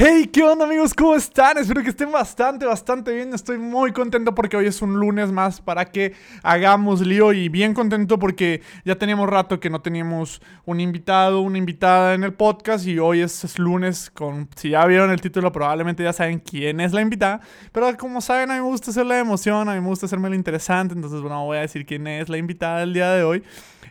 Hey, 0.00 0.30
¿qué 0.32 0.44
onda 0.44 0.64
amigos? 0.64 0.94
¿Cómo 0.94 1.16
están? 1.16 1.58
Espero 1.58 1.82
que 1.82 1.88
estén 1.88 2.12
bastante, 2.12 2.64
bastante 2.64 3.12
bien. 3.12 3.34
Estoy 3.34 3.58
muy 3.58 3.90
contento 3.90 4.32
porque 4.32 4.56
hoy 4.56 4.66
es 4.66 4.80
un 4.80 4.94
lunes 4.94 5.32
más 5.32 5.60
para 5.60 5.86
que 5.86 6.14
hagamos 6.44 7.00
lío 7.00 7.32
y 7.32 7.48
bien 7.48 7.74
contento 7.74 8.16
porque 8.16 8.62
ya 8.84 8.94
teníamos 8.94 9.28
rato 9.28 9.58
que 9.58 9.70
no 9.70 9.80
teníamos 9.80 10.40
un 10.66 10.78
invitado, 10.78 11.40
una 11.40 11.58
invitada 11.58 12.14
en 12.14 12.22
el 12.22 12.32
podcast 12.32 12.86
y 12.86 13.00
hoy 13.00 13.22
es, 13.22 13.58
lunes 13.58 14.12
si 14.54 14.70
ya 14.70 14.86
vieron 14.86 15.10
el 15.10 15.20
título 15.20 15.50
probablemente 15.50 16.04
ya 16.04 16.12
saben 16.12 16.38
quién 16.38 16.78
es 16.78 16.92
la 16.92 17.00
invitada, 17.00 17.40
pero 17.72 17.96
como 17.96 18.20
saben 18.20 18.52
a 18.52 18.54
mí 18.54 18.60
me 18.60 18.66
gusta 18.66 18.92
hacer 18.92 19.04
la 19.04 19.18
emoción, 19.18 19.68
a 19.68 19.74
mí 19.74 19.80
me 19.80 19.88
gusta 19.88 20.06
hacerme 20.06 20.28
lo 20.28 20.36
interesante, 20.36 20.94
entonces 20.94 21.20
bueno, 21.22 21.44
voy 21.44 21.58
a 21.58 21.62
decir 21.62 21.84
quién 21.84 22.06
es 22.06 22.28
la 22.28 22.38
invitada 22.38 22.78
del 22.78 22.94
día 22.94 23.10
de 23.10 23.24
hoy. 23.24 23.42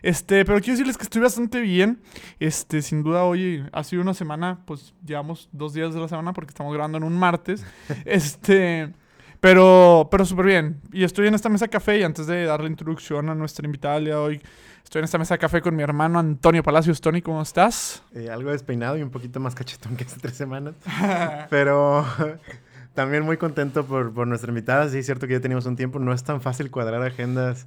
Este, 0.02 0.44
pero 0.44 0.58
quiero 0.58 0.72
decirles 0.72 0.96
que 0.96 1.04
estoy 1.04 1.22
bastante 1.22 1.60
bien. 1.60 2.00
Este, 2.38 2.82
sin 2.82 3.02
duda 3.02 3.24
hoy 3.24 3.64
ha 3.72 3.84
sido 3.84 4.02
una 4.02 4.14
semana, 4.14 4.60
pues 4.64 4.94
llevamos 5.04 5.48
dos 5.52 5.72
días 5.72 5.94
de 5.94 6.00
la 6.00 6.08
semana 6.08 6.32
porque 6.32 6.50
estamos 6.50 6.72
grabando 6.72 6.98
en 6.98 7.04
un 7.04 7.18
martes. 7.18 7.64
este, 8.04 8.92
pero, 9.40 10.08
pero 10.10 10.24
súper 10.24 10.46
bien. 10.46 10.80
Y 10.92 11.04
estoy 11.04 11.28
en 11.28 11.34
esta 11.34 11.48
mesa 11.48 11.68
café 11.68 11.98
y 11.98 12.02
antes 12.02 12.26
de 12.26 12.44
dar 12.44 12.60
la 12.60 12.68
introducción 12.68 13.28
a 13.28 13.34
nuestra 13.34 13.64
invitada 13.66 13.94
del 13.94 14.06
día 14.06 14.14
de 14.14 14.20
hoy, 14.20 14.42
estoy 14.82 15.00
en 15.00 15.04
esta 15.04 15.18
mesa 15.18 15.38
café 15.38 15.60
con 15.60 15.76
mi 15.76 15.82
hermano 15.82 16.18
Antonio 16.18 16.62
Palacios. 16.62 17.00
Tony, 17.00 17.22
¿cómo 17.22 17.42
estás? 17.42 18.02
Eh, 18.14 18.30
algo 18.30 18.50
despeinado 18.50 18.96
y 18.96 19.02
un 19.02 19.10
poquito 19.10 19.40
más 19.40 19.54
cachetón 19.54 19.96
que 19.96 20.04
hace 20.04 20.18
tres 20.20 20.34
semanas. 20.34 20.74
pero 21.50 22.04
también 22.94 23.22
muy 23.22 23.36
contento 23.36 23.84
por, 23.84 24.12
por 24.12 24.26
nuestra 24.26 24.50
invitada. 24.50 24.88
Sí, 24.88 24.98
es 24.98 25.06
cierto 25.06 25.26
que 25.26 25.34
ya 25.34 25.40
teníamos 25.40 25.66
un 25.66 25.76
tiempo. 25.76 25.98
No 25.98 26.12
es 26.12 26.24
tan 26.24 26.40
fácil 26.40 26.70
cuadrar 26.70 27.02
agendas 27.02 27.66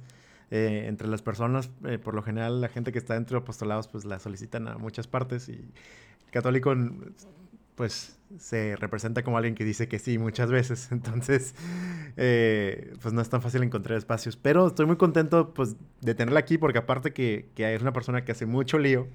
eh, 0.54 0.84
entre 0.86 1.08
las 1.08 1.22
personas, 1.22 1.70
eh, 1.86 1.96
por 1.96 2.14
lo 2.14 2.22
general 2.22 2.60
la 2.60 2.68
gente 2.68 2.92
que 2.92 2.98
está 2.98 3.14
dentro 3.14 3.38
de 3.38 3.42
apostolados 3.42 3.88
pues 3.88 4.04
la 4.04 4.18
solicitan 4.18 4.68
a 4.68 4.76
muchas 4.76 5.06
partes 5.06 5.48
y 5.48 5.52
el 5.52 6.30
católico 6.30 6.74
pues 7.74 8.18
se 8.36 8.76
representa 8.76 9.22
como 9.22 9.38
alguien 9.38 9.54
que 9.54 9.64
dice 9.64 9.88
que 9.88 9.98
sí 9.98 10.18
muchas 10.18 10.50
veces, 10.50 10.88
entonces 10.92 11.54
eh, 12.18 12.92
pues 13.00 13.14
no 13.14 13.22
es 13.22 13.30
tan 13.30 13.40
fácil 13.40 13.62
encontrar 13.62 13.96
espacios, 13.96 14.36
pero 14.36 14.66
estoy 14.66 14.84
muy 14.84 14.96
contento 14.96 15.54
pues 15.54 15.74
de 16.02 16.14
tenerla 16.14 16.40
aquí 16.40 16.58
porque 16.58 16.80
aparte 16.80 17.14
que, 17.14 17.48
que 17.54 17.74
es 17.74 17.80
una 17.80 17.94
persona 17.94 18.26
que 18.26 18.32
hace 18.32 18.44
mucho 18.44 18.78
lío, 18.78 19.08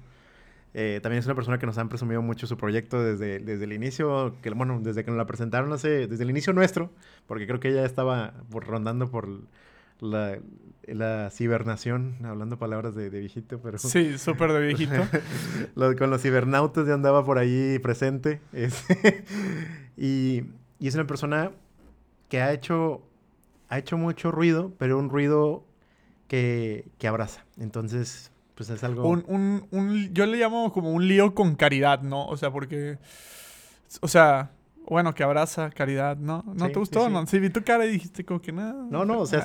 también 0.72 1.20
es 1.20 1.26
una 1.26 1.36
persona 1.36 1.58
que 1.58 1.66
nos 1.66 1.78
han 1.78 1.88
presumido 1.88 2.20
mucho 2.20 2.48
su 2.48 2.56
proyecto 2.56 3.00
desde, 3.00 3.38
desde 3.38 3.64
el 3.64 3.72
inicio, 3.72 4.34
que 4.42 4.50
bueno, 4.50 4.80
desde 4.80 5.04
que 5.04 5.10
nos 5.12 5.18
la 5.18 5.26
presentaron 5.26 5.70
desde 5.70 6.22
el 6.22 6.30
inicio 6.30 6.52
nuestro, 6.52 6.90
porque 7.28 7.46
creo 7.46 7.60
que 7.60 7.68
ella 7.68 7.84
estaba 7.84 8.34
rondando 8.50 9.08
por 9.08 9.28
la, 10.00 10.38
la 10.86 11.30
cibernación, 11.30 12.16
hablando 12.24 12.58
palabras 12.58 12.94
de, 12.94 13.10
viejito, 13.10 13.60
pero... 13.60 13.78
Sí, 13.78 14.18
súper 14.18 14.52
de 14.52 14.60
viejito. 14.60 15.06
con 15.98 16.10
los 16.10 16.22
cibernautas 16.22 16.86
ya 16.86 16.94
andaba 16.94 17.24
por 17.24 17.38
ahí 17.38 17.78
presente. 17.78 18.40
y, 19.96 20.44
y, 20.78 20.88
es 20.88 20.94
una 20.94 21.06
persona 21.06 21.52
que 22.28 22.40
ha 22.40 22.52
hecho, 22.52 23.02
ha 23.68 23.78
hecho 23.78 23.96
mucho 23.96 24.30
ruido, 24.30 24.72
pero 24.78 24.98
un 24.98 25.10
ruido 25.10 25.64
que, 26.26 26.86
que 26.98 27.08
abraza. 27.08 27.44
Entonces, 27.58 28.32
pues 28.54 28.70
es 28.70 28.82
algo... 28.84 29.08
Un, 29.08 29.24
un, 29.28 29.66
un, 29.70 30.12
yo 30.12 30.26
le 30.26 30.38
llamo 30.38 30.72
como 30.72 30.92
un 30.92 31.06
lío 31.06 31.34
con 31.34 31.54
caridad, 31.54 32.02
¿no? 32.02 32.26
O 32.26 32.36
sea, 32.36 32.50
porque... 32.50 32.98
O 34.02 34.08
sea, 34.08 34.50
bueno, 34.88 35.14
que 35.14 35.22
abraza, 35.22 35.70
caridad, 35.70 36.16
¿no? 36.16 36.44
¿No 36.46 36.68
te 36.68 36.78
gustó? 36.78 37.06
Sí, 37.06 37.12
No, 37.12 37.26
sí, 37.26 37.38
vi 37.38 37.50
tu 37.50 37.62
cara 37.62 37.84
y 37.84 37.90
dijiste 37.92 38.24
como 38.24 38.40
que 38.40 38.52
nada. 38.52 38.86
No, 38.90 39.04
no, 39.04 39.20
o 39.20 39.26
sea, 39.26 39.44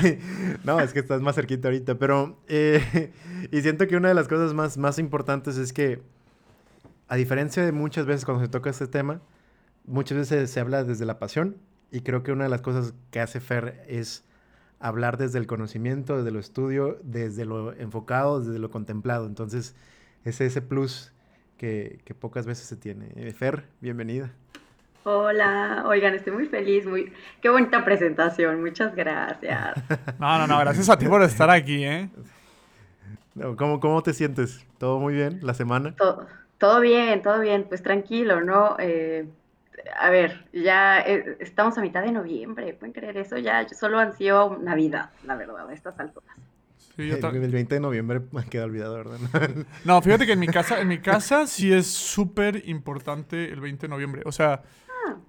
sí. 0.00 0.18
no, 0.64 0.80
es 0.80 0.92
que 0.92 0.98
estás 1.00 1.22
más 1.22 1.34
cerquita 1.34 1.68
ahorita, 1.68 1.96
pero... 1.96 2.38
Eh, 2.48 3.12
y 3.50 3.62
siento 3.62 3.86
que 3.86 3.96
una 3.96 4.08
de 4.08 4.14
las 4.14 4.28
cosas 4.28 4.52
más, 4.54 4.76
más 4.76 4.98
importantes 4.98 5.56
es 5.56 5.72
que, 5.72 6.02
a 7.08 7.16
diferencia 7.16 7.64
de 7.64 7.72
muchas 7.72 8.06
veces 8.06 8.24
cuando 8.24 8.44
se 8.44 8.50
toca 8.50 8.70
este 8.70 8.86
tema, 8.86 9.22
muchas 9.84 10.18
veces 10.18 10.50
se 10.50 10.60
habla 10.60 10.84
desde 10.84 11.06
la 11.06 11.18
pasión 11.18 11.56
y 11.90 12.00
creo 12.00 12.22
que 12.22 12.32
una 12.32 12.44
de 12.44 12.50
las 12.50 12.60
cosas 12.60 12.94
que 13.10 13.20
hace 13.20 13.40
Fer 13.40 13.84
es 13.88 14.24
hablar 14.78 15.16
desde 15.16 15.38
el 15.38 15.46
conocimiento, 15.46 16.18
desde 16.18 16.32
lo 16.32 16.40
estudio, 16.40 16.98
desde 17.02 17.44
lo 17.44 17.72
enfocado, 17.72 18.40
desde 18.40 18.58
lo 18.58 18.70
contemplado. 18.70 19.26
Entonces, 19.26 19.74
es 20.24 20.40
ese 20.40 20.60
plus 20.60 21.12
que, 21.56 22.00
que 22.04 22.14
pocas 22.14 22.46
veces 22.46 22.66
se 22.66 22.76
tiene. 22.76 23.12
Eh, 23.14 23.32
Fer, 23.32 23.68
bienvenida. 23.80 24.32
Hola, 25.04 25.82
oigan, 25.86 26.14
estoy 26.14 26.32
muy 26.32 26.46
feliz, 26.46 26.86
muy 26.86 27.12
qué 27.40 27.48
bonita 27.48 27.84
presentación, 27.84 28.60
muchas 28.60 28.94
gracias. 28.94 29.74
No, 30.20 30.38
no, 30.38 30.46
no, 30.46 30.58
gracias 30.60 30.88
a 30.88 30.96
ti 30.96 31.06
por 31.06 31.22
estar 31.22 31.50
aquí, 31.50 31.84
¿eh? 31.84 32.08
¿Cómo, 33.56 33.80
cómo 33.80 34.02
te 34.02 34.12
sientes? 34.12 34.64
¿Todo 34.78 35.00
muy 35.00 35.14
bien 35.14 35.40
la 35.42 35.54
semana? 35.54 35.96
Todo, 35.96 36.26
todo 36.58 36.80
bien, 36.80 37.20
todo 37.22 37.40
bien, 37.40 37.64
pues 37.68 37.82
tranquilo, 37.82 38.42
¿no? 38.42 38.76
Eh, 38.78 39.26
a 39.98 40.10
ver, 40.10 40.44
ya 40.52 41.00
eh, 41.00 41.36
estamos 41.40 41.76
a 41.78 41.80
mitad 41.80 42.02
de 42.02 42.12
noviembre, 42.12 42.74
¿pueden 42.74 42.92
creer 42.92 43.16
eso? 43.16 43.38
Ya 43.38 43.66
solo 43.68 43.98
han 43.98 44.12
sido 44.12 44.58
Navidad, 44.58 45.10
la 45.24 45.34
verdad, 45.34 45.68
a 45.68 45.72
estas 45.72 45.98
alturas. 45.98 46.36
Sí, 46.94 47.10
el 47.10 47.50
20 47.50 47.74
de 47.74 47.80
noviembre 47.80 48.20
me 48.32 48.44
queda 48.44 48.64
olvidado, 48.64 48.96
¿verdad? 48.96 49.18
no, 49.84 50.02
fíjate 50.02 50.26
que 50.26 50.32
en 50.32 50.40
mi 50.40 50.46
casa, 50.46 50.78
en 50.80 50.88
mi 50.88 50.98
casa 50.98 51.46
sí 51.46 51.72
es 51.72 51.86
súper 51.86 52.68
importante 52.68 53.50
el 53.50 53.60
20 53.60 53.86
de 53.86 53.88
noviembre. 53.88 54.22
O 54.26 54.32
sea, 54.32 54.62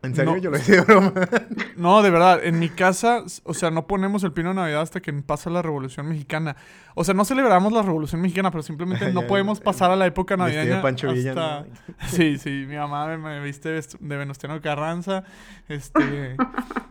¿En 0.02 0.16
serio? 0.16 0.38
Yo 0.38 0.52
lo 0.52 0.58
decía 0.58 0.84
broma. 0.84 1.14
No, 1.78 2.02
de 2.02 2.10
verdad. 2.10 2.44
En 2.44 2.60
mi 2.60 2.70
casa, 2.70 3.24
o 3.44 3.54
sea, 3.54 3.72
no 3.72 3.88
ponemos 3.88 4.24
el 4.24 4.32
pino 4.32 4.50
de 4.50 4.56
Navidad 4.56 4.82
hasta 4.82 5.02
que 5.02 5.12
pasa 5.14 5.50
la 5.50 5.62
Revolución 5.62 6.08
Mexicana. 6.08 6.56
O 6.96 7.04
sea, 7.04 7.14
no 7.14 7.26
celebramos 7.26 7.74
la 7.74 7.82
Revolución 7.82 8.22
Mexicana, 8.22 8.52
pero 8.52 8.64
simplemente 8.64 9.12
no 9.12 9.22
podemos 9.28 9.60
pasar 9.60 9.92
a 9.92 9.96
la 9.96 10.06
época 10.06 10.38
navideña. 10.38 10.82
Pancho 10.82 11.12
Villa, 11.12 11.66
Sí, 12.08 12.38
sí. 12.38 12.66
Mi 12.68 12.76
mamá 12.76 13.18
me, 13.18 13.42
viste 13.42 13.70
de 13.70 14.18
Venustiano 14.18 14.62
Carranza. 14.62 15.24
Este... 15.68 16.36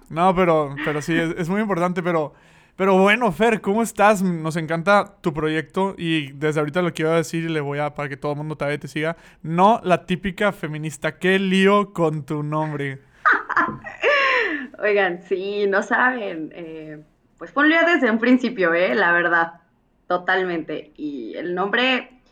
no, 0.09 0.35
pero, 0.35 0.75
pero 0.85 1.03
sí, 1.03 1.15
es 1.17 1.49
muy 1.49 1.61
importante, 1.61 2.03
pero... 2.03 2.35
Pero 2.77 2.99
bueno, 2.99 3.31
Fer, 3.33 3.61
¿cómo 3.61 3.83
estás? 3.83 4.23
Nos 4.23 4.57
encanta 4.57 5.17
tu 5.21 5.35
proyecto 5.35 5.95
y 5.99 6.33
desde 6.33 6.61
ahorita 6.61 6.81
lo 6.81 6.95
quiero 6.95 7.13
decir 7.13 7.45
y 7.45 7.49
le 7.49 7.61
voy 7.61 7.79
a, 7.79 7.95
para 7.95 8.09
que 8.09 8.17
todo 8.17 8.33
el 8.33 8.39
mundo 8.39 8.57
te, 8.57 8.89
siga, 8.89 9.17
no 9.43 9.81
la 9.85 10.07
típica 10.07 10.53
feminista. 10.53 11.19
¿Qué 11.19 11.39
lío 11.39 11.93
con 11.93 12.25
tu 12.25 12.43
nombre? 12.43 13.01
Oigan, 14.83 15.23
sí, 15.23 15.67
no 15.67 15.83
saben. 15.83 16.51
Eh, 16.55 17.03
pues 17.37 17.53
ponlo 17.53 17.75
ya 17.75 17.85
desde 17.85 18.11
un 18.11 18.19
principio, 18.19 18.73
¿eh? 18.73 18.95
La 18.95 19.13
verdad, 19.13 19.61
totalmente. 20.07 20.93
Y 20.97 21.35
el 21.37 21.55
nombre 21.55 22.23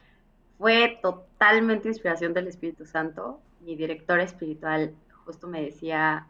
fue 0.57 0.99
totalmente 1.03 1.89
inspiración 1.89 2.33
del 2.33 2.49
Espíritu 2.49 2.87
Santo. 2.87 3.41
Mi 3.61 3.77
director 3.77 4.19
espiritual 4.21 4.95
justo 5.27 5.49
me 5.49 5.63
decía, 5.63 6.27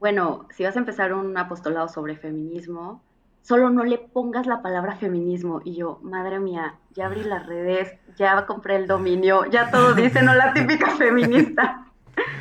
bueno, 0.00 0.46
si 0.50 0.64
vas 0.64 0.76
a 0.76 0.80
empezar 0.80 1.14
un 1.14 1.36
apostolado 1.38 1.88
sobre 1.88 2.16
feminismo, 2.16 3.02
solo 3.42 3.70
no 3.70 3.84
le 3.84 3.98
pongas 3.98 4.46
la 4.46 4.62
palabra 4.62 4.96
feminismo. 4.96 5.60
Y 5.64 5.74
yo, 5.74 6.00
madre 6.02 6.38
mía, 6.38 6.76
ya 6.94 7.06
abrí 7.06 7.22
las 7.22 7.46
redes, 7.46 7.94
ya 8.16 8.46
compré 8.46 8.76
el 8.76 8.86
dominio, 8.86 9.44
ya 9.50 9.70
todo 9.70 9.94
dice, 9.94 10.22
no 10.22 10.34
la 10.34 10.52
típica 10.54 10.96
feminista. 10.96 11.86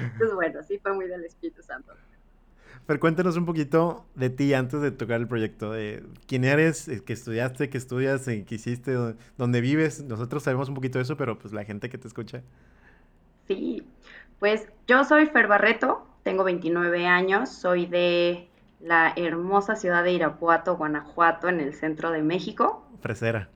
Entonces, 0.04 0.34
bueno, 0.34 0.64
sí 0.64 0.80
fue 0.80 0.94
muy 0.94 1.08
del 1.08 1.26
Espíritu 1.26 1.62
Santo. 1.62 1.94
Pero 2.86 3.00
cuéntanos 3.00 3.38
un 3.38 3.46
poquito 3.46 4.06
de 4.16 4.30
ti 4.30 4.54
antes 4.54 4.82
de 4.82 4.92
tocar 4.92 5.22
el 5.22 5.28
proyecto, 5.28 5.72
de 5.72 6.04
quién 6.28 6.44
eres, 6.44 6.88
eh, 6.88 7.02
qué 7.06 7.14
estudiaste, 7.14 7.70
qué 7.70 7.78
estudias, 7.78 8.28
eh, 8.28 8.44
qué 8.46 8.56
hiciste, 8.56 8.96
dónde 9.38 9.62
vives. 9.62 10.04
Nosotros 10.04 10.44
sabemos 10.44 10.68
un 10.68 10.76
poquito 10.76 10.98
de 10.98 11.04
eso, 11.04 11.16
pero 11.16 11.38
pues 11.38 11.54
la 11.54 11.64
gente 11.64 11.90
que 11.90 11.98
te 11.98 12.08
escucha. 12.08 12.42
Sí, 13.48 13.88
pues 14.40 14.68
yo 14.88 15.04
soy 15.04 15.28
Fer 15.28 15.48
Barreto, 15.48 16.08
tengo 16.24 16.44
29 16.44 17.06
años, 17.06 17.50
soy 17.50 17.86
de 17.86 18.50
la 18.84 19.14
hermosa 19.16 19.76
ciudad 19.76 20.04
de 20.04 20.12
Irapuato, 20.12 20.78
Guanajuato, 20.78 21.50
en 21.50 21.60
el 21.60 21.74
centro 21.74 22.12
de 22.12 22.22
México. 22.22 22.88
Fresera. 23.02 23.50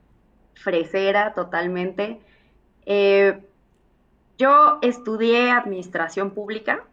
Fresera, 0.53 1.33
totalmente. 1.33 2.19
Eh, 2.85 3.43
yo 4.37 4.79
estudié 4.81 5.51
administración 5.51 6.31
pública, 6.31 6.83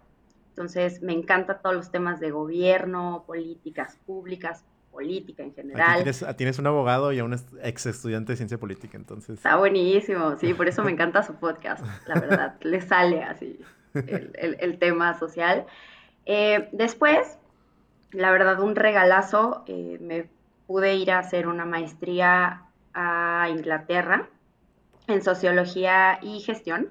entonces 0.50 1.02
me 1.02 1.12
encantan 1.12 1.60
todos 1.62 1.74
los 1.74 1.90
temas 1.90 2.20
de 2.20 2.30
gobierno, 2.30 3.24
políticas 3.26 3.98
públicas, 4.06 4.64
política 4.90 5.42
en 5.42 5.54
general. 5.54 6.02
Tienes, 6.02 6.24
tienes, 6.36 6.58
un 6.58 6.66
abogado 6.66 7.12
y 7.12 7.18
a 7.18 7.24
un 7.24 7.34
ex 7.62 7.86
estudiante 7.86 8.32
de 8.32 8.36
ciencia 8.36 8.58
política, 8.58 8.96
entonces. 8.96 9.36
Está 9.36 9.56
buenísimo, 9.56 10.36
sí, 10.36 10.54
por 10.54 10.68
eso 10.68 10.82
me 10.84 10.90
encanta 10.90 11.22
su 11.22 11.34
podcast, 11.34 11.84
la 12.06 12.14
verdad, 12.14 12.56
le 12.60 12.80
sale 12.80 13.22
así 13.22 13.60
el, 13.94 14.78
tema 14.78 15.18
social. 15.18 15.66
Eh, 16.24 16.68
después 16.72 17.38
la 18.12 18.30
verdad, 18.30 18.60
un 18.60 18.76
regalazo. 18.76 19.64
Eh, 19.66 19.98
me 20.00 20.28
pude 20.66 20.94
ir 20.94 21.10
a 21.10 21.18
hacer 21.18 21.48
una 21.48 21.64
maestría 21.64 22.62
a 22.94 23.48
Inglaterra 23.50 24.28
en 25.06 25.22
sociología 25.22 26.18
y 26.22 26.40
gestión 26.40 26.90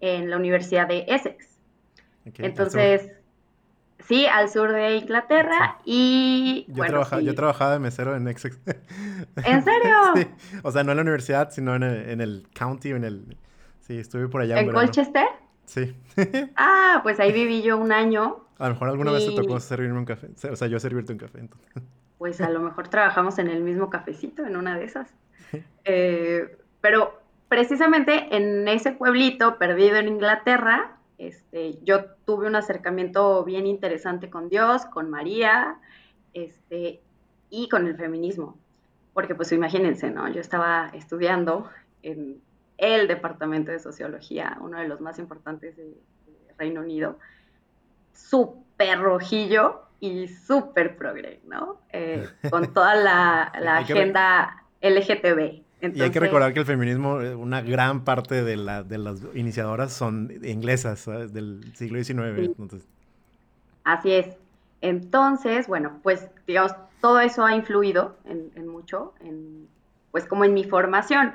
en 0.00 0.30
la 0.30 0.36
Universidad 0.36 0.88
de 0.88 1.04
Essex. 1.08 1.58
Entonces, 2.38 3.12
sí, 4.00 4.26
al 4.26 4.48
sur 4.48 4.72
de 4.72 4.96
Inglaterra 4.96 5.78
y... 5.84 6.66
Yo, 6.68 6.84
trabajaba, 6.84 7.22
yo 7.22 7.34
trabajaba 7.34 7.72
de 7.74 7.78
mesero 7.80 8.16
en 8.16 8.26
Essex. 8.28 8.58
¿En 9.44 9.62
serio? 9.62 9.96
sí. 10.14 10.26
O 10.62 10.70
sea, 10.70 10.84
no 10.84 10.92
en 10.92 10.96
la 10.96 11.02
universidad, 11.02 11.50
sino 11.50 11.74
en 11.74 11.82
el, 11.82 12.10
en 12.10 12.20
el 12.20 12.46
county, 12.54 12.90
en 12.90 13.04
el... 13.04 13.36
Sí, 13.80 13.98
estuve 13.98 14.28
por 14.28 14.40
allá. 14.40 14.58
¿En, 14.60 14.72
Colchester? 14.72 15.26
Sí. 15.66 15.96
ah, 16.56 17.00
pues 17.02 17.20
ahí 17.20 17.32
viví 17.32 17.62
yo 17.62 17.78
un 17.78 17.92
año. 17.92 18.44
A 18.58 18.68
lo 18.68 18.74
mejor 18.74 18.88
alguna 18.88 19.12
vez 19.12 19.26
te 19.26 19.34
tocó 19.34 19.58
servirme 19.60 19.98
un 19.98 20.04
café. 20.04 20.28
O 20.50 20.56
sea, 20.56 20.68
yo 20.68 20.78
servirte 20.78 21.12
un 21.12 21.18
café. 21.18 21.40
Entonces. 21.40 21.70
Pues 22.16 22.40
a 22.40 22.48
lo 22.48 22.60
mejor 22.60 22.88
trabajamos 22.88 23.38
en 23.38 23.48
el 23.48 23.62
mismo 23.62 23.90
cafecito, 23.90 24.46
en 24.46 24.56
una 24.56 24.78
de 24.78 24.84
esas. 24.84 25.12
Eh, 25.84 26.56
pero 26.80 27.20
precisamente 27.48 28.34
en 28.34 28.66
ese 28.66 28.92
pueblito 28.92 29.58
perdido 29.58 29.96
en 29.96 30.08
Inglaterra, 30.08 30.96
este, 31.18 31.78
yo 31.82 32.06
tuve 32.24 32.46
un 32.46 32.56
acercamiento 32.56 33.44
bien 33.44 33.66
interesante 33.66 34.30
con 34.30 34.48
Dios, 34.48 34.86
con 34.86 35.10
María, 35.10 35.76
este, 36.32 37.02
y 37.50 37.68
con 37.68 37.86
el 37.86 37.96
feminismo. 37.96 38.56
Porque 39.12 39.34
pues 39.34 39.52
imagínense, 39.52 40.10
¿no? 40.10 40.28
Yo 40.28 40.40
estaba 40.40 40.90
estudiando 40.94 41.68
en 42.02 42.40
el 42.84 43.08
departamento 43.08 43.72
de 43.72 43.78
sociología, 43.78 44.58
uno 44.60 44.78
de 44.78 44.88
los 44.88 45.00
más 45.00 45.18
importantes 45.18 45.76
de, 45.76 45.94
Reino 46.56 46.82
Unido, 46.82 47.18
súper 48.12 49.00
rojillo 49.00 49.82
y 49.98 50.28
súper 50.28 50.96
progre, 50.96 51.40
¿no? 51.46 51.80
Eh, 51.92 52.28
con 52.50 52.72
toda 52.72 52.94
la, 52.94 53.42
agenda 53.78 54.62
LGTB. 54.80 55.62
y 55.96 56.00
hay 56.00 56.10
que 56.10 56.20
recordar 56.20 56.52
que 56.52 56.60
el 56.60 56.66
feminismo, 56.66 57.20
eh, 57.20 57.34
una 57.34 57.60
gran 57.60 58.04
parte 58.04 58.44
de, 58.44 58.56
la, 58.56 58.84
de 58.84 58.98
las 58.98 59.20
iniciadoras 59.34 59.92
son 59.92 60.32
inglesas, 60.44 61.06
del 61.06 61.74
siglo 61.74 62.02
XIX. 62.02 62.54
Así 63.82 64.12
es. 64.12 64.36
Entonces, 64.80 65.66
bueno, 65.66 65.98
pues 66.02 66.28
digamos, 66.46 66.72
todo 67.00 67.20
eso 67.20 67.44
ha 67.44 67.54
influido 67.54 68.16
en, 68.24 68.66
mucho, 68.66 69.14
en, 69.20 69.66
pues 70.10 70.26
como 70.26 70.44
en 70.44 70.54
mi 70.54 70.64
formación. 70.64 71.32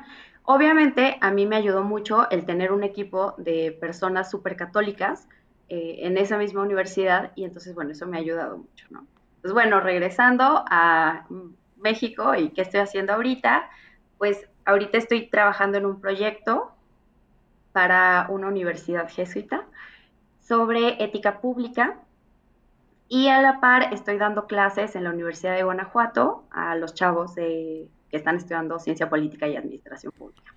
Obviamente 0.51 1.19
a 1.21 1.29
mí 1.29 1.45
me 1.45 1.57
ayudó 1.57 1.83
mucho 1.83 2.27
el 2.31 2.43
tener 2.43 2.71
un 2.71 2.83
equipo 2.83 3.35
de 3.37 3.71
personas 3.79 4.31
súper 4.31 4.55
católicas 4.55 5.27
eh, 5.67 5.97
en 5.99 6.17
esa 6.17 6.39
misma 6.39 6.63
universidad 6.63 7.33
y 7.35 7.43
entonces, 7.43 7.75
bueno, 7.75 7.91
eso 7.91 8.07
me 8.07 8.17
ha 8.17 8.21
ayudado 8.21 8.57
mucho, 8.57 8.87
¿no? 8.89 9.05
Pues 9.43 9.53
bueno, 9.53 9.79
regresando 9.79 10.65
a 10.71 11.27
México 11.77 12.33
y 12.33 12.49
qué 12.49 12.63
estoy 12.63 12.79
haciendo 12.79 13.13
ahorita, 13.13 13.69
pues 14.17 14.49
ahorita 14.65 14.97
estoy 14.97 15.29
trabajando 15.29 15.77
en 15.77 15.85
un 15.85 16.01
proyecto 16.01 16.71
para 17.71 18.25
una 18.31 18.47
universidad 18.47 19.07
jesuita 19.07 19.67
sobre 20.39 21.03
ética 21.03 21.41
pública 21.41 21.99
y 23.07 23.27
a 23.27 23.39
la 23.39 23.59
par 23.59 23.93
estoy 23.93 24.17
dando 24.17 24.47
clases 24.47 24.95
en 24.95 25.03
la 25.03 25.11
Universidad 25.11 25.53
de 25.53 25.61
Guanajuato 25.61 26.45
a 26.49 26.73
los 26.73 26.95
chavos 26.95 27.35
de, 27.35 27.87
que 28.09 28.17
están 28.17 28.35
estudiando 28.37 28.79
ciencia 28.79 29.09
política 29.09 29.47
y 29.47 29.55
administración 29.55 30.11
pública. 30.11 30.53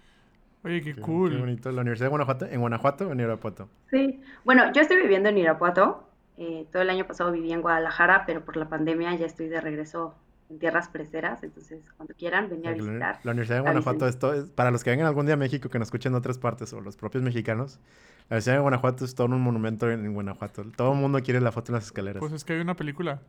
Oye, 0.65 0.81
qué, 0.81 0.95
cool. 0.95 1.33
Qué 1.33 1.39
bonito. 1.39 1.73
¿La 1.73 1.81
Universidad 1.81 2.07
de 2.07 2.11
Guanajuato? 2.11 2.47
¿En 2.47 2.61
Guanajuato 2.61 3.09
o 3.09 3.13
en 3.13 3.21
Irapuato? 3.21 3.69
Sí. 3.91 4.21
Bueno, 4.45 4.73
yo 4.73 4.81
estoy 4.81 4.99
viviendo 4.99 5.29
en 5.29 5.39
Irapuato. 5.39 6.09
Eh, 6.39 6.67
todo 6.71 6.83
el 6.83 6.91
año 6.91 7.07
pasado 7.07 7.33
viví 7.33 7.53
en 7.53 7.63
Guadalajara, 7.63 8.25
pero 8.27 8.45
por 8.45 8.57
la 8.57 8.69
pandemia 8.69 9.15
ya 9.17 9.27
estoy 9.27 9.49
de 9.49 9.61
regreso 9.61 10.15
en 10.53 10.59
tierras 10.59 10.89
preseras, 10.89 11.43
entonces 11.43 11.81
cuando 11.97 12.15
quieran 12.15 12.49
venir 12.49 12.69
a 12.69 12.73
visitar. 12.73 13.21
La, 13.23 13.33
Universidad 13.33 13.59
de 13.59 13.63
Guanajuato, 13.63 14.07
esto 14.07 14.35
es, 14.35 14.51
para 14.51 14.71
los 14.71 14.85
que 14.85 14.91
vengan 14.91 15.07
algún 15.07 15.27
día 15.27 15.35
a 15.35 15.39
México 15.39 15.69
que 15.69 15.79
nos 15.79 15.89
escuchen 15.89 16.13
de 16.13 16.19
otras 16.19 16.39
partes 16.39 16.73
o 16.73 16.81
los 16.81 16.97
propios 16.97 17.23
mexicanos, 17.23 17.81
la 18.29 18.37
Universidad 18.37 18.57
de 18.57 18.61
Guanajuato 18.61 19.05
es 19.05 19.15
todo 19.15 19.29
un 19.29 19.41
monumento 19.41 19.91
en, 19.91 20.13
Guanajuato. 20.13 20.65
Todo 20.77 20.93
el 20.93 20.99
mundo 20.99 21.21
quiere 21.23 21.41
la 21.41 21.53
foto 21.53 21.73
en 21.73 21.75
las 21.75 21.87
escaleras. 21.87 22.21
Pues 22.21 22.33
es 22.33 22.45
que 22.45 22.53
hay 22.53 22.61
una 22.61 22.77
película. 22.77 23.21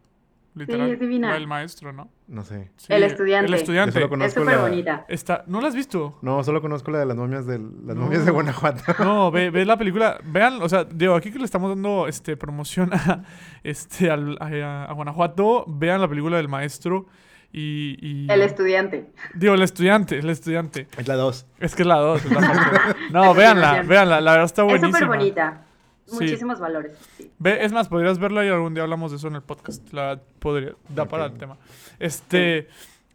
Literal, 0.55 0.87
sí, 0.87 0.93
es 0.93 0.99
divina. 0.99 1.35
el 1.35 1.47
maestro, 1.47 1.91
¿no? 1.93 2.09
No 2.27 2.43
sé. 2.43 2.69
el 2.89 3.03
estudiante. 3.03 3.47
El 3.47 3.53
estudiante. 3.55 4.03
Es 4.23 4.33
súper 4.33 4.59
bonita. 4.59 5.05
Está, 5.07 5.43
¿No 5.47 5.61
la 5.61 5.69
has 5.69 5.75
visto? 5.75 6.19
No, 6.21 6.43
solo 6.43 6.61
conozco 6.61 6.91
la 6.91 6.99
de 6.99 7.05
las 7.07 7.17
momias 7.17 7.47
de, 7.47 7.57
las 7.57 7.95
momias 7.95 8.25
de 8.25 8.31
Guanajuato. 8.31 8.83
No, 9.03 9.31
ve, 9.31 9.49
ve, 9.49 9.65
la 9.65 9.77
película. 9.77 10.19
Vean, 10.23 10.61
o 10.61 10.69
sea, 10.69 10.83
digo, 10.83 11.15
aquí 11.15 11.31
que 11.31 11.39
le 11.39 11.45
estamos 11.45 11.69
dando 11.69 12.07
este, 12.07 12.37
promoción 12.37 12.93
a, 12.93 13.23
este, 13.63 14.11
a, 14.11 14.85
a 14.85 14.93
Guanajuato, 14.93 15.65
vean 15.67 16.01
la 16.01 16.07
película 16.07 16.37
del 16.37 16.47
maestro. 16.47 17.07
Y, 17.55 18.25
El 18.31 18.41
estudiante. 18.41 19.11
Digo, 19.35 19.53
el 19.53 19.61
estudiante, 19.61 20.17
el 20.17 20.29
estudiante. 20.31 20.87
Es 20.97 21.07
la 21.07 21.13
2. 21.13 21.45
Es 21.59 21.75
que 21.75 21.83
es 21.83 21.87
la 21.87 21.97
2. 21.97 22.23
no, 23.11 23.33
véanla, 23.35 23.83
véanla, 23.83 24.21
la 24.21 24.31
verdad 24.31 24.45
está 24.45 24.63
buenísima. 24.63 24.89
Es 24.89 25.03
súper 25.03 25.07
bonita. 25.07 25.65
Muchísimos 26.11 26.59
valores. 26.59 26.91
Ve, 27.39 27.63
es 27.63 27.71
más, 27.71 27.87
podrías 27.87 28.19
verla 28.19 28.45
y 28.45 28.49
algún 28.49 28.73
día 28.73 28.83
hablamos 28.83 29.11
de 29.11 29.17
eso 29.17 29.27
en 29.27 29.35
el 29.35 29.41
podcast. 29.41 29.91
La 29.93 30.19
podría, 30.39 30.73
da 30.89 31.05
para 31.05 31.25
el 31.25 31.33
tema. 31.37 31.57
Este, 31.99 32.67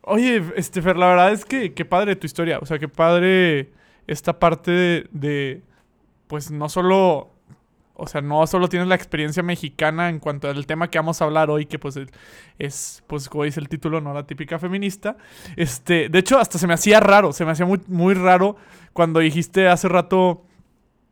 oye, 0.03 0.43
este, 0.57 0.83
Fer, 0.83 0.97
la 0.97 1.09
verdad 1.09 1.33
es 1.33 1.45
que 1.45 1.75
qué 1.75 1.85
padre 1.85 2.17
tu 2.17 2.27
historia. 2.27 2.59
O 2.61 2.67
sea, 2.67 2.79
qué 2.79 2.89
padre 2.89 3.73
esta 4.07 4.39
parte 4.39 4.71
de, 4.71 5.09
de 5.13 5.63
pues 6.27 6.51
no 6.51 6.69
solo 6.69 7.39
o 8.01 8.07
sea, 8.07 8.21
no 8.21 8.47
solo 8.47 8.69
tienes 8.69 8.87
la 8.87 8.95
experiencia 8.95 9.43
mexicana 9.43 10.09
en 10.09 10.21
cuanto 10.21 10.49
al 10.49 10.67
tema 10.67 10.89
que 10.89 11.01
vamos 11.01 11.21
a 11.21 11.25
hablar 11.25 11.51
hoy, 11.51 11.67
que 11.67 11.81
pues 11.81 11.99
es, 12.57 13.03
pues 13.09 13.29
como 13.29 13.43
dice 13.43 13.59
el 13.59 13.69
título, 13.69 14.01
no 14.01 14.15
la 14.15 14.25
típica 14.25 14.61
feminista. 14.61 15.17
Este, 15.57 16.09
de 16.09 16.19
hecho, 16.21 16.39
hasta 16.39 16.59
se 16.59 16.69
me 16.69 16.75
hacía 16.75 17.01
raro, 17.01 17.33
se 17.33 17.45
me 17.45 17.51
hacía 17.51 17.67
muy, 17.67 17.81
muy 17.89 18.15
raro 18.15 18.55
cuando 18.93 19.19
dijiste 19.19 19.67
hace 19.67 19.89
rato 19.89 20.45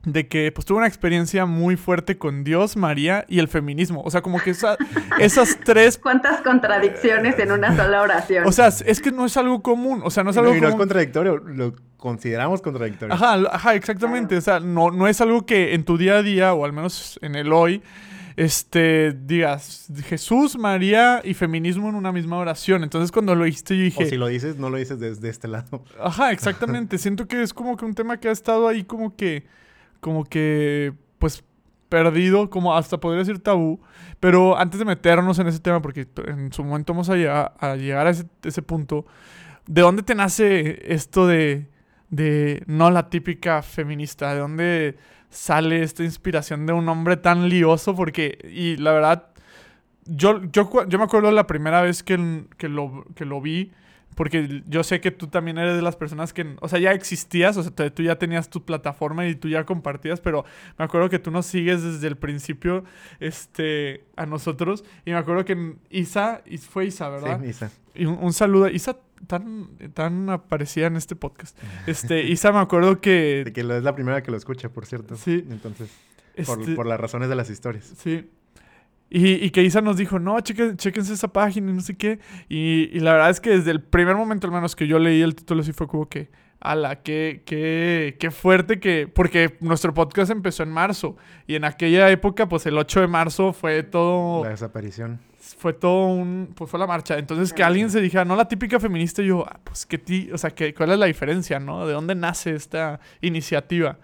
de 0.07 0.29
que 0.29 0.53
pues 0.53 0.65
tuve 0.65 0.79
una 0.79 0.87
experiencia 0.87 1.47
muy 1.47 1.77
fuerte 1.77 2.17
con 2.17 2.45
Dios, 2.45 2.77
María 2.77 3.27
y 3.29 3.41
el 3.41 3.49
feminismo. 3.49 4.03
O 4.05 4.11
sea, 4.11 4.23
como 4.23 4.39
que 4.39 4.51
esas 4.51 5.59
tres... 5.65 5.99
¿Cuántas 6.03 6.41
contradicciones 6.43 7.37
en 7.41 7.51
una 7.51 7.77
sola 7.77 8.03
oración? 8.03 8.47
O 8.47 8.53
sea, 8.53 8.69
es 8.69 9.01
que 9.01 9.11
no 9.11 9.27
es 9.27 9.37
algo 9.37 9.63
común. 9.63 10.03
O 10.05 10.11
sea, 10.11 10.23
no 10.23 10.31
es 10.31 10.37
algo 10.37 10.55
y 10.55 10.61
no 10.61 10.69
es 10.69 10.77
contradictorio, 10.77 11.39
lo 11.39 11.75
consideramos 11.97 12.63
contradictorio. 12.63 13.13
Ajá, 13.13 13.35
ajá, 13.51 13.75
exactamente. 13.75 14.37
O 14.37 14.41
sea, 14.41 14.61
no, 14.61 14.93
no 14.93 15.09
es 15.09 15.21
algo 15.21 15.45
que 15.45 15.75
en 15.75 15.85
tu 15.85 15.99
día 15.99 16.19
a 16.19 16.23
día, 16.23 16.55
o 16.55 16.65
al 16.65 16.73
menos 16.73 17.19
en 17.21 17.35
el 17.35 17.53
hoy, 17.53 17.83
este, 18.37 19.13
digas 19.13 19.89
Jesús, 20.05 20.57
María 20.57 21.21
y 21.25 21.35
feminismo 21.35 21.89
en 21.89 21.97
una 21.97 22.13
misma 22.13 22.39
oración. 22.39 22.85
Entonces 22.85 23.11
cuando 23.11 23.35
lo 23.35 23.45
dijiste 23.45 23.77
yo 23.77 23.83
dije... 23.83 24.05
O 24.05 24.07
si 24.07 24.17
lo 24.17 24.29
dices, 24.29 24.57
no 24.57 24.71
lo 24.71 24.77
dices 24.77 25.01
desde 25.01 25.31
este 25.31 25.49
lado. 25.49 25.83
Ajá, 26.01 26.31
exactamente. 26.31 26.97
Siento 26.99 27.27
que 27.27 27.43
es 27.43 27.53
como 27.53 27.77
que 27.77 27.85
un 27.85 27.95
tema 27.95 28.21
que 28.21 28.29
ha 28.29 28.33
estado 28.33 28.69
ahí 28.69 28.85
como 28.85 29.17
que 29.17 29.47
como 30.01 30.25
que, 30.25 30.93
pues, 31.19 31.45
perdido, 31.89 32.51
como 32.51 32.77
hasta 32.77 32.99
podría 32.99 33.21
decir 33.21 33.43
tabú. 33.43 33.81
Pero 34.21 34.59
antes 34.59 34.79
de 34.79 34.85
meternos 34.85 35.39
en 35.39 35.47
ese 35.47 35.61
tema, 35.61 35.81
porque 35.83 36.07
en 36.27 36.53
su 36.53 36.65
momento 36.65 36.93
vamos 36.93 37.11
a 37.11 37.17
llegar 37.17 37.55
a, 37.59 37.73
a 37.73 38.11
ese, 38.43 38.63
punto, 38.63 39.07
¿de 39.67 39.83
dónde 39.83 40.03
te 40.03 40.15
nace 40.15 40.93
esto 40.93 41.27
de, 41.27 41.69
de 42.11 42.63
no 42.67 42.91
la 42.91 43.09
típica 43.11 43.63
feminista? 43.63 44.33
¿De 44.33 44.41
dónde 44.41 44.99
sale 45.31 45.83
esta 45.83 46.03
inspiración 46.03 46.67
de 46.67 46.73
un 46.73 46.89
hombre 46.89 47.17
tan 47.17 47.49
lioso? 47.49 47.95
Porque, 47.95 48.39
y 48.51 48.77
la 48.77 48.93
verdad, 48.93 49.29
yo, 50.07 50.43
yo, 50.45 50.71
yo 50.89 50.99
me 50.99 51.05
acuerdo 51.05 51.31
la 51.31 51.47
primera 51.47 51.83
vez 51.83 52.03
que, 52.03 52.47
que, 52.57 52.69
lo, 52.69 53.05
que 53.15 53.25
lo 53.25 53.41
vi 53.41 53.73
porque 54.17 54.63
yo 54.67 54.83
sé 54.83 55.01
que 55.03 55.11
tú 55.11 55.29
también 55.29 55.59
eres 55.59 55.77
de 55.77 55.83
las 55.83 55.95
personas 55.95 56.33
que, 56.33 56.57
o 56.61 56.69
sea, 56.69 56.79
ya 56.79 56.93
existías, 56.93 57.57
o 57.59 57.63
sea, 57.63 57.91
tú 57.91 58.03
ya 58.03 58.19
tenías 58.19 58.49
tu 58.49 58.65
plataforma 58.65 59.27
y 59.27 59.35
tú 59.35 59.49
ya 59.49 59.65
compartías, 59.65 60.21
pero 60.21 60.47
me 60.79 60.87
acuerdo 60.87 61.11
que 61.11 61.19
tú 61.19 61.31
nos 61.31 61.45
sigues 61.45 61.83
desde 61.83 62.07
el 62.07 62.17
principio, 62.17 62.83
este, 63.21 64.05
a 64.17 64.25
nosotros. 64.25 64.85
Y 65.05 65.11
me 65.11 65.19
acuerdo 65.19 65.45
que 65.45 65.77
Isa, 65.91 66.43
fue 66.69 66.87
Isa, 66.87 67.11
¿verdad? 67.11 67.41
Sí, 67.43 67.49
Isa. 67.51 67.71
Y 67.95 68.07
un, 68.07 68.33
saludo. 68.33 68.69
Isa 68.69 68.97
tan, 69.27 69.69
tan 69.93 70.31
aparecía 70.31 70.87
en 70.87 70.97
este 70.97 71.15
podcast. 71.15 71.57
Este, 71.87 72.23
Isa 72.23 72.53
me 72.53 72.59
acuerdo 72.61 73.03
que... 73.03 73.43
De 73.45 73.53
que 73.53 73.61
es 73.61 73.67
la 73.67 73.95
primera 73.95 74.23
que 74.23 74.31
lo 74.31 74.39
escucha, 74.39 74.71
por 74.71 74.87
cierto. 74.87 75.17
Sí. 75.17 75.45
Entonces, 75.51 75.91
por, 76.47 76.61
este 76.61 76.75
por 76.75 76.87
las 76.87 76.99
razones 76.99 77.29
de 77.29 77.37
las 77.37 77.51
historias. 77.51 77.93
Sí. 77.99 78.31
Y, 79.09 79.51
que 79.51 79.63
Isa 79.63 79.81
nos 79.81 79.97
dijo, 79.97 80.19
no, 80.19 80.41
chequense 80.41 81.13
esa 81.13 81.29
página 81.29 81.71
y 81.71 81.75
no 81.75 81.81
sé 81.81 81.97
qué. 81.97 82.19
Y, 82.49 82.99
la 82.99 83.13
verdad 83.13 83.31
es 83.31 83.41
que 83.41 83.51
desde 83.51 83.71
el 83.71 83.81
primer 83.81 84.17
momento, 84.17 84.47
al 84.47 84.53
menos 84.53 84.75
que 84.75 84.87
yo 84.87 84.99
leí 84.99 85.23
el 85.23 85.35
título, 85.35 85.63
sí 85.63 85.73
fue 85.73 85.87
como 85.87 86.09
que, 86.09 86.29
ala, 86.59 86.97
qué, 87.03 87.43
qué, 87.47 88.17
qué 88.19 88.31
fuerte 88.33 88.81
que... 88.81 89.07
Porque 89.07 89.57
nuestro 89.61 89.95
podcast 89.95 90.33
empezó 90.33 90.65
en 90.65 90.71
marzo. 90.71 91.17
Y 91.47 91.55
en 91.55 91.65
aquella 91.65 92.11
época, 92.11 92.49
pues 92.49 92.67
el 92.67 92.77
8 92.77 93.03
de 93.03 93.07
marzo 93.07 93.53
fue 93.53 93.85
todo... 93.85 94.43
La 94.43 94.51
desaparición. 94.51 95.21
Fue 95.39 95.73
todo 95.73 96.09
un... 96.09 96.53
Pues 96.57 96.69
fue 96.69 96.81
la 96.81 96.89
marcha. 96.89 97.17
Entonces 97.17 97.53
que 97.53 97.63
alguien 97.63 97.91
se 97.91 98.01
dijera, 98.01 98.25
no 98.25 98.35
la 98.35 98.49
típica 98.49 98.81
feminista, 98.81 99.23
y 99.23 99.27
yo, 99.27 99.47
ah, 99.47 99.61
pues 99.63 99.87
qué 99.87 99.99
ti... 99.99 100.31
O 100.33 100.39
sea, 100.39 100.51
que, 100.51 100.75
¿cuál 100.75 100.91
es 100.91 100.99
la 100.99 101.07
diferencia, 101.07 101.61
no? 101.61 101.87
¿De 101.87 101.93
dónde 101.93 102.17
nace 102.17 102.57
esta 102.57 102.99
iniciativa? 103.21 103.99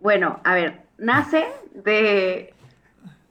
Bueno, 0.00 0.40
a 0.44 0.54
ver, 0.54 0.81
nace 0.98 1.46
de... 1.74 2.54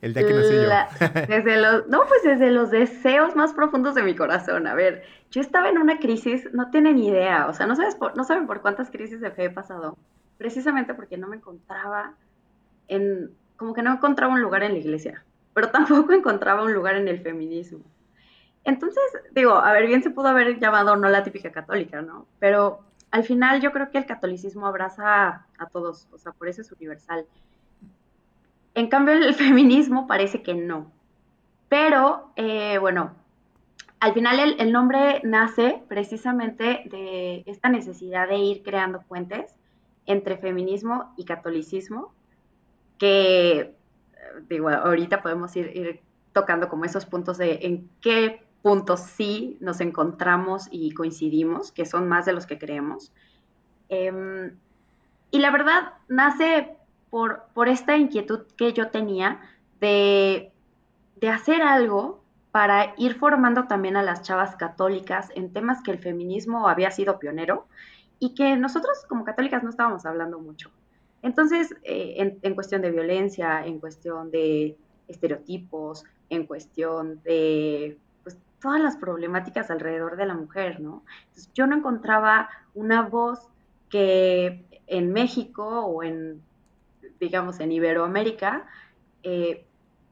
El 0.01 0.13
día 0.13 0.27
que 0.27 0.33
nací 0.33 0.53
yo. 0.53 1.27
desde 1.27 1.57
los, 1.61 1.87
no, 1.87 2.01
pues 2.07 2.23
desde 2.23 2.49
los 2.51 2.71
deseos 2.71 3.35
más 3.35 3.53
profundos 3.53 3.93
de 3.93 4.03
mi 4.03 4.15
corazón. 4.15 4.65
A 4.65 4.73
ver, 4.73 5.03
yo 5.29 5.41
estaba 5.41 5.69
en 5.69 5.77
una 5.77 5.99
crisis, 5.99 6.49
no 6.53 6.71
tienen 6.71 6.97
idea, 6.97 7.47
o 7.47 7.53
sea, 7.53 7.67
no, 7.67 7.75
sabes 7.75 7.97
no 8.15 8.23
saben 8.23 8.47
por 8.47 8.61
cuántas 8.61 8.89
crisis 8.89 9.21
de 9.21 9.31
fe 9.31 9.45
he 9.45 9.49
pasado. 9.49 9.97
Precisamente 10.37 10.93
porque 10.95 11.17
no 11.17 11.27
me 11.27 11.37
encontraba 11.37 12.15
en, 12.87 13.31
como 13.57 13.73
que 13.73 13.83
no 13.83 13.93
encontraba 13.93 14.33
un 14.33 14.41
lugar 14.41 14.63
en 14.63 14.73
la 14.73 14.79
iglesia, 14.79 15.23
pero 15.53 15.69
tampoco 15.69 16.13
encontraba 16.13 16.63
un 16.63 16.73
lugar 16.73 16.95
en 16.95 17.07
el 17.07 17.21
feminismo. 17.21 17.81
Entonces, 18.63 19.03
digo, 19.31 19.53
a 19.53 19.71
ver, 19.71 19.87
bien 19.87 20.03
se 20.03 20.09
pudo 20.09 20.27
haber 20.27 20.59
llamado 20.59 20.95
no 20.95 21.09
la 21.09 21.23
típica 21.23 21.51
católica, 21.51 22.01
¿no? 22.01 22.27
Pero 22.39 22.81
al 23.11 23.23
final 23.23 23.61
yo 23.61 23.71
creo 23.71 23.91
que 23.91 23.97
el 23.97 24.05
catolicismo 24.05 24.65
abraza 24.65 25.45
a, 25.57 25.65
todos, 25.71 26.07
o 26.11 26.17
sea, 26.17 26.31
por 26.31 26.47
eso 26.47 26.61
es 26.61 26.71
universal. 26.71 27.25
En 28.73 28.87
cambio, 28.87 29.13
el 29.13 29.33
feminismo 29.35 30.07
parece 30.07 30.41
que 30.41 30.53
no. 30.53 30.91
Pero, 31.67 32.31
eh, 32.37 32.77
bueno, 32.79 33.11
al 33.99 34.13
final 34.13 34.55
el, 34.57 34.71
nombre 34.71 35.21
nace 35.23 35.83
precisamente 35.87 36.83
de 36.85 37.43
esta 37.45 37.69
necesidad 37.69 38.27
de 38.27 38.37
ir 38.37 38.63
creando 38.63 39.01
puentes 39.01 39.55
entre 40.05 40.37
feminismo 40.37 41.13
y 41.17 41.25
catolicismo, 41.25 42.13
que, 42.97 43.75
eh, 44.49 44.59
ahorita 44.59 45.21
podemos 45.21 45.55
ir 45.55 46.01
tocando 46.33 46.69
como 46.69 46.85
esos 46.85 47.05
puntos 47.05 47.37
de 47.37 47.59
en 47.63 47.89
qué 48.01 48.41
puntos 48.61 49.01
sí 49.01 49.57
nos 49.59 49.81
encontramos 49.81 50.67
y 50.71 50.91
coincidimos, 50.91 51.71
que 51.71 51.85
son 51.85 52.07
más 52.07 52.25
de 52.25 52.33
los 52.33 52.45
que 52.45 52.59
creemos. 52.59 53.11
Em, 53.89 54.55
y 55.31 55.39
la 55.39 55.51
verdad 55.51 55.93
nace 56.07 56.77
por, 57.09 57.43
por, 57.53 57.67
esta 57.67 57.97
inquietud 57.97 58.41
que 58.57 58.73
yo 58.73 58.89
tenía 58.89 59.39
de, 59.79 60.51
de 61.19 61.29
hacer 61.29 61.61
algo 61.61 62.23
para 62.51 62.93
ir 62.97 63.15
formando 63.15 63.67
también 63.67 63.97
a 63.97 64.03
las 64.03 64.21
chavas 64.21 64.55
católicas 64.55 65.29
en 65.35 65.51
temas 65.51 65.81
que 65.81 65.91
el 65.91 65.99
feminismo 65.99 66.67
había 66.67 66.91
sido 66.91 67.17
pionero 67.19 67.67
y 68.19 68.33
que 68.35 68.55
nosotros 68.57 69.05
como 69.07 69.23
católicas 69.23 69.63
no 69.63 69.69
estábamos 69.69 70.05
hablando 70.05 70.39
mucho. 70.39 70.69
Entonces, 71.21 71.73
eh, 71.83 72.15
en, 72.17 72.39
en, 72.41 72.55
cuestión 72.55 72.81
de 72.81 72.91
violencia, 72.91 73.65
en 73.65 73.79
cuestión 73.79 74.31
de 74.31 74.77
estereotipos, 75.07 76.03
en 76.29 76.45
cuestión 76.45 77.21
de 77.23 77.97
todas 78.61 78.79
las 78.79 78.95
problemáticas 78.95 79.69
alrededor 79.69 80.15
de 80.15 80.25
la 80.25 80.35
mujer, 80.35 80.79
¿no? 80.79 81.03
Yo 81.53 81.67
no 81.67 81.75
encontraba 81.75 82.49
una 82.73 83.01
voz 83.01 83.49
que 83.89 84.65
en 84.87 85.11
México 85.11 85.85
o 85.85 86.03
en, 86.03 86.41
digamos, 87.19 87.59
en 87.59 87.71
Iberoamérica, 87.71 88.65
eh, 89.23 89.65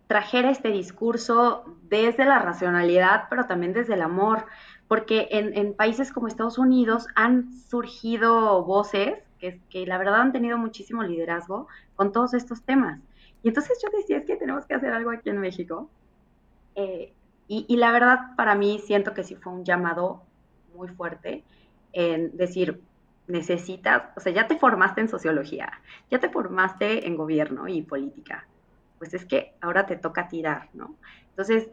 trajera 0.08 0.50
este 0.50 0.70
discurso 0.70 1.64
desde 1.84 2.26
la 2.26 2.40
racionalidad, 2.40 3.26
pero 3.30 3.46
también 3.46 3.74
desde 3.74 3.94
el 3.94 4.02
amor, 4.02 4.46
porque 4.88 5.28
en, 5.32 5.74
países 5.76 6.12
como 6.12 6.28
Estados 6.28 6.58
Unidos 6.58 7.08
han 7.16 7.54
surgido 7.54 8.64
voces 8.64 9.20
que, 9.40 9.62
que, 9.70 9.86
la 9.86 10.00
verdad 10.00 10.22
han 10.22 10.32
tenido 10.32 10.58
muchísimo 10.58 11.04
liderazgo 11.04 11.68
con 11.96 12.12
todos 12.12 12.34
estos 12.34 12.64
temas. 12.64 13.00
Y 13.44 13.50
entonces 13.50 13.80
yo 13.84 13.96
decía, 13.96 14.18
es 14.18 14.26
que 14.26 14.36
tenemos 14.36 14.66
que 14.66 14.74
hacer 14.74 14.92
algo 14.92 15.12
aquí 15.12 15.30
en 15.30 15.38
México. 15.38 15.90
Eh, 16.76 17.14
y, 17.52 17.78
la 17.78 17.92
verdad, 17.92 18.36
para 18.38 18.54
mí 18.54 18.80
siento 18.86 19.16
que 19.16 19.24
sí 19.24 19.36
fue 19.36 19.52
un 19.52 19.66
llamado 19.66 20.22
muy 20.76 20.88
fuerte 20.88 21.44
en 21.94 22.38
decir, 22.38 22.84
necesitas, 23.26 24.04
o 24.16 24.20
sea, 24.20 24.32
ya 24.32 24.48
te 24.48 24.58
formaste 24.58 25.02
en 25.02 25.10
sociología, 25.10 25.82
ya 26.12 26.20
te 26.20 26.30
formaste 26.30 27.08
en 27.08 27.18
gobierno 27.18 27.68
y 27.68 27.82
política, 27.82 28.48
pues 29.00 29.16
es 29.16 29.26
que 29.26 29.56
ahora 29.62 29.88
te 29.88 29.96
toca 29.96 30.28
tirar, 30.28 30.70
¿no? 30.74 30.96
Entonces, 31.32 31.70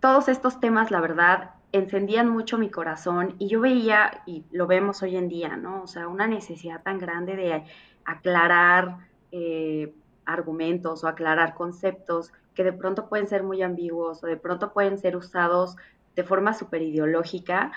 todos 0.00 0.28
estos 0.28 0.58
temas, 0.58 0.90
la 0.90 1.00
verdad, 1.00 1.50
encendían 1.70 2.28
mucho 2.28 2.58
mi 2.58 2.68
corazón 2.68 3.36
y 3.38 3.48
yo 3.48 3.60
veía, 3.60 4.22
y 4.26 4.44
lo 4.50 4.66
vemos 4.66 5.00
hoy 5.02 5.16
en 5.16 5.28
día, 5.28 5.56
¿no? 5.56 5.82
O 5.82 5.86
sea, 5.86 6.08
una 6.08 6.26
necesidad 6.26 6.82
tan 6.82 6.98
grande 6.98 7.36
de 7.36 7.64
aclarar 8.04 8.98
eh, 9.30 9.94
argumentos 10.24 11.04
o 11.04 11.08
aclarar 11.08 11.54
conceptos 11.54 12.32
que 12.54 12.64
de 12.64 12.72
pronto 12.72 13.08
pueden 13.08 13.28
ser 13.28 13.42
muy 13.42 13.62
ambiguos 13.62 14.22
o 14.22 14.26
de 14.26 14.36
pronto 14.36 14.72
pueden 14.72 14.98
ser 14.98 15.16
usados 15.16 15.76
de 16.14 16.24
forma 16.24 16.52
súper 16.52 16.82
ideológica 16.82 17.72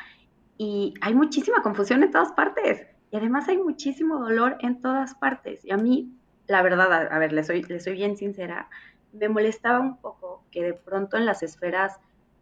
y 0.57 0.93
hay 1.01 1.13
muchísima 1.13 1.61
confusión 1.61 2.03
en 2.03 2.11
todas 2.11 2.31
partes 2.33 2.85
y 3.11 3.17
además 3.17 3.47
hay 3.47 3.57
muchísimo 3.57 4.19
dolor 4.19 4.57
en 4.59 4.81
todas 4.81 5.15
partes 5.15 5.63
y 5.63 5.71
a 5.71 5.77
mí, 5.77 6.11
la 6.47 6.61
verdad, 6.61 7.09
a, 7.11 7.17
ver, 7.19 7.31
le 7.31 7.43
soy, 7.43 7.63
le 7.63 7.79
soy 7.79 7.93
bien 7.93 8.17
sincera, 8.17 8.69
me 9.13 9.29
molestaba 9.29 9.79
un 9.79 9.97
poco 9.97 10.43
que 10.51 10.63
de 10.63 10.73
pronto 10.73 11.17
en 11.17 11.25
las 11.25 11.41
esferas 11.43 11.99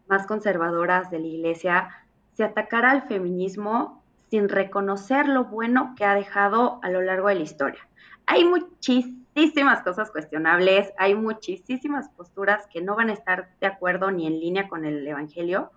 más 0.07 0.25
conservadoras 0.25 1.11
de 1.11 1.19
la 1.19 1.27
iglesia 1.27 1.89
se 2.33 2.43
atacara 2.43 2.91
al 2.91 3.07
feminismo 3.07 4.03
sin 4.29 4.49
reconocer 4.49 5.27
lo 5.27 5.45
bueno 5.45 5.93
que 5.95 6.05
ha 6.05 6.15
dejado 6.15 6.79
a 6.81 6.89
lo 6.89 7.01
largo 7.01 7.27
de 7.27 7.35
la 7.35 7.41
historia. 7.41 7.87
Hay 8.25 8.43
muchísimo 8.45 9.23
muchísimas 9.35 9.81
cosas 9.81 10.11
cuestionables, 10.11 10.93
hay 10.97 11.15
muchísimas 11.15 12.09
posturas 12.09 12.67
que 12.67 12.81
no 12.81 12.95
van 12.95 13.09
a 13.09 13.13
estar 13.13 13.49
de 13.59 13.67
acuerdo 13.67 14.11
ni 14.11 14.27
en 14.27 14.39
línea 14.39 14.67
con 14.67 14.85
el 14.85 15.07
Evangelio, 15.07 15.71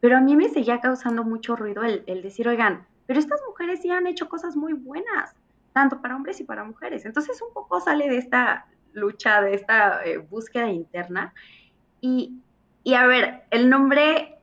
pero 0.00 0.16
a 0.16 0.20
mí 0.20 0.34
me 0.34 0.48
seguía 0.48 0.80
causando 0.80 1.24
mucho 1.24 1.56
ruido 1.56 1.82
el, 1.82 2.22
decir, 2.22 2.48
oigan, 2.48 2.86
pero 3.06 3.20
estas 3.20 3.40
mujeres 3.46 3.80
sí 3.82 3.90
han 3.90 4.06
hecho 4.06 4.28
cosas 4.28 4.56
muy 4.56 4.72
buenas, 4.72 5.34
tanto 5.72 6.00
para 6.00 6.16
hombres 6.16 6.40
y 6.40 6.44
para 6.44 6.64
mujeres. 6.64 7.04
Entonces 7.04 7.40
un 7.42 7.52
poco 7.52 7.80
sale 7.80 8.08
de 8.08 8.16
esta 8.16 8.66
lucha, 8.92 9.40
de 9.40 9.54
esta 9.54 10.04
eh, 10.04 10.18
búsqueda 10.18 10.68
interna. 10.68 11.32
Y, 12.00 12.40
y, 12.82 12.94
a 12.94 13.06
ver, 13.06 13.42
el 13.50 13.68
nombre, 13.68 14.38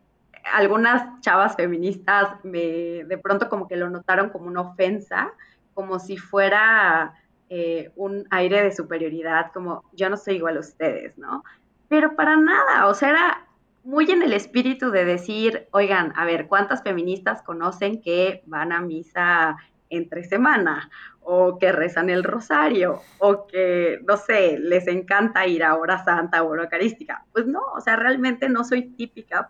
algunas 0.53 1.19
chavas 1.21 1.55
feministas 1.55 2.43
me, 2.43 3.03
de 3.03 3.17
pronto 3.17 3.49
como 3.49 3.67
que 3.67 3.75
lo 3.75 3.89
notaron 3.89 4.29
como 4.29 4.45
una 4.45 4.61
ofensa, 4.61 5.33
como 5.73 5.99
si 5.99 6.17
fuera 6.17 7.15
eh, 7.49 7.91
un 7.95 8.25
aire 8.29 8.61
de 8.61 8.71
superioridad, 8.71 9.51
como 9.53 9.83
yo 9.93 10.09
no 10.09 10.17
soy 10.17 10.35
igual 10.35 10.57
a 10.57 10.61
ustedes, 10.61 11.17
¿no? 11.17 11.43
Pero 11.87 12.15
para 12.15 12.35
nada, 12.35 12.87
o 12.87 12.93
sea, 12.93 13.09
era 13.11 13.47
muy 13.83 14.11
en 14.11 14.21
el 14.21 14.33
espíritu 14.33 14.91
de 14.91 15.05
decir, 15.05 15.67
oigan, 15.71 16.11
a 16.17 16.25
ver, 16.25 16.47
¿cuántas 16.47 16.83
feministas 16.83 17.41
conocen 17.41 18.01
que 18.01 18.43
van 18.45 18.73
a 18.73 18.81
misa 18.81 19.55
entre 19.89 20.25
semana? 20.25 20.89
O 21.21 21.57
que 21.57 21.71
rezan 21.71 22.09
el 22.09 22.25
rosario, 22.25 23.01
o 23.19 23.47
que, 23.47 24.01
no 24.05 24.17
sé, 24.17 24.59
les 24.59 24.87
encanta 24.87 25.47
ir 25.47 25.63
a 25.63 25.75
hora 25.75 26.03
santa 26.03 26.43
o 26.43 26.49
hora 26.49 26.63
eucarística. 26.63 27.25
Pues 27.31 27.45
no, 27.45 27.61
o 27.75 27.79
sea, 27.79 27.95
realmente 27.95 28.49
no 28.49 28.65
soy 28.65 28.89
típica 28.89 29.47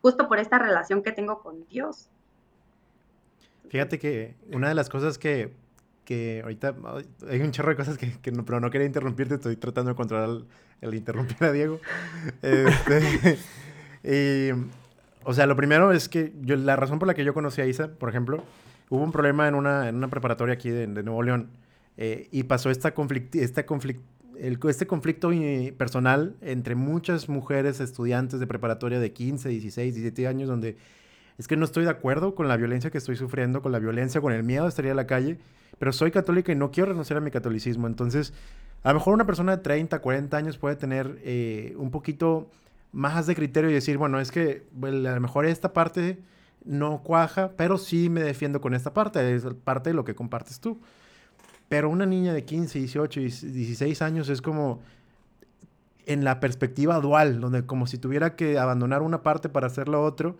justo 0.00 0.28
por 0.28 0.38
esta 0.38 0.58
relación 0.58 1.02
que 1.02 1.10
tengo 1.10 1.42
con 1.42 1.66
Dios. 1.66 2.08
Fíjate 3.70 3.98
que 3.98 4.36
una 4.52 4.68
de 4.68 4.74
las 4.74 4.88
cosas 4.88 5.18
que 5.18 5.52
que 6.04 6.40
ahorita 6.42 6.74
hay 7.28 7.40
un 7.40 7.50
chorro 7.50 7.70
de 7.70 7.76
cosas 7.76 7.98
que, 7.98 8.32
no, 8.32 8.44
pero 8.44 8.60
no 8.60 8.70
quería 8.70 8.86
interrumpirte, 8.86 9.34
estoy 9.34 9.56
tratando 9.56 9.90
de 9.90 9.96
controlar 9.96 10.44
el, 10.80 10.94
interrumpir 10.94 11.42
a 11.44 11.52
Diego. 11.52 11.80
Este, 14.06 14.54
o 15.24 15.32
sea, 15.32 15.46
lo 15.46 15.56
primero 15.56 15.92
es 15.92 16.10
que 16.10 16.34
yo, 16.42 16.56
la 16.56 16.76
razón 16.76 16.98
por 16.98 17.08
la 17.08 17.14
que 17.14 17.24
yo 17.24 17.32
conocí 17.32 17.62
a 17.62 17.66
Isa, 17.66 17.88
por 17.88 18.10
ejemplo, 18.10 18.44
hubo 18.90 19.02
un 19.02 19.12
problema 19.12 19.48
en 19.48 19.54
una, 19.54 19.88
en 19.88 19.96
una 19.96 20.08
preparatoria 20.08 20.54
aquí 20.54 20.68
de, 20.68 20.86
Nuevo 20.86 21.22
León 21.22 21.48
eh, 21.96 22.28
y 22.30 22.42
pasó 22.42 22.70
esta 22.70 22.92
conflict, 22.92 23.34
esta 23.36 23.64
conflict, 23.64 24.02
el, 24.38 24.58
este 24.68 24.86
conflicto 24.86 25.30
personal 25.78 26.36
entre 26.42 26.74
muchas 26.74 27.30
mujeres 27.30 27.80
estudiantes 27.80 28.40
de 28.40 28.46
preparatoria 28.46 29.00
de 29.00 29.12
15, 29.12 29.48
16, 29.48 29.94
17 29.94 30.28
años, 30.28 30.48
donde 30.48 30.76
es 31.38 31.48
que 31.48 31.56
no 31.56 31.64
estoy 31.64 31.84
de 31.84 31.90
acuerdo 31.90 32.34
con 32.34 32.46
la 32.46 32.58
violencia 32.58 32.90
que 32.90 32.98
estoy 32.98 33.16
sufriendo, 33.16 33.62
con 33.62 33.72
la 33.72 33.78
violencia, 33.78 34.20
con 34.20 34.32
el 34.32 34.42
miedo 34.42 34.64
de 34.64 34.68
estar 34.68 34.86
a 34.86 34.94
la 34.94 35.06
calle 35.06 35.38
pero 35.78 35.92
soy 35.92 36.10
católica 36.10 36.52
y 36.52 36.54
no 36.54 36.70
quiero 36.70 36.90
renunciar 36.90 37.18
a 37.18 37.20
mi 37.20 37.30
catolicismo. 37.30 37.86
Entonces, 37.86 38.32
a 38.82 38.88
lo 38.88 38.94
mejor 38.98 39.14
una 39.14 39.26
persona 39.26 39.56
de 39.56 39.62
30, 39.62 39.98
40 39.98 40.36
años 40.36 40.58
puede 40.58 40.76
tener 40.76 41.18
eh, 41.24 41.74
un 41.76 41.90
poquito 41.90 42.50
más 42.92 43.26
de 43.26 43.34
criterio 43.34 43.70
y 43.70 43.74
decir, 43.74 43.98
bueno, 43.98 44.20
es 44.20 44.30
que 44.30 44.64
a 44.82 44.86
lo 44.86 45.20
mejor 45.20 45.46
esta 45.46 45.72
parte 45.72 46.18
no 46.64 47.02
cuaja, 47.02 47.52
pero 47.56 47.76
sí 47.78 48.08
me 48.08 48.22
defiendo 48.22 48.60
con 48.60 48.74
esta 48.74 48.94
parte, 48.94 49.34
es 49.34 49.44
parte 49.64 49.90
de 49.90 49.94
lo 49.94 50.04
que 50.04 50.14
compartes 50.14 50.60
tú. 50.60 50.78
Pero 51.68 51.88
una 51.88 52.06
niña 52.06 52.32
de 52.32 52.44
15, 52.44 52.78
18, 52.78 53.20
16 53.20 54.02
años 54.02 54.28
es 54.28 54.40
como 54.40 54.80
en 56.06 56.24
la 56.24 56.40
perspectiva 56.40 57.00
dual, 57.00 57.40
donde 57.40 57.64
como 57.64 57.86
si 57.86 57.98
tuviera 57.98 58.36
que 58.36 58.58
abandonar 58.58 59.02
una 59.02 59.22
parte 59.22 59.48
para 59.48 59.66
hacer 59.66 59.88
lo 59.88 60.04
otro 60.04 60.36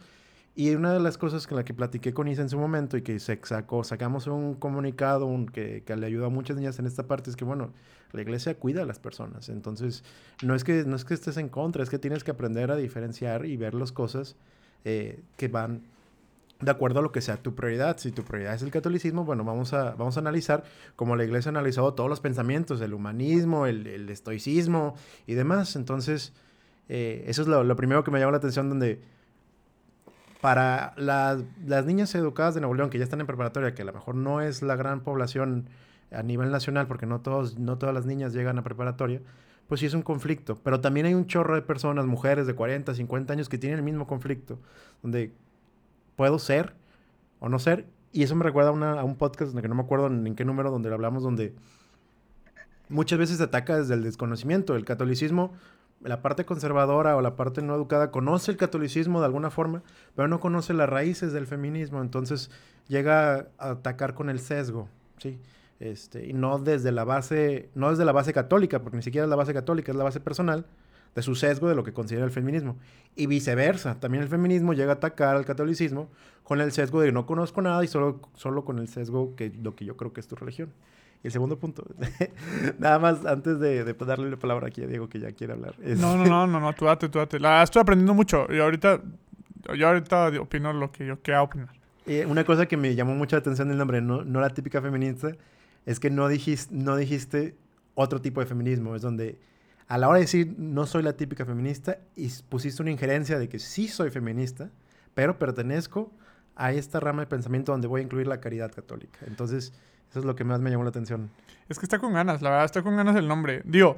y 0.57 0.75
una 0.75 0.93
de 0.93 1.01
las 1.01 1.19
cosas 1.19 1.47
con 1.47 1.57
la 1.57 1.65
que 1.65 1.75
platiqué 1.75 2.15
con 2.15 2.29
Isa 2.29 2.43
en 2.43 2.49
su 2.49 2.59
momento 2.59 2.97
y 2.97 3.03
que 3.03 3.19
se 3.19 3.41
sacó, 3.43 3.83
sacamos 3.83 4.27
un 4.29 4.55
comunicado 4.55 5.27
un, 5.27 5.47
que, 5.47 5.83
que, 5.85 5.97
le 5.97 6.07
ayudó 6.07 6.27
a 6.27 6.31
muchas 6.31 6.57
niñas 6.57 6.79
en 6.79 6.87
esta 6.87 7.09
parte 7.09 7.31
es 7.31 7.37
que, 7.37 7.45
bueno, 7.45 7.73
la 8.13 8.23
iglesia 8.23 8.55
cuida 8.55 8.83
a 8.83 8.87
las 8.87 9.01
personas. 9.01 9.49
Entonces, 9.49 10.05
no 10.43 10.55
es 10.55 10.63
que, 10.63 10.85
no 10.85 10.95
es 10.95 11.05
que 11.05 11.15
estés 11.15 11.37
en 11.39 11.49
contra, 11.49 11.83
es 11.83 11.91
que 11.91 11.99
tienes 11.99 12.23
que 12.23 12.31
aprender 12.31 12.71
a 12.71 12.77
diferenciar 12.77 13.47
y 13.47 13.57
ver 13.57 13.75
las 13.75 13.91
cosas 13.91 14.37
eh, 14.85 15.21
que 15.37 15.49
van 15.49 15.83
de 16.61 16.71
acuerdo 16.71 17.01
a 17.01 17.03
lo 17.03 17.11
que 17.11 17.21
sea 17.21 17.37
tu 17.37 17.57
prioridad. 17.57 17.99
Si 17.99 18.13
tu 18.13 18.23
prioridad 18.23 18.55
es 18.55 18.63
el 18.63 18.71
catolicismo, 18.71 19.25
bueno, 19.25 19.43
vamos 19.43 19.73
a, 19.73 19.97
vamos 19.97 20.17
a 20.17 20.21
analizar 20.21 20.63
como 20.95 21.17
la 21.17 21.25
iglesia 21.25 21.49
ha 21.49 21.51
analizado 21.51 21.95
todos 21.95 22.09
los 22.09 22.21
pensamientos, 22.21 22.81
el 22.81 22.95
humanismo, 22.95 23.67
el, 23.67 23.89
el 23.89 24.09
estoicismo 24.09 24.95
y 25.27 25.35
demás. 25.35 25.75
Entonces, 25.75 26.33
eh, 26.89 27.25
eso 27.27 27.43
es 27.43 27.49
lo, 27.49 27.65
lo 27.65 27.75
primero 27.75 28.05
que 28.05 28.13
me 28.13 28.21
llamó 28.21 28.31
la 28.31 28.39
atención 28.39 28.69
donde 28.69 29.03
para 30.45 30.93
las, 30.99 31.43
niñas 31.87 32.15
educadas 32.15 32.55
de 32.55 32.61
Nuevo 32.61 32.75
León 32.75 32.91
que 32.91 32.99
ya 32.99 33.05
están 33.05 33.19
en 33.19 33.27
preparatoria, 33.27 33.75
que 33.75 33.81
a 33.81 33.87
lo 33.87 33.95
mejor 33.95 34.15
no 34.15 34.43
es 34.43 34.61
la 34.61 34.77
gran 34.77 35.01
población 35.01 35.71
a 36.13 36.23
nivel 36.23 36.51
nacional, 36.51 36.87
porque 36.87 37.07
no, 37.07 37.23
todos, 37.23 37.59
no 37.59 37.79
todas 37.79 37.95
las 37.95 38.05
niñas 38.05 38.35
llegan 38.35 38.59
a 38.59 38.63
preparatoria, 38.63 39.23
pues 39.69 39.81
sí 39.81 39.87
es 39.87 39.95
un 39.95 40.03
conflicto. 40.03 40.59
Pero 40.63 40.83
también 40.83 41.07
hay 41.07 41.15
un 41.15 41.27
chorro 41.27 41.55
de 41.55 41.63
personas, 41.63 42.05
mujeres 42.05 42.47
de 42.47 42.55
40, 42.55 42.93
50 42.95 43.33
años, 43.33 43.49
que 43.49 43.57
tienen 43.57 43.79
el 43.79 43.85
mismo 43.87 44.07
conflicto, 44.07 44.59
donde 45.03 45.33
puedo 46.15 46.39
ser 46.39 46.75
o 47.41 47.49
no 47.49 47.59
ser, 47.59 47.87
Y 48.13 48.23
eso 48.23 48.37
me 48.37 48.45
recuerda 48.45 48.69
a, 48.69 48.73
una- 48.73 49.03
un 49.03 49.17
podcast 49.17 49.53
en 49.53 49.57
el 49.57 49.63
que 49.63 49.69
no 49.71 49.77
me 49.77 49.83
acuerdo 49.83 50.09
en 50.09 50.35
qué 50.35 50.45
número, 50.45 50.71
donde 50.71 50.91
lo 50.91 50.97
hablamos, 50.97 51.23
donde 51.23 51.55
muchas 52.91 53.19
veces 53.19 53.39
se 53.39 53.45
ataca 53.45 53.79
desde 53.79 53.95
el 53.95 54.03
desconocimiento. 54.03 54.77
El 54.77 54.85
catolicismo, 54.85 55.55
la 56.05 56.21
parte 56.21 56.45
conservadora 56.45 57.17
o 57.17 57.23
la 57.23 57.35
parte 57.35 57.63
no 57.63 57.75
educada 57.75 58.11
conoce 58.11 58.51
el 58.51 58.57
catolicismo 58.57 59.21
de 59.21 59.27
alguna 59.27 59.51
forma, 59.51 59.83
pero 60.15 60.29
no 60.29 60.39
conoce 60.39 60.75
las 60.75 60.89
raíces 60.89 61.33
del 61.33 61.47
feminismo. 61.47 62.03
Entonces 62.03 62.51
llega 62.89 63.49
a 63.59 63.71
atacar 63.71 64.15
con 64.15 64.29
el 64.29 64.39
sesgo, 64.39 64.89
¿sí? 65.19 65.39
Este, 65.81 66.27
y 66.27 66.35
no 66.35 66.59
desde 66.59 66.93
la 66.93 67.05
base, 67.05 67.71
no 67.75 67.91
desde 67.91 68.05
la 68.05 68.13
base 68.13 68.33
católica, 68.33 68.81
porque 68.81 68.99
ni 68.99 69.03
siquiera 69.03 69.25
es 69.25 69.31
la 69.31 69.37
base 69.37 69.55
católica, 69.55 69.93
es 69.93 69.99
la 69.99 70.05
base 70.05 70.21
personal 70.21 70.67
de 71.15 71.23
su 71.23 71.35
sesgo 71.35 71.69
de 71.69 71.75
lo 71.75 71.85
que 71.85 71.93
considera 71.93 72.25
el 72.25 72.33
feminismo. 72.33 72.77
Y 73.17 73.27
viceversa, 73.27 73.99
también 73.99 74.23
el 74.23 74.29
feminismo 74.29 74.75
llega 74.75 74.93
a 74.93 74.97
atacar 74.97 75.37
al 75.37 75.45
catolicismo 75.45 76.09
con 76.43 76.61
el 76.61 76.73
sesgo 76.73 77.01
de 77.01 77.13
no 77.13 77.27
conozco 77.27 77.63
nada 77.63 77.83
y 77.83 77.89
solo, 77.89 78.21
solo 78.35 78.65
con 78.65 78.79
el 78.79 78.89
sesgo 78.89 79.35
que 79.37 79.51
lo 79.63 79.75
que 79.75 79.85
yo 79.85 79.97
creo 79.97 80.13
que 80.13 80.21
es 80.21 80.29
tu 80.29 80.37
religión. 80.37 80.71
El 81.25 81.33
segundo 81.33 81.59
punto, 81.59 81.85
nada 82.79 82.99
más 82.99 83.25
antes 83.27 83.59
de, 83.59 83.83
de 83.83 83.95
darle 83.95 84.31
la 84.31 84.37
palabra 84.37 84.69
aquí 84.69 84.83
a 84.83 84.87
Diego 84.87 85.09
que 85.09 85.19
ya 85.19 85.33
quiere 85.33 85.55
hablar. 85.55 85.75
es- 85.83 85.99
No, 85.99 86.17
no, 86.17 86.25
no, 86.27 86.47
no, 86.47 86.61
no, 86.61 86.73
tú 86.75 86.85
date, 86.85 87.09
tú 87.09 87.19
date. 87.19 87.41
La 87.41 87.63
estoy 87.63 87.81
aprendiendo 87.81 88.15
mucho 88.15 88.47
y 88.53 88.59
ahorita, 88.61 89.01
yo 89.77 89.89
ahorita 89.89 90.29
opino 90.41 90.73
lo 90.73 90.93
que 90.93 91.07
yo 91.07 91.21
quiera 91.21 91.43
opinar. 91.43 91.71
Eh, 92.07 92.27
una 92.27 92.45
cosa 92.45 92.67
que 92.67 92.77
me 92.77 92.95
llamó 92.95 93.15
mucho 93.15 93.37
la 93.37 93.41
atención 93.41 93.69
del 93.69 93.79
nombre, 93.79 94.03
no, 94.03 94.23
no 94.25 94.41
la 94.41 94.51
típica 94.51 94.83
feminista, 94.83 95.33
es 95.87 95.99
que 95.99 96.11
no 96.11 96.29
dijiste, 96.29 96.75
no 96.75 96.97
dijiste 96.97 97.57
otro 97.95 98.21
tipo 98.21 98.41
de 98.41 98.47
feminismo. 98.47 98.95
Es 98.95 99.01
donde 99.03 99.39
a 99.89 99.97
la 99.97 100.09
hora 100.09 100.17
de 100.19 100.25
decir 100.25 100.55
no 100.59 100.85
soy 100.87 101.03
la 101.03 101.15
típica 101.15 101.47
feminista, 101.47 101.99
y 102.17 102.29
pusiste 102.51 102.83
una 102.83 102.91
injerencia 102.91 103.39
de 103.39 103.49
que 103.49 103.59
sí 103.59 103.89
soy 103.89 104.11
feminista, 104.11 104.71
pero 105.15 105.39
pertenezco 105.39 106.13
a 106.57 106.73
esta 106.73 107.01
rama 107.01 107.23
de 107.23 107.27
pensamiento 107.27 107.73
donde 107.73 107.89
voy 107.89 108.01
a 108.01 108.05
incluir 108.05 108.27
la 108.27 108.41
caridad 108.41 108.73
católica. 108.73 109.19
Entonces, 109.27 109.73
eso 110.11 110.19
es 110.21 110.25
lo 110.25 110.37
que 110.37 110.45
más 110.45 110.61
me 110.61 110.71
llamó 110.71 110.85
la 110.85 110.91
atención. 110.91 111.31
Es 111.69 111.79
que 111.79 111.87
está 111.87 111.99
con 111.99 112.13
ganas, 112.13 112.43
la 112.43 112.51
verdad, 112.51 112.65
está 112.67 112.83
con 112.83 112.97
ganas 112.97 113.17
el 113.17 113.27
nombre. 113.27 113.63
Digo, 113.65 113.97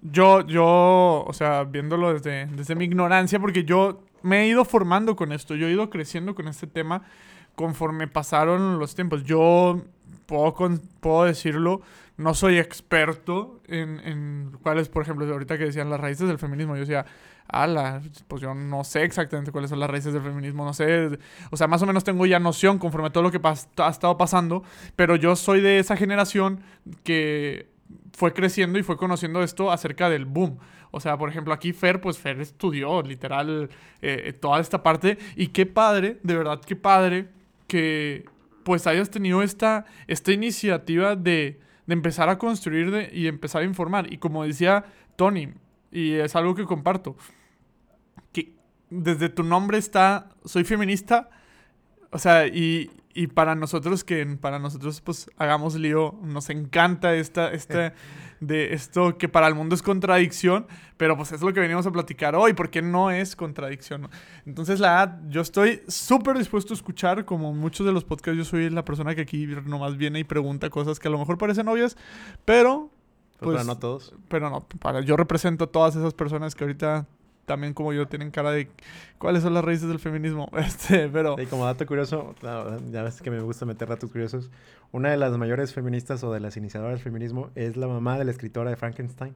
yo, 0.00 0.40
yo, 0.46 1.24
o 1.26 1.32
sea, 1.32 1.64
viéndolo 1.64 2.12
desde, 2.12 2.46
desde 2.46 2.74
mi 2.74 2.84
ignorancia, 2.86 3.38
porque 3.38 3.64
yo 3.64 4.02
me 4.22 4.42
he 4.42 4.48
ido 4.48 4.64
formando 4.64 5.14
con 5.14 5.30
esto, 5.32 5.54
yo 5.54 5.66
he 5.68 5.70
ido 5.72 5.90
creciendo 5.90 6.34
con 6.34 6.48
este 6.48 6.66
tema 6.66 7.02
conforme 7.54 8.08
pasaron 8.08 8.78
los 8.78 8.94
tiempos. 8.94 9.24
Yo 9.24 9.82
puedo, 10.26 10.54
con- 10.54 10.80
puedo 11.00 11.24
decirlo, 11.24 11.82
no 12.16 12.34
soy 12.34 12.58
experto 12.58 13.60
en, 13.68 14.00
en 14.00 14.52
cuáles, 14.62 14.88
por 14.88 15.02
ejemplo, 15.02 15.30
ahorita 15.30 15.58
que 15.58 15.64
decían 15.66 15.90
las 15.90 16.00
raíces 16.00 16.26
del 16.26 16.38
feminismo, 16.38 16.74
yo 16.74 16.80
decía, 16.80 17.04
ala, 17.52 18.00
pues 18.28 18.42
yo 18.42 18.54
no 18.54 18.82
sé 18.84 19.02
exactamente 19.04 19.52
cuáles 19.52 19.70
son 19.70 19.78
las 19.80 19.88
raíces 19.90 20.12
del 20.12 20.22
feminismo, 20.22 20.64
no 20.64 20.72
sé, 20.74 21.18
o 21.50 21.56
sea, 21.56 21.66
más 21.68 21.82
o 21.82 21.86
menos 21.86 22.02
tengo 22.04 22.26
ya 22.26 22.38
noción 22.38 22.78
conforme 22.78 23.08
a 23.08 23.10
todo 23.10 23.22
lo 23.22 23.30
que 23.30 23.40
ha 23.44 23.88
estado 23.88 24.16
pasando, 24.18 24.64
pero 24.96 25.16
yo 25.16 25.36
soy 25.36 25.60
de 25.60 25.78
esa 25.78 25.96
generación 25.96 26.60
que 27.04 27.68
fue 28.12 28.32
creciendo 28.32 28.78
y 28.78 28.82
fue 28.82 28.96
conociendo 28.96 29.42
esto 29.42 29.70
acerca 29.70 30.08
del 30.10 30.24
boom. 30.24 30.58
O 30.90 31.00
sea, 31.00 31.16
por 31.16 31.28
ejemplo, 31.30 31.54
aquí 31.54 31.72
Fer, 31.72 32.00
pues 32.00 32.18
Fer 32.18 32.40
estudió 32.40 33.00
literal 33.02 33.70
eh, 34.02 34.32
toda 34.38 34.60
esta 34.60 34.82
parte 34.82 35.16
y 35.36 35.48
qué 35.48 35.64
padre, 35.64 36.18
de 36.22 36.36
verdad, 36.36 36.60
qué 36.60 36.76
padre 36.76 37.28
que 37.66 38.26
pues 38.64 38.86
hayas 38.86 39.10
tenido 39.10 39.42
esta, 39.42 39.86
esta 40.06 40.32
iniciativa 40.32 41.16
de, 41.16 41.60
de 41.86 41.92
empezar 41.94 42.28
a 42.28 42.38
construir 42.38 42.90
de- 42.90 43.10
y 43.12 43.26
empezar 43.26 43.62
a 43.62 43.64
informar. 43.64 44.12
Y 44.12 44.18
como 44.18 44.44
decía 44.44 44.84
Tony, 45.16 45.48
y 45.90 46.12
es 46.12 46.36
algo 46.36 46.54
que 46.54 46.64
comparto, 46.66 47.16
que 48.32 48.54
desde 48.90 49.28
tu 49.28 49.42
nombre 49.42 49.78
está, 49.78 50.28
soy 50.44 50.64
feminista, 50.64 51.30
o 52.10 52.18
sea, 52.18 52.46
y, 52.46 52.90
y 53.14 53.26
para 53.28 53.54
nosotros 53.54 54.04
que 54.04 54.24
para 54.40 54.58
nosotros 54.58 55.00
pues 55.00 55.30
hagamos 55.36 55.74
lío, 55.76 56.14
nos 56.22 56.50
encanta 56.50 57.14
esta, 57.14 57.52
esta, 57.52 57.94
de 58.40 58.74
esto 58.74 59.16
que 59.18 59.28
para 59.28 59.46
el 59.46 59.54
mundo 59.54 59.74
es 59.74 59.82
contradicción, 59.82 60.66
pero 60.96 61.16
pues 61.16 61.30
es 61.32 61.40
lo 61.42 61.52
que 61.52 61.60
venimos 61.60 61.86
a 61.86 61.90
platicar 61.92 62.34
hoy, 62.34 62.52
porque 62.54 62.82
no 62.82 63.10
es 63.10 63.36
contradicción. 63.36 64.08
Entonces 64.44 64.80
la 64.80 65.20
yo 65.28 65.40
estoy 65.40 65.80
súper 65.88 66.36
dispuesto 66.36 66.74
a 66.74 66.76
escuchar, 66.76 67.24
como 67.24 67.54
muchos 67.54 67.86
de 67.86 67.92
los 67.92 68.04
podcasts, 68.04 68.36
yo 68.36 68.44
soy 68.44 68.68
la 68.68 68.84
persona 68.84 69.14
que 69.14 69.22
aquí 69.22 69.46
nomás 69.46 69.96
viene 69.96 70.18
y 70.18 70.24
pregunta 70.24 70.68
cosas 70.70 70.98
que 70.98 71.08
a 71.08 71.10
lo 71.10 71.18
mejor 71.18 71.38
parecen 71.38 71.68
obvias, 71.68 71.96
pero 72.44 72.90
Pero 73.38 73.52
Pues- 73.52 73.66
no 73.66 73.78
todos. 73.78 74.14
pero 74.28 74.50
no, 74.50 74.60
para, 74.80 75.00
yo 75.00 75.16
represento 75.16 75.64
a 75.64 75.66
todas 75.68 75.96
esas 75.96 76.12
personas 76.14 76.54
que 76.54 76.64
ahorita 76.64 77.06
también 77.46 77.74
como 77.74 77.92
yo 77.92 78.06
tienen 78.06 78.30
cara 78.30 78.52
de 78.52 78.68
cuáles 79.18 79.42
son 79.42 79.54
las 79.54 79.64
raíces 79.64 79.88
del 79.88 79.98
feminismo. 79.98 80.48
Este, 80.56 81.08
pero 81.08 81.36
Y 81.40 81.46
como 81.46 81.64
dato 81.64 81.86
curioso, 81.86 82.34
ya 82.90 83.02
ves 83.02 83.20
que 83.20 83.30
me 83.30 83.40
gusta 83.40 83.66
meter 83.66 83.88
datos 83.88 84.10
curiosos. 84.10 84.50
Una 84.92 85.10
de 85.10 85.16
las 85.16 85.36
mayores 85.36 85.72
feministas 85.72 86.22
o 86.24 86.32
de 86.32 86.40
las 86.40 86.56
iniciadoras 86.56 86.94
del 86.94 87.02
feminismo 87.02 87.50
es 87.54 87.76
la 87.76 87.88
mamá 87.88 88.18
de 88.18 88.24
la 88.24 88.30
escritora 88.30 88.70
de 88.70 88.76
Frankenstein. 88.76 89.34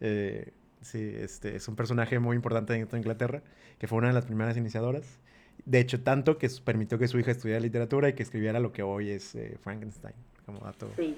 Eh, 0.00 0.52
sí, 0.82 1.12
este, 1.18 1.56
es 1.56 1.68
un 1.68 1.76
personaje 1.76 2.18
muy 2.18 2.36
importante 2.36 2.74
en 2.74 2.88
Inglaterra, 2.92 3.42
que 3.78 3.86
fue 3.86 3.98
una 3.98 4.08
de 4.08 4.14
las 4.14 4.26
primeras 4.26 4.56
iniciadoras. 4.56 5.18
De 5.64 5.80
hecho, 5.80 6.02
tanto 6.02 6.36
que 6.38 6.50
permitió 6.64 6.98
que 6.98 7.08
su 7.08 7.18
hija 7.18 7.30
estudiara 7.30 7.60
literatura 7.60 8.08
y 8.08 8.12
que 8.12 8.22
escribiera 8.22 8.60
lo 8.60 8.72
que 8.72 8.82
hoy 8.82 9.10
es 9.10 9.34
eh, 9.34 9.56
Frankenstein, 9.62 10.14
como 10.44 10.60
dato 10.60 10.90
Sí. 10.96 11.16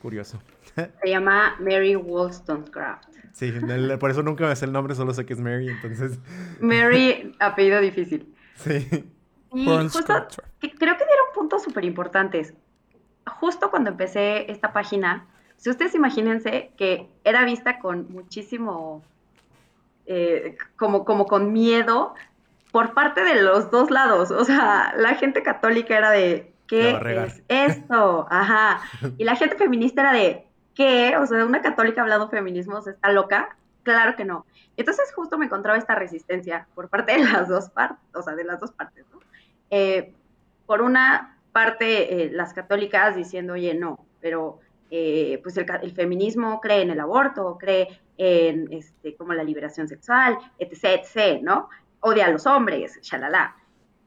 Curioso. 0.00 0.40
Se 0.74 1.08
llama 1.08 1.56
Mary 1.60 1.94
Wollstonecraft. 1.96 3.04
Sí, 3.32 3.46
el- 3.46 3.98
por 3.98 4.10
eso 4.10 4.22
nunca 4.22 4.46
me 4.46 4.56
sé 4.56 4.64
el 4.64 4.72
nombre, 4.72 4.94
solo 4.94 5.12
sé 5.14 5.24
que 5.26 5.34
es 5.34 5.40
Mary, 5.40 5.68
entonces, 5.68 6.18
Mary, 6.60 7.34
apellido 7.40 7.80
difícil. 7.80 8.34
sí. 8.56 8.86
Y 9.52 9.66
justo, 9.66 10.28
que 10.60 10.70
creo 10.72 10.96
que 10.96 11.04
dieron 11.04 11.26
puntos 11.34 11.64
súper 11.64 11.84
importantes. 11.84 12.54
Justo 13.26 13.70
cuando 13.70 13.90
empecé 13.90 14.50
esta 14.50 14.72
página, 14.72 15.26
si 15.56 15.70
ustedes 15.70 15.94
imagínense 15.96 16.70
que 16.76 17.08
era 17.24 17.44
vista 17.44 17.80
con 17.80 18.12
muchísimo, 18.12 19.02
eh, 20.06 20.56
como, 20.76 21.04
como 21.04 21.26
con 21.26 21.52
miedo 21.52 22.14
por 22.70 22.94
parte 22.94 23.24
de 23.24 23.42
los 23.42 23.72
dos 23.72 23.90
lados. 23.90 24.30
O 24.30 24.44
sea, 24.44 24.94
la 24.96 25.16
gente 25.16 25.42
católica 25.42 25.98
era 25.98 26.10
de, 26.12 26.49
¿qué 26.70 27.24
es 27.26 27.42
esto? 27.48 28.26
Ajá. 28.30 28.80
Y 29.18 29.24
la 29.24 29.34
gente 29.34 29.56
feminista 29.56 30.02
era 30.02 30.12
de, 30.12 30.46
¿qué? 30.74 31.16
O 31.16 31.26
sea, 31.26 31.44
una 31.44 31.60
católica 31.60 32.02
hablando 32.02 32.28
feminismos 32.28 32.86
está 32.86 33.10
loca. 33.10 33.56
Claro 33.82 34.14
que 34.16 34.24
no. 34.24 34.46
Entonces 34.76 35.12
justo 35.14 35.36
me 35.36 35.46
encontraba 35.46 35.76
esta 35.76 35.96
resistencia 35.96 36.68
por 36.74 36.88
parte 36.88 37.12
de 37.12 37.24
las 37.24 37.48
dos 37.48 37.70
partes, 37.70 37.98
o 38.14 38.22
sea, 38.22 38.34
de 38.34 38.44
las 38.44 38.60
dos 38.60 38.70
partes, 38.70 39.04
¿no? 39.12 39.18
Eh, 39.70 40.14
por 40.66 40.82
una 40.82 41.38
parte, 41.52 42.24
eh, 42.24 42.30
las 42.30 42.54
católicas 42.54 43.16
diciendo, 43.16 43.54
oye, 43.54 43.74
no, 43.74 44.06
pero 44.20 44.60
eh, 44.90 45.40
pues 45.42 45.56
el 45.56 45.92
feminismo 45.92 46.60
cree 46.60 46.82
en 46.82 46.90
el 46.90 47.00
aborto, 47.00 47.56
cree 47.58 48.00
en 48.16 48.72
este, 48.72 49.16
como 49.16 49.32
la 49.32 49.42
liberación 49.42 49.88
sexual, 49.88 50.38
etc., 50.58 51.02
etc., 51.02 51.42
¿no? 51.42 51.68
Odia 52.00 52.26
a 52.26 52.30
los 52.30 52.46
hombres, 52.46 53.00
shalala. 53.02 53.56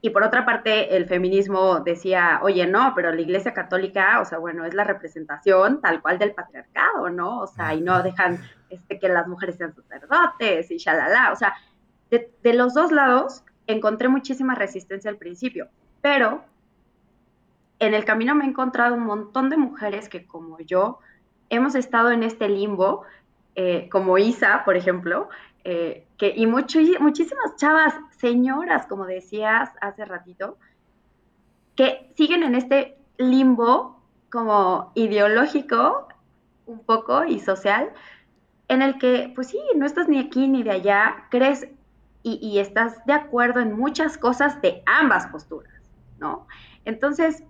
Y 0.05 0.09
por 0.09 0.23
otra 0.23 0.45
parte, 0.45 0.97
el 0.97 1.05
feminismo 1.07 1.79
decía, 1.79 2.41
oye, 2.43 2.67
no, 2.67 2.91
pero 2.93 3.13
la 3.13 3.21
Iglesia 3.21 3.53
Católica, 3.53 4.19
o 4.19 4.25
sea, 4.25 4.37
bueno, 4.37 4.65
es 4.65 4.73
la 4.73 4.83
representación 4.83 5.79
tal 5.79 6.01
cual 6.01 6.19
del 6.19 6.33
patriarcado, 6.33 7.09
¿no? 7.09 7.39
O 7.39 7.47
sea, 7.47 7.73
y 7.73 7.79
no 7.79 8.03
dejan 8.03 8.37
este, 8.69 8.99
que 8.99 9.07
las 9.07 9.29
mujeres 9.29 9.55
sean 9.55 9.73
sacerdotes 9.73 10.69
y 10.69 10.75
shalala. 10.75 11.31
O 11.31 11.37
sea, 11.37 11.53
de, 12.11 12.29
de 12.43 12.53
los 12.53 12.73
dos 12.73 12.91
lados 12.91 13.45
encontré 13.65 14.09
muchísima 14.09 14.55
resistencia 14.55 15.09
al 15.09 15.15
principio, 15.15 15.69
pero 16.01 16.43
en 17.79 17.93
el 17.93 18.03
camino 18.03 18.35
me 18.35 18.43
he 18.43 18.49
encontrado 18.49 18.95
un 18.95 19.05
montón 19.05 19.49
de 19.49 19.55
mujeres 19.55 20.09
que 20.09 20.27
como 20.27 20.59
yo 20.59 20.99
hemos 21.49 21.75
estado 21.75 22.11
en 22.11 22.23
este 22.23 22.49
limbo, 22.49 23.03
eh, 23.55 23.87
como 23.89 24.17
Isa, 24.17 24.63
por 24.65 24.75
ejemplo, 24.75 25.29
eh, 25.63 26.05
que, 26.17 26.33
y 26.35 26.45
mucho, 26.45 26.79
muchísimas 26.99 27.55
chavas, 27.55 27.93
señoras, 28.17 28.85
como 28.87 29.05
decías 29.05 29.69
hace 29.81 30.05
ratito, 30.05 30.57
que 31.75 32.11
siguen 32.15 32.43
en 32.43 32.55
este 32.55 32.97
limbo 33.17 34.01
como 34.29 34.91
ideológico 34.95 36.07
un 36.65 36.79
poco 36.79 37.25
y 37.25 37.39
social, 37.39 37.91
en 38.67 38.81
el 38.81 38.97
que, 38.97 39.31
pues 39.35 39.47
sí, 39.49 39.59
no 39.75 39.85
estás 39.85 40.07
ni 40.07 40.19
aquí 40.19 40.47
ni 40.47 40.63
de 40.63 40.71
allá, 40.71 41.27
crees 41.29 41.67
y, 42.23 42.39
y 42.41 42.59
estás 42.59 43.05
de 43.05 43.13
acuerdo 43.13 43.59
en 43.59 43.77
muchas 43.77 44.17
cosas 44.17 44.61
de 44.61 44.81
ambas 44.85 45.27
posturas, 45.27 45.73
¿no? 46.19 46.47
Entonces, 46.85 47.43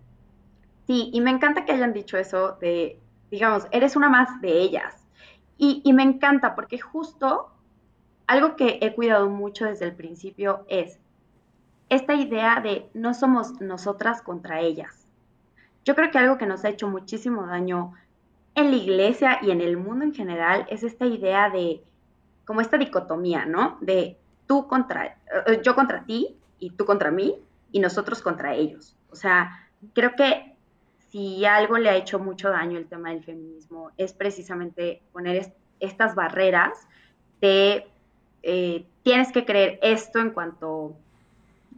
sí, 0.88 1.10
y 1.14 1.22
me 1.22 1.32
encanta 1.32 1.66
que 1.66 1.74
hayan 1.74 1.94
dicho 1.94 2.18
eso 2.18 2.58
de, 2.60 3.00
digamos, 3.32 3.68
eres 3.72 3.96
una 3.96 4.10
más 4.10 4.42
de 4.42 4.52
ellas. 4.60 5.08
Y, 5.58 5.82
y 5.86 5.94
me 5.94 6.04
encanta 6.04 6.56
porque 6.56 6.80
justo 6.80 7.53
algo 8.28 8.56
que 8.56 8.80
he 8.82 8.94
cuidado 8.94 9.30
mucho 9.30 9.66
desde 9.66 9.86
el 9.86 9.96
principio 9.96 10.66
es 10.68 11.00
esta 11.90 12.16
idea 12.16 12.60
de 12.62 12.90
no 12.94 13.14
somos 13.14 13.60
nosotras 13.62 14.22
contra 14.22 14.62
ellas. 14.62 15.08
Yo 15.86 15.96
creo 15.96 16.12
que 16.12 16.18
algo 16.18 16.38
que 16.38 16.46
nos 16.46 16.64
ha 16.64 16.70
hecho 16.70 16.88
muchísimo 16.88 17.46
daño 17.46 17.94
en 18.56 18.72
la 18.72 18.78
iglesia 18.78 19.40
y 19.42 19.52
en 19.52 19.62
el 19.62 19.78
mundo 19.78 20.06
en 20.06 20.14
general 20.14 20.66
es 20.70 20.84
esta 20.84 21.06
idea 21.06 21.50
de, 21.50 21.84
como 22.46 22.62
esta 22.62 22.78
dicotomía, 22.78 23.46
¿no? 23.46 23.78
De 23.82 24.18
tú 24.48 24.68
contra, 24.68 25.06
eh, 25.48 25.62
yo 25.64 25.76
contra 25.76 26.04
ti 26.06 26.38
y 26.60 26.72
tú 26.72 26.86
contra 26.86 27.12
mí 27.12 27.36
y 27.72 27.80
nosotros 27.80 28.22
contra 28.22 28.54
ellos. 28.54 28.96
O 29.12 29.16
sea, 29.16 29.70
creo 29.94 30.16
que 30.16 30.56
si 31.10 31.46
algo 31.46 31.78
le 31.78 31.90
ha 31.90 31.96
hecho 31.96 32.20
mucho 32.20 32.50
daño 32.50 32.78
el 32.78 32.88
tema 32.88 33.10
del 33.10 33.24
feminismo 33.24 33.92
es 33.98 34.14
precisamente 34.14 35.02
poner 35.12 35.54
estas 35.80 36.16
barreras 36.16 36.88
de 37.42 37.88
eh, 38.44 38.86
tienes 39.04 39.32
que 39.32 39.46
creer 39.46 39.80
esto 39.82 40.20
en 40.20 40.32
cuanto, 40.32 40.96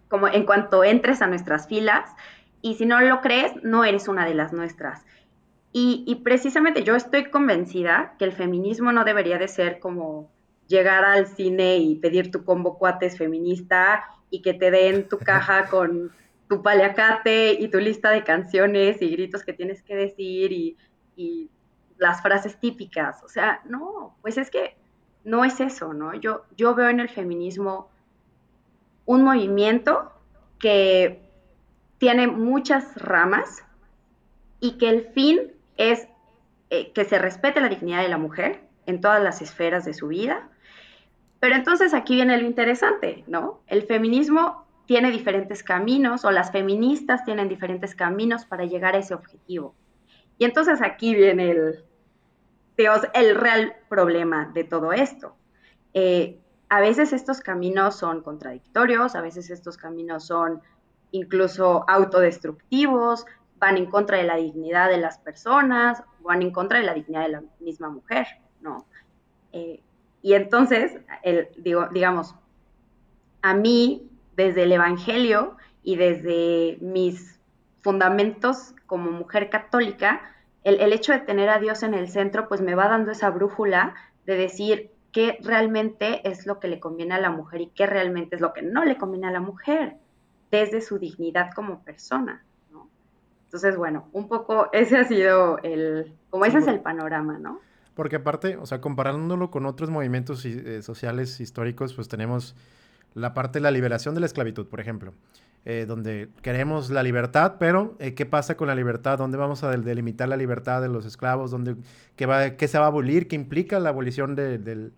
como 0.10 0.28
en 0.28 0.46
cuanto 0.46 0.84
entres 0.84 1.22
a 1.22 1.28
nuestras 1.28 1.68
filas 1.68 2.10
y 2.62 2.76
si 2.76 2.88
no 2.88 3.00
lo 3.00 3.22
crees, 3.22 3.54
no 3.64 3.84
eres 3.84 4.08
una 4.08 4.26
de 4.26 4.34
las 4.34 4.52
nuestras. 4.52 5.06
Y, 5.72 6.22
precisamente 6.24 6.84
yo 6.84 6.96
estoy 6.96 7.26
convencida 7.26 8.16
que 8.18 8.24
el 8.24 8.32
feminismo 8.32 8.94
no 8.94 9.04
debería 9.04 9.38
de 9.38 9.50
ser 9.50 9.80
como 9.80 10.32
llegar 10.68 11.04
al 11.04 11.28
cine 11.28 11.78
y 11.78 11.96
pedir 11.96 12.32
tu 12.32 12.46
combo 12.46 12.78
cuates 12.78 13.18
feminista 13.18 14.06
y 14.30 14.42
que 14.42 14.54
te 14.54 14.72
den 14.72 15.10
tu 15.10 15.20
caja 15.20 15.66
con 15.70 16.12
tu 16.48 16.64
paliacate 16.64 17.58
y 17.60 17.68
tu 17.68 17.80
lista 17.80 18.10
de 18.10 18.24
canciones 18.24 19.02
y 19.02 19.10
gritos 19.10 19.44
que 19.44 19.52
tienes 19.52 19.84
que 19.84 19.98
decir 19.98 20.54
y, 20.54 20.78
y, 21.18 21.50
las 21.98 22.22
frases 22.22 22.58
típicas. 22.60 23.22
O 23.24 23.28
sea, 23.28 23.62
no, 23.66 24.16
pues 24.22 24.38
es 24.38 24.50
que 24.50 24.78
no 25.26 25.44
es 25.44 25.60
eso, 25.60 25.94
¿no? 25.94 26.14
Yo, 26.14 26.46
yo 26.56 26.76
veo 26.76 26.90
en 26.90 27.02
el 27.02 27.10
feminismo 27.10 27.90
un 29.06 29.24
movimiento 29.24 30.12
que 30.60 31.20
tiene 31.98 32.28
muchas 32.28 32.96
ramas 32.96 33.66
y 34.60 34.78
que 34.78 34.90
el 34.90 35.08
fin 35.08 35.52
es 35.78 36.08
eh, 36.70 36.92
que 36.94 37.06
se 37.06 37.20
respete 37.20 37.60
la 37.60 37.70
dignidad 37.70 38.02
de 38.02 38.10
la 38.10 38.18
mujer 38.18 38.62
en 38.86 39.02
todas 39.02 39.22
las 39.22 39.42
esferas 39.42 39.84
de 39.84 39.94
su 39.94 40.08
vida. 40.08 40.48
Pero 41.40 41.56
entonces 41.56 41.94
aquí 41.94 42.16
viene 42.16 42.38
lo 42.38 42.46
interesante, 42.46 43.24
¿no? 43.28 43.62
El 43.68 43.84
feminismo 43.84 44.66
tiene 44.86 45.12
diferentes 45.12 45.64
caminos 45.64 46.24
o 46.24 46.32
las 46.32 46.52
feministas 46.52 47.26
tienen 47.26 47.50
diferentes 47.50 47.96
caminos 47.96 48.46
para 48.46 48.66
llegar 48.66 48.96
a 48.96 49.00
ese 49.00 49.16
objetivo. 49.16 49.74
Y 50.38 50.46
entonces 50.46 50.82
aquí 50.82 51.16
viene 51.16 51.52
el, 51.52 51.85
el 52.78 53.36
real 53.36 53.74
problema 53.90 54.52
de 54.54 54.64
todo 54.64 54.94
esto. 54.94 55.36
Eh, 55.94 56.40
a 56.70 56.80
veces 56.80 57.14
estos 57.14 57.40
caminos 57.40 57.98
son 57.98 58.22
contradictorios, 58.22 59.16
a 59.16 59.22
veces 59.22 59.50
estos 59.50 59.78
caminos 59.78 60.26
son 60.26 60.62
incluso 61.12 61.86
autodestructivos, 61.88 63.26
van 63.58 63.78
en 63.78 63.86
contra 63.86 64.18
de 64.18 64.24
la 64.24 64.36
dignidad 64.36 64.90
de 64.90 64.98
las 64.98 65.18
personas, 65.20 66.04
van 66.22 66.42
en 66.42 66.52
contra 66.52 66.80
de 66.80 66.86
la 66.86 66.94
dignidad 66.94 67.24
de 67.24 67.30
la 67.30 67.44
misma 67.60 67.90
mujer, 67.90 68.28
¿no? 68.62 68.86
Eh, 69.54 69.82
y 70.22 70.34
entonces, 70.34 71.00
digamos, 71.92 72.36
a 73.42 73.54
mí, 73.54 74.10
desde 74.36 74.64
el 74.64 74.72
Evangelio 74.72 75.56
y 75.84 75.98
desde 75.98 76.80
mis 76.82 77.40
fundamentos 77.82 78.74
como 78.88 79.12
mujer 79.12 79.52
católica, 79.52 80.35
el, 80.66 80.82
el 80.82 80.92
hecho 80.92 81.14
de 81.14 81.20
tener 81.20 81.50
a 81.50 81.60
Dios 81.60 81.84
en 81.84 81.94
el 81.94 82.10
centro, 82.10 82.50
pues 82.50 82.60
me 82.60 82.76
va 82.76 82.90
dando 82.90 83.12
esa 83.12 83.30
brújula 83.30 83.96
de 84.26 84.36
decir 84.36 84.92
qué 85.14 85.38
realmente 85.42 86.28
es 86.30 86.46
lo 86.46 86.60
que 86.60 86.68
le 86.68 86.82
conviene 86.82 87.14
a 87.14 87.22
la 87.22 87.30
mujer 87.30 87.62
y 87.62 87.68
qué 87.68 87.86
realmente 87.86 88.36
es 88.36 88.42
lo 88.42 88.52
que 88.52 88.62
no 88.62 88.84
le 88.84 88.98
conviene 88.98 89.28
a 89.28 89.32
la 89.32 89.40
mujer 89.40 89.96
desde 90.52 90.82
su 90.82 91.00
dignidad 91.00 91.52
como 91.56 91.84
persona. 91.84 92.44
Entonces, 93.46 93.78
bueno, 93.78 94.10
un 94.12 94.28
poco 94.28 94.70
ese 94.74 94.98
ha 94.98 95.06
sido 95.06 95.60
el, 95.60 96.14
como 96.30 96.44
ese 96.44 96.58
es 96.58 96.68
el 96.68 96.82
panorama, 96.82 97.40
¿no? 97.40 97.62
Porque 97.94 98.18
aparte, 98.18 98.58
o 98.58 98.66
sea, 98.66 98.82
comparándolo 98.82 99.50
con 99.50 99.66
otros 99.66 99.90
movimientos 99.90 100.46
eh, 100.46 100.82
sociales 100.82 101.40
históricos, 101.40 101.94
pues 101.94 102.10
tenemos 102.10 102.54
la 103.14 103.34
parte 103.34 103.60
de 103.60 103.64
la 103.64 103.72
liberación 103.72 104.14
de 104.14 104.20
la 104.20 104.26
esclavitud, 104.26 104.68
por 104.68 104.82
ejemplo, 104.82 105.14
eh, 105.68 105.86
donde 105.88 106.30
queremos 106.44 106.92
la 106.92 107.02
libertad, 107.02 107.56
pero 107.58 107.96
eh, 107.98 108.14
¿qué 108.14 108.28
pasa 108.28 108.56
con 108.56 108.68
la 108.68 108.76
libertad? 108.76 109.18
¿Dónde 109.18 109.36
vamos 109.36 109.64
a 109.64 109.72
delimitar 109.72 110.30
la 110.30 110.38
libertad 110.38 110.80
de 110.80 110.90
los 110.90 111.08
esclavos? 111.08 111.50
¿Dónde, 111.50 111.76
qué, 112.16 112.28
va, 112.28 112.52
¿Qué 112.52 112.68
se 112.68 112.78
va 112.78 112.86
a 112.86 112.88
abolir? 112.90 113.28
¿Qué 113.28 113.36
implica 113.36 113.80
la 113.80 113.90
abolición 113.90 114.36
del, 114.36 114.94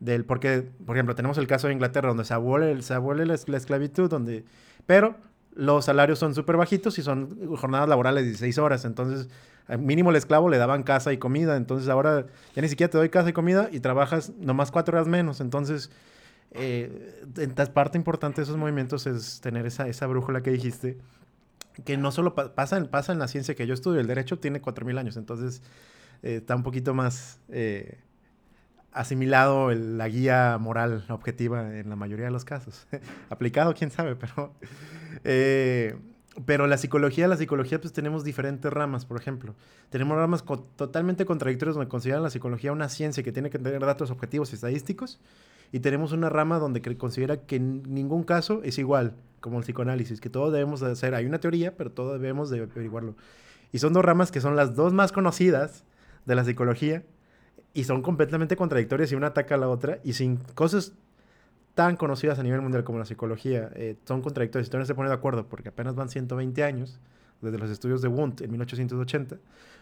del... 0.00 0.24
Porque, 0.24 0.68
por 0.84 0.96
ejemplo, 0.96 1.14
tenemos 1.14 1.38
el 1.38 1.46
caso 1.46 1.68
de 1.68 1.74
Inglaterra, 1.74 2.08
donde 2.08 2.24
se 2.24 2.34
abole, 2.34 2.82
se 2.82 2.94
abole 2.94 3.26
la, 3.26 3.36
la 3.46 3.56
esclavitud, 3.56 4.10
donde... 4.10 4.44
Pero 4.86 5.14
los 5.54 5.84
salarios 5.84 6.18
son 6.18 6.34
súper 6.34 6.56
bajitos 6.56 6.98
y 6.98 7.02
son 7.02 7.54
jornadas 7.56 7.88
laborales 7.88 8.24
de 8.24 8.30
16 8.30 8.58
horas. 8.58 8.84
Entonces, 8.84 9.28
mínimo 9.78 10.10
el 10.10 10.16
esclavo 10.16 10.48
le 10.48 10.58
daban 10.58 10.82
casa 10.82 11.12
y 11.12 11.18
comida. 11.18 11.56
Entonces, 11.56 11.88
ahora 11.88 12.26
ya 12.56 12.62
ni 12.62 12.68
siquiera 12.68 12.90
te 12.90 12.98
doy 12.98 13.08
casa 13.08 13.28
y 13.28 13.32
comida 13.32 13.68
y 13.70 13.78
trabajas 13.78 14.32
nomás 14.40 14.72
cuatro 14.72 14.96
horas 14.96 15.06
menos. 15.06 15.40
Entonces, 15.40 15.90
eh, 16.52 17.24
parte 17.74 17.98
importante 17.98 18.40
de 18.40 18.44
esos 18.44 18.56
movimientos 18.56 19.06
es 19.06 19.40
tener 19.40 19.66
esa, 19.66 19.88
esa 19.88 20.06
brújula 20.06 20.42
que 20.42 20.50
dijiste, 20.50 20.98
que 21.84 21.96
no 21.96 22.10
solo 22.10 22.34
pasa, 22.34 22.84
pasa 22.90 23.12
en 23.12 23.18
la 23.18 23.28
ciencia 23.28 23.54
que 23.54 23.66
yo 23.66 23.74
estudio. 23.74 24.00
El 24.00 24.06
derecho 24.06 24.38
tiene 24.38 24.60
4.000 24.60 24.98
años. 24.98 25.16
Entonces, 25.16 25.62
eh, 26.22 26.36
está 26.36 26.56
un 26.56 26.62
poquito 26.62 26.94
más... 26.94 27.40
Eh, 27.48 27.98
asimilado 28.90 29.70
la 29.70 30.08
guía 30.08 30.56
moral 30.58 31.04
objetiva 31.08 31.78
en 31.78 31.88
la 31.88 31.94
mayoría 31.94 32.24
de 32.24 32.30
los 32.32 32.44
casos. 32.44 32.86
Aplicado, 33.30 33.74
quién 33.74 33.90
sabe, 33.90 34.16
pero 34.16 34.52
eh, 35.24 35.94
pero 36.46 36.66
la 36.66 36.78
psicología, 36.78 37.26
la 37.26 37.36
psicología, 37.36 37.80
pues 37.80 37.92
tenemos 37.92 38.22
diferentes 38.24 38.72
ramas, 38.72 39.04
por 39.04 39.20
ejemplo. 39.20 39.54
Tenemos 39.90 40.16
ramas 40.16 40.44
totalmente 40.76 41.24
contradictorias 41.24 41.74
donde 41.74 41.88
consideran 41.88 42.22
la 42.22 42.30
psicología 42.30 42.72
una 42.72 42.88
ciencia 42.88 43.22
que 43.22 43.32
tiene 43.32 43.50
que 43.50 43.58
tener 43.58 43.80
datos 43.80 44.10
objetivos 44.10 44.52
y 44.52 44.54
estadísticos. 44.54 45.20
Y 45.72 45.80
tenemos 45.80 46.12
una 46.12 46.28
rama 46.28 46.58
donde 46.58 46.80
considera 46.96 47.38
que 47.38 47.56
en 47.56 47.82
ningún 47.82 48.24
caso 48.24 48.62
es 48.62 48.78
igual, 48.78 49.14
como 49.40 49.58
el 49.58 49.64
psicoanálisis, 49.64 50.20
que 50.20 50.30
todo 50.30 50.50
debemos 50.50 50.80
de 50.80 50.90
hacer. 50.90 51.14
Hay 51.14 51.26
una 51.26 51.38
teoría, 51.38 51.76
pero 51.76 51.90
todo 51.90 52.12
debemos 52.12 52.50
de 52.50 52.62
averiguarlo. 52.62 53.14
Y 53.72 53.78
son 53.78 53.92
dos 53.92 54.04
ramas 54.04 54.30
que 54.30 54.40
son 54.40 54.56
las 54.56 54.74
dos 54.74 54.92
más 54.92 55.12
conocidas 55.12 55.84
de 56.24 56.34
la 56.34 56.44
psicología 56.44 57.04
y 57.74 57.84
son 57.84 58.02
completamente 58.02 58.56
contradictorias 58.56 59.12
y 59.12 59.14
una 59.14 59.28
ataca 59.28 59.54
a 59.54 59.58
la 59.58 59.68
otra 59.68 59.98
y 60.04 60.14
sin 60.14 60.36
cosas 60.36 60.94
tan 61.74 61.96
conocidas 61.96 62.38
a 62.38 62.42
nivel 62.42 62.60
mundial 62.60 62.82
como 62.82 62.98
la 62.98 63.04
psicología 63.04 63.70
eh, 63.74 63.96
son 64.04 64.20
contradictorias 64.20 64.68
y 64.72 64.76
no 64.76 64.84
se 64.84 64.94
pone 64.94 65.10
de 65.10 65.14
acuerdo 65.14 65.46
porque 65.46 65.68
apenas 65.68 65.94
van 65.94 66.08
120 66.08 66.64
años 66.64 66.98
desde 67.40 67.58
los 67.58 67.70
estudios 67.70 68.02
de 68.02 68.08
Wundt 68.08 68.40
en 68.40 68.50
1880, 68.50 69.36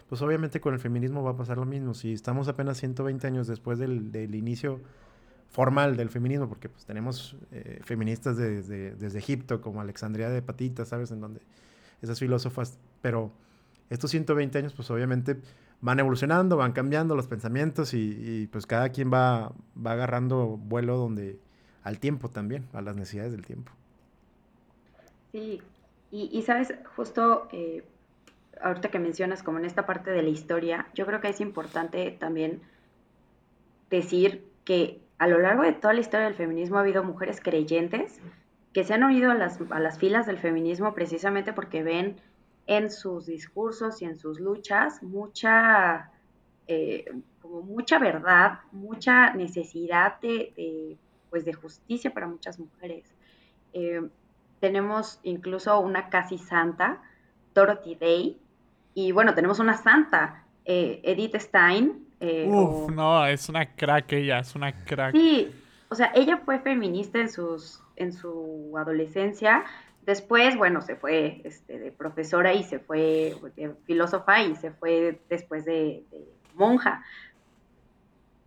pues 0.08 0.20
obviamente 0.20 0.60
con 0.60 0.74
el 0.74 0.80
feminismo 0.80 1.22
va 1.22 1.30
a 1.30 1.36
pasar 1.36 1.56
lo 1.56 1.64
mismo. 1.64 1.94
Si 1.94 2.12
estamos 2.12 2.48
apenas 2.48 2.76
120 2.78 3.26
años 3.26 3.46
después 3.46 3.78
del, 3.78 4.12
del 4.12 4.34
inicio 4.34 4.80
formal 5.56 5.96
del 5.96 6.10
feminismo, 6.10 6.50
porque 6.50 6.68
pues 6.68 6.84
tenemos 6.84 7.34
eh, 7.50 7.80
feministas 7.82 8.36
desde, 8.36 9.18
Egipto, 9.18 9.62
como 9.62 9.80
Alexandria 9.80 10.28
de 10.28 10.42
Patita, 10.42 10.84
¿sabes? 10.84 11.10
En 11.12 11.22
donde 11.22 11.40
esas 12.02 12.18
filósofas, 12.18 12.78
pero 13.00 13.32
estos 13.88 14.10
120 14.10 14.58
años, 14.58 14.74
pues 14.74 14.90
obviamente 14.90 15.40
van 15.80 15.98
evolucionando, 15.98 16.58
van 16.58 16.72
cambiando 16.72 17.16
los 17.16 17.26
pensamientos 17.26 17.94
y, 17.94 18.18
y 18.20 18.46
pues 18.48 18.66
cada 18.66 18.90
quien 18.90 19.10
va, 19.10 19.54
va 19.74 19.92
agarrando 19.92 20.58
vuelo 20.58 20.98
donde, 20.98 21.38
al 21.84 22.00
tiempo 22.00 22.28
también, 22.28 22.66
a 22.74 22.82
las 22.82 22.94
necesidades 22.94 23.32
del 23.32 23.46
tiempo. 23.46 23.72
Sí, 25.32 25.62
y, 26.10 26.42
sabes, 26.42 26.74
justo 26.94 27.48
eh, 27.50 27.82
ahorita 28.60 28.90
que 28.90 28.98
mencionas 28.98 29.42
como 29.42 29.58
en 29.58 29.64
esta 29.64 29.86
parte 29.86 30.10
de 30.10 30.22
la 30.22 30.28
historia, 30.28 30.88
yo 30.92 31.06
creo 31.06 31.22
que 31.22 31.30
es 31.30 31.40
importante 31.40 32.10
también 32.10 32.60
decir 33.88 34.44
que 34.66 35.05
a 35.18 35.26
lo 35.26 35.38
largo 35.38 35.62
de 35.62 35.72
toda 35.72 35.94
la 35.94 36.00
historia 36.00 36.26
del 36.26 36.34
feminismo 36.34 36.76
ha 36.76 36.80
habido 36.80 37.02
mujeres 37.04 37.40
creyentes 37.40 38.20
que 38.72 38.84
se 38.84 38.94
han 38.94 39.04
unido 39.04 39.30
a 39.30 39.34
las, 39.34 39.58
a 39.70 39.80
las 39.80 39.98
filas 39.98 40.26
del 40.26 40.38
feminismo 40.38 40.92
precisamente 40.94 41.52
porque 41.52 41.82
ven 41.82 42.16
en 42.66 42.90
sus 42.90 43.26
discursos 43.26 44.02
y 44.02 44.04
en 44.04 44.18
sus 44.18 44.40
luchas 44.40 45.02
mucha, 45.02 46.10
eh, 46.66 47.04
como 47.40 47.62
mucha 47.62 47.98
verdad, 47.98 48.60
mucha 48.72 49.32
necesidad 49.32 50.20
de, 50.20 50.98
pues 51.30 51.44
de 51.44 51.54
justicia 51.54 52.12
para 52.12 52.26
muchas 52.26 52.58
mujeres. 52.58 53.14
Eh, 53.72 54.08
tenemos 54.60 55.20
incluso 55.22 55.78
una 55.80 56.08
casi 56.08 56.38
santa, 56.38 57.02
Dorothy 57.54 57.94
Day, 57.94 58.40
y 58.94 59.12
bueno, 59.12 59.34
tenemos 59.34 59.58
una 59.58 59.76
santa, 59.76 60.44
eh, 60.64 61.00
Edith 61.04 61.36
Stein. 61.36 62.05
Eh, 62.20 62.48
Uf, 62.48 62.90
no, 62.90 63.26
es 63.26 63.48
una 63.48 63.74
crack 63.74 64.12
ella, 64.12 64.38
es 64.38 64.54
una 64.54 64.72
crack. 64.84 65.12
Sí, 65.12 65.50
o 65.88 65.94
sea, 65.94 66.12
ella 66.14 66.38
fue 66.38 66.58
feminista 66.60 67.18
en, 67.18 67.28
sus, 67.28 67.82
en 67.96 68.12
su 68.12 68.74
adolescencia, 68.76 69.64
después, 70.02 70.56
bueno, 70.56 70.80
se 70.82 70.96
fue 70.96 71.42
este, 71.44 71.78
de 71.78 71.92
profesora 71.92 72.54
y 72.54 72.62
se 72.62 72.78
fue 72.78 73.34
de 73.56 73.74
filósofa 73.84 74.42
y 74.42 74.56
se 74.56 74.70
fue 74.70 75.20
después 75.28 75.64
de 75.64 76.04
monja 76.54 77.02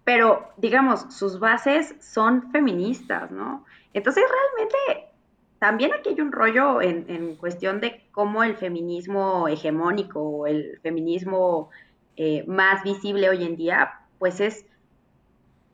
pero 0.10 0.50
digamos, 0.58 1.06
sus 1.14 1.40
bases 1.40 1.94
son 2.00 2.52
feministas, 2.52 3.30
¿no? 3.30 3.64
Entonces 3.94 4.24
realmente 4.28 5.12
también 5.60 5.94
aquí 5.94 6.10
hay 6.10 6.20
un 6.20 6.32
rollo 6.32 6.82
en, 6.82 7.36
cuestión 7.36 7.80
de 7.80 8.08
cómo 8.12 8.44
el 8.44 8.56
feminismo 8.56 9.48
hegemónico 9.48 10.20
o 10.20 10.48
el 10.48 10.80
feminismo 10.82 11.70
eh, 12.18 12.44
más 12.48 12.84
visible 12.84 13.30
hoy 13.30 13.44
en 13.44 13.56
día, 13.56 14.00
pues 14.18 14.40
es 14.40 14.66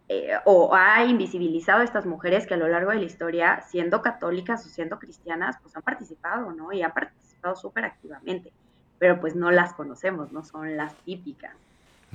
eh, 0.08 0.34
o 0.46 0.76
ha 0.76 1.04
invisibilizado 1.04 1.82
a 1.82 1.84
estas 1.84 2.06
mujeres 2.06 2.46
que 2.46 2.54
a 2.54 2.58
lo 2.58 2.68
largo 2.68 2.92
de 2.92 2.98
la 2.98 3.06
historia, 3.06 3.64
siendo 3.68 4.04
católicas 4.04 4.64
o 4.64 4.70
siendo 4.70 5.00
cristianas, 5.00 5.58
pues 5.64 5.76
han 5.76 5.82
participado, 5.82 6.52
¿no? 6.52 6.72
Y 6.72 6.84
han 6.84 6.94
participado 6.94 7.56
súper 7.56 7.86
activamente, 7.86 8.52
pero 9.00 9.20
pues 9.20 9.36
no 9.36 9.50
las 9.50 9.74
conocemos, 9.74 10.32
no 10.32 10.44
son 10.44 10.78
las 10.78 10.94
típicas 10.98 11.54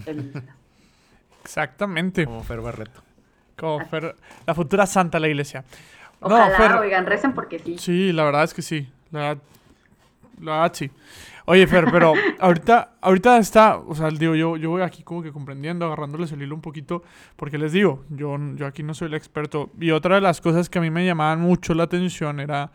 feministas. 0.04 0.54
Exactamente. 1.42 2.26
Como 2.26 2.44
Fer 2.44 2.60
Barreto. 2.60 3.02
Como 3.56 3.84
Fer, 3.86 4.14
la 4.46 4.54
futura 4.54 4.86
santa 4.86 5.18
de 5.18 5.22
la 5.22 5.28
iglesia. 5.28 5.64
Ojalá, 6.20 6.80
oigan, 6.80 7.06
recen 7.06 7.32
porque 7.32 7.58
sí. 7.58 7.76
Sí, 7.78 8.12
la 8.12 8.24
verdad 8.24 8.44
es 8.44 8.54
que 8.54 8.62
sí. 8.62 8.88
La 9.10 9.20
verdad, 9.20 9.42
la 10.40 10.52
verdad 10.52 10.72
sí. 10.74 10.90
Oye, 11.46 11.66
Fer, 11.66 11.86
pero 11.90 12.12
ahorita, 12.40 12.96
ahorita 13.00 13.38
está, 13.38 13.78
o 13.78 13.94
sea, 13.94 14.10
digo, 14.10 14.34
yo, 14.34 14.56
yo 14.56 14.70
voy 14.70 14.82
aquí 14.82 15.02
como 15.02 15.22
que 15.22 15.32
comprendiendo, 15.32 15.86
agarrándoles 15.86 16.32
el 16.32 16.42
hilo 16.42 16.54
un 16.54 16.60
poquito, 16.60 17.02
porque 17.36 17.58
les 17.58 17.72
digo, 17.72 18.04
yo, 18.10 18.36
yo 18.56 18.66
aquí 18.66 18.82
no 18.82 18.94
soy 18.94 19.08
el 19.08 19.14
experto. 19.14 19.70
Y 19.80 19.90
otra 19.90 20.16
de 20.16 20.20
las 20.20 20.40
cosas 20.40 20.68
que 20.68 20.78
a 20.78 20.82
mí 20.82 20.90
me 20.90 21.04
llamaban 21.04 21.40
mucho 21.40 21.74
la 21.74 21.84
atención 21.84 22.40
era 22.40 22.72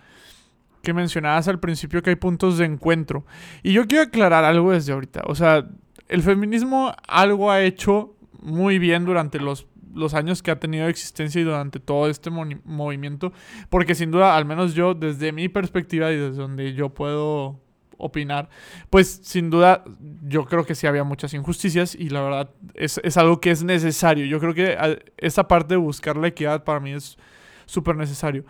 que 0.82 0.94
mencionabas 0.94 1.48
al 1.48 1.60
principio 1.60 2.02
que 2.02 2.12
hay 2.12 2.16
puntos 2.16 2.58
de 2.58 2.66
encuentro. 2.66 3.26
Y 3.64 3.74
yo 3.74 3.88
quiero 3.88 4.04
aclarar 4.04 4.46
algo 4.46 4.72
desde 4.72 4.94
ahorita. 4.94 5.24
O 5.26 5.36
sea, 5.36 5.68
el 6.08 6.22
feminismo 6.22 6.94
algo 7.08 7.52
ha 7.52 7.62
hecho 7.62 8.16
muy 8.42 8.78
bien 8.80 9.06
durante 9.06 9.40
los, 9.40 9.68
los 9.94 10.14
años 10.14 10.44
que 10.44 10.52
ha 10.52 10.60
tenido 10.60 10.88
existencia 10.88 11.42
y 11.42 11.44
durante 11.44 11.80
todo 11.80 12.08
este 12.08 12.30
movimiento, 12.30 13.34
porque 13.70 13.96
sin 13.96 14.12
duda, 14.12 14.38
al 14.38 14.46
menos 14.46 14.76
yo, 14.76 14.94
desde 14.94 15.32
mi 15.32 15.50
perspectiva 15.50 16.12
y 16.12 16.18
desde 16.18 16.38
donde 16.38 16.74
yo 16.74 16.90
puedo 16.90 17.65
opinar, 17.98 18.50
pues 18.90 19.20
sin 19.24 19.50
duda 19.50 19.84
yo 20.24 20.46
creo 20.46 20.66
que 20.66 20.76
sí 20.76 20.88
había 20.88 21.04
muchas 21.04 21.34
injusticias 21.34 21.96
y 21.96 22.10
la 22.10 22.22
verdad 22.22 22.50
es, 22.74 23.18
algo 23.18 23.40
que 23.40 23.52
es 23.52 23.64
necesario. 23.64 24.26
Yo 24.26 24.40
creo 24.40 24.54
que 24.54 24.78
esa 25.18 25.48
parte 25.48 25.76
de 25.76 25.78
buscar 25.78 26.18
la 26.18 26.28
equidad 26.28 26.64
para 26.64 26.80
mí 26.80 26.92
es 26.92 27.18
súper 27.66 27.96
necesario. 27.96 28.46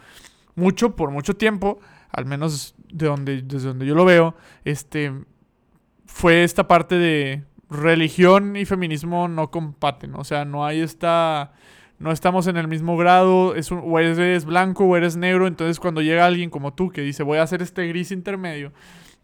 Mucho, 0.55 0.95
por 0.95 1.11
mucho 1.11 1.35
tiempo, 1.35 1.79
al 2.11 2.25
menos 2.25 2.75
de 2.91 3.07
donde, 3.07 3.41
desde 3.41 3.67
donde 3.67 3.85
yo 3.85 3.95
lo 3.95 4.05
veo, 4.05 4.35
este, 4.63 5.11
fue 6.05 6.43
esta 6.43 6.67
parte 6.67 6.97
de 6.97 7.43
religión 7.69 8.55
y 8.55 8.65
feminismo 8.65 9.27
no 9.27 9.51
compaten. 9.51 10.15
O 10.15 10.23
sea, 10.23 10.45
no 10.45 10.65
hay 10.65 10.81
esta 10.81 11.53
no 11.97 12.11
estamos 12.11 12.47
en 12.47 12.57
el 12.57 12.67
mismo 12.67 12.97
grado, 12.97 13.55
es 13.55 13.71
o 13.71 13.99
eres 13.99 14.45
blanco 14.45 14.85
o 14.85 14.97
eres 14.97 15.15
negro, 15.15 15.47
entonces 15.47 15.79
cuando 15.79 16.01
llega 16.01 16.25
alguien 16.25 16.49
como 16.49 16.73
tú 16.73 16.89
que 16.89 17.01
dice 17.01 17.23
voy 17.23 17.37
a 17.37 17.43
hacer 17.43 17.61
este 17.61 17.87
gris 17.87 18.11
intermedio, 18.11 18.73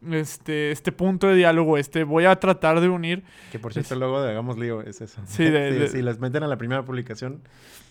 este, 0.10 0.72
este 0.72 0.92
punto 0.92 1.28
de 1.28 1.36
diálogo, 1.36 1.78
este, 1.78 2.04
voy 2.04 2.26
a 2.26 2.36
tratar 2.38 2.80
de 2.82 2.90
unir. 2.90 3.24
Que 3.52 3.60
por 3.60 3.74
cierto, 3.74 3.96
luego 3.96 4.22
de 4.22 4.32
Hagamos 4.32 4.58
Lío 4.58 4.82
es 4.82 5.02
eso. 5.02 5.22
Sí, 5.26 5.46
si 5.92 6.02
las 6.02 6.20
meten 6.20 6.44
a 6.44 6.48
la 6.48 6.58
primera 6.58 6.84
publicación, 6.84 7.42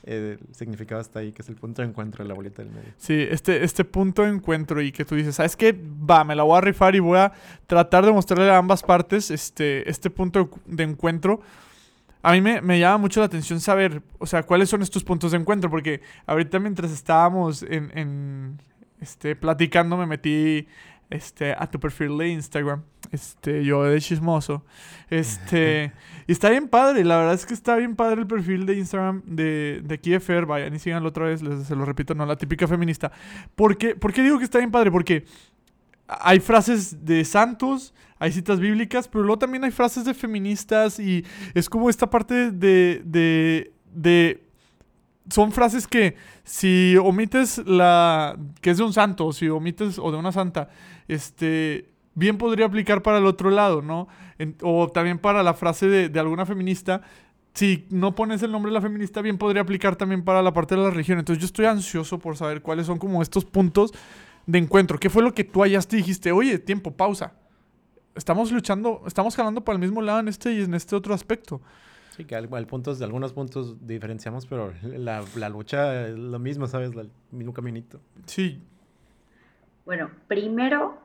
eh, 0.04 0.38
el 0.40 0.54
significado 0.54 1.00
está 1.00 1.20
ahí, 1.20 1.32
que 1.32 1.42
es 1.42 1.48
el 1.48 1.56
punto 1.56 1.82
de 1.82 1.88
encuentro 1.88 2.24
de 2.24 2.28
la 2.28 2.34
bolita 2.34 2.62
del 2.62 2.72
medio. 2.72 2.90
Sí, 2.96 3.26
este, 3.30 3.64
este 3.64 3.84
punto 3.84 4.22
de 4.22 4.30
encuentro 4.30 4.80
y 4.82 4.92
que 4.92 5.04
tú 5.04 5.14
dices, 5.14 5.36
¿sabes 5.36 5.56
qué? 5.56 5.72
Va, 5.72 6.24
me 6.24 6.34
la 6.34 6.42
voy 6.42 6.58
a 6.58 6.60
rifar 6.60 6.94
y 6.96 7.00
voy 7.00 7.18
a 7.18 7.32
tratar 7.66 8.04
de 8.04 8.12
mostrarle 8.12 8.50
a 8.50 8.56
ambas 8.56 8.82
partes 8.82 9.30
este, 9.30 9.88
este 9.88 10.10
punto 10.10 10.50
de 10.66 10.84
encuentro. 10.84 11.40
A 12.22 12.32
mí 12.32 12.40
me, 12.40 12.60
me, 12.60 12.78
llama 12.78 12.98
mucho 12.98 13.20
la 13.20 13.26
atención 13.26 13.60
saber, 13.60 14.02
o 14.18 14.26
sea, 14.26 14.42
cuáles 14.42 14.68
son 14.68 14.82
estos 14.82 15.04
puntos 15.04 15.32
de 15.32 15.38
encuentro, 15.38 15.70
porque 15.70 16.02
ahorita 16.26 16.58
mientras 16.58 16.90
estábamos 16.90 17.62
en, 17.62 17.90
en 17.96 18.58
este, 19.00 19.36
platicando 19.36 19.96
me 19.96 20.06
metí 20.06 20.66
este, 21.10 21.52
a 21.52 21.66
tu 21.68 21.78
perfil 21.78 22.16
de 22.16 22.28
Instagram. 22.28 22.82
Este, 23.10 23.64
yo 23.64 23.82
de 23.82 24.00
chismoso. 24.00 24.64
Este, 25.10 25.92
y 26.26 26.32
está 26.32 26.48
bien 26.50 26.68
padre, 26.68 27.04
la 27.04 27.16
verdad 27.16 27.34
es 27.34 27.44
que 27.44 27.54
está 27.54 27.74
bien 27.76 27.96
padre 27.96 28.20
el 28.20 28.26
perfil 28.26 28.66
de 28.66 28.76
Instagram 28.78 29.22
de, 29.26 29.82
de 29.84 29.94
aquí 29.94 30.10
de 30.10 30.20
Fer. 30.20 30.46
Vayan 30.46 30.74
y 30.74 30.78
síganlo 30.78 31.08
otra 31.08 31.26
vez, 31.26 31.42
les, 31.42 31.66
se 31.66 31.74
lo 31.74 31.84
repito, 31.84 32.14
no 32.14 32.24
la 32.24 32.36
típica 32.36 32.68
feminista. 32.68 33.10
¿Por 33.56 33.76
qué, 33.76 33.96
¿Por 33.96 34.12
qué 34.12 34.22
digo 34.22 34.38
que 34.38 34.44
está 34.44 34.58
bien 34.58 34.70
padre? 34.70 34.90
Porque 34.92 35.24
hay 36.06 36.40
frases 36.40 37.04
de 37.04 37.24
santos, 37.24 37.94
hay 38.18 38.32
citas 38.32 38.60
bíblicas, 38.60 39.08
pero 39.08 39.24
luego 39.24 39.38
también 39.38 39.64
hay 39.64 39.70
frases 39.70 40.04
de 40.04 40.14
feministas 40.14 40.98
y 40.98 41.24
es 41.54 41.68
como 41.68 41.90
esta 41.90 42.08
parte 42.08 42.52
de, 42.52 43.02
de, 43.04 43.72
de 43.92 44.44
son 45.30 45.52
frases 45.52 45.86
que 45.86 46.16
si 46.44 46.96
omites 46.96 47.58
la 47.58 48.36
que 48.60 48.70
es 48.70 48.78
de 48.78 48.82
un 48.82 48.92
santo, 48.92 49.32
si 49.32 49.48
omites 49.48 49.98
o 49.98 50.10
de 50.10 50.18
una 50.18 50.32
santa, 50.32 50.68
este 51.14 51.90
bien 52.14 52.38
podría 52.38 52.66
aplicar 52.66 53.02
para 53.02 53.18
el 53.18 53.26
otro 53.26 53.50
lado, 53.50 53.82
¿no? 53.82 54.08
o 54.62 54.88
también 54.88 55.18
para 55.18 55.42
la 55.42 55.54
frase 55.54 55.86
de, 55.88 56.20
alguna 56.20 56.46
feminista. 56.46 57.02
Si 57.52 57.86
no 57.90 58.14
pones 58.14 58.42
el 58.42 58.52
nombre 58.52 58.70
de 58.70 58.74
la 58.74 58.80
feminista, 58.80 59.20
bien 59.22 59.38
podría 59.38 59.62
aplicar 59.62 59.96
también 59.96 60.22
para 60.22 60.42
la 60.42 60.52
parte 60.52 60.76
de 60.76 60.82
la 60.82 60.90
religión. 60.90 61.18
Entonces 61.18 61.40
yo 61.40 61.46
estoy 61.46 61.66
ansioso 61.66 62.18
por 62.18 62.36
saber 62.36 62.62
cuáles 62.62 62.86
son 62.86 62.98
como 62.98 63.22
estos 63.22 63.44
puntos 63.44 63.92
de 64.46 64.58
encuentro. 64.58 64.98
¿Qué 64.98 65.10
fue 65.10 65.22
lo 65.22 65.34
que 65.34 65.44
tú 65.44 65.62
hallaste 65.62 65.96
y 65.96 65.98
dijiste? 65.98 66.32
Oye, 66.32 66.58
tiempo, 66.58 66.92
pausa. 66.92 67.34
Estamos 68.14 68.52
luchando, 68.52 69.02
estamos 69.06 69.36
jalando 69.36 69.62
para 69.62 69.76
el 69.76 69.80
mismo 69.80 70.00
lado 70.00 70.20
en 70.20 70.28
este 70.28 70.52
y 70.52 70.62
en 70.62 70.74
este 70.74 70.94
otro 70.96 71.12
aspecto. 71.12 71.60
Sí, 72.16 72.24
que 72.24 72.34
al, 72.34 72.48
puntos, 72.66 72.98
de 72.98 73.04
algunos 73.04 73.32
puntos 73.32 73.76
diferenciamos, 73.86 74.46
pero 74.46 74.72
la, 74.82 75.48
lucha 75.48 76.08
es 76.08 76.16
lo 76.16 76.38
mismo, 76.38 76.66
¿sabes? 76.66 76.92
el 76.96 77.10
mismo 77.30 77.52
caminito. 77.52 78.00
Sí. 78.26 78.62
Bueno, 79.90 80.08
primero, 80.28 80.98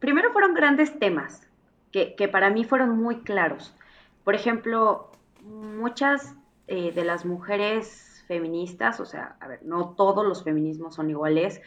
primero 0.00 0.32
fueron 0.32 0.54
grandes 0.54 0.98
temas 0.98 1.48
que, 1.92 2.28
para 2.32 2.50
mí 2.50 2.64
fueron 2.64 3.00
muy 3.00 3.20
claros. 3.20 3.76
Por 4.24 4.34
ejemplo, 4.34 5.12
muchas 5.44 6.34
eh, 6.66 6.90
de 6.90 7.04
las 7.04 7.24
mujeres 7.24 8.24
feministas, 8.26 8.98
o 8.98 9.06
sea, 9.06 9.36
a 9.38 9.46
ver, 9.46 9.60
no 9.62 9.90
todos 9.90 10.26
los 10.26 10.42
feminismos 10.42 10.96
son 10.96 11.10
iguales, 11.10 11.62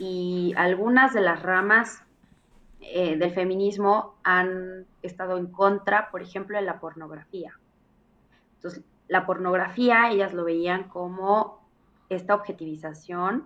y 0.00 0.54
algunas 0.56 1.14
de 1.14 1.20
las 1.20 1.44
ramas 1.44 2.02
eh, 2.80 3.16
del 3.16 3.30
feminismo 3.32 4.16
han 4.24 4.86
estado 5.02 5.38
en 5.38 5.46
contra, 5.46 6.10
por 6.10 6.20
ejemplo, 6.20 6.58
de 6.58 6.64
la 6.64 6.80
pornografía. 6.80 7.52
Entonces, 8.56 8.82
la 9.06 9.24
pornografía, 9.24 10.10
ellas 10.10 10.34
lo 10.34 10.42
veían 10.42 10.88
como 10.88 11.60
esta 12.08 12.34
objetivización 12.34 13.44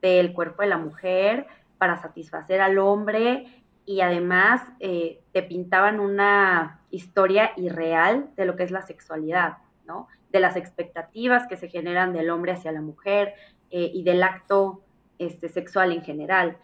del 0.00 0.32
cuerpo 0.32 0.62
de 0.62 0.68
la 0.68 0.78
mujer 0.78 1.48
para 1.80 1.96
satisfacer 1.96 2.60
al 2.60 2.78
hombre 2.78 3.46
y 3.86 4.02
además 4.02 4.60
eh, 4.80 5.22
te 5.32 5.42
pintaban 5.42 5.98
una 5.98 6.82
historia 6.90 7.52
irreal 7.56 8.28
de 8.36 8.44
lo 8.44 8.54
que 8.54 8.64
es 8.64 8.70
la 8.70 8.82
sexualidad, 8.82 9.56
¿no? 9.86 10.08
De 10.30 10.40
las 10.40 10.56
expectativas 10.56 11.48
que 11.48 11.56
se 11.56 11.70
generan 11.70 12.12
del 12.12 12.28
hombre 12.28 12.52
hacia 12.52 12.70
la 12.70 12.82
mujer 12.82 13.32
eh, 13.70 13.90
y 13.94 14.02
del 14.02 14.22
acto 14.22 14.82
este, 15.18 15.48
sexual 15.48 15.90
en 15.92 16.02
general. 16.02 16.58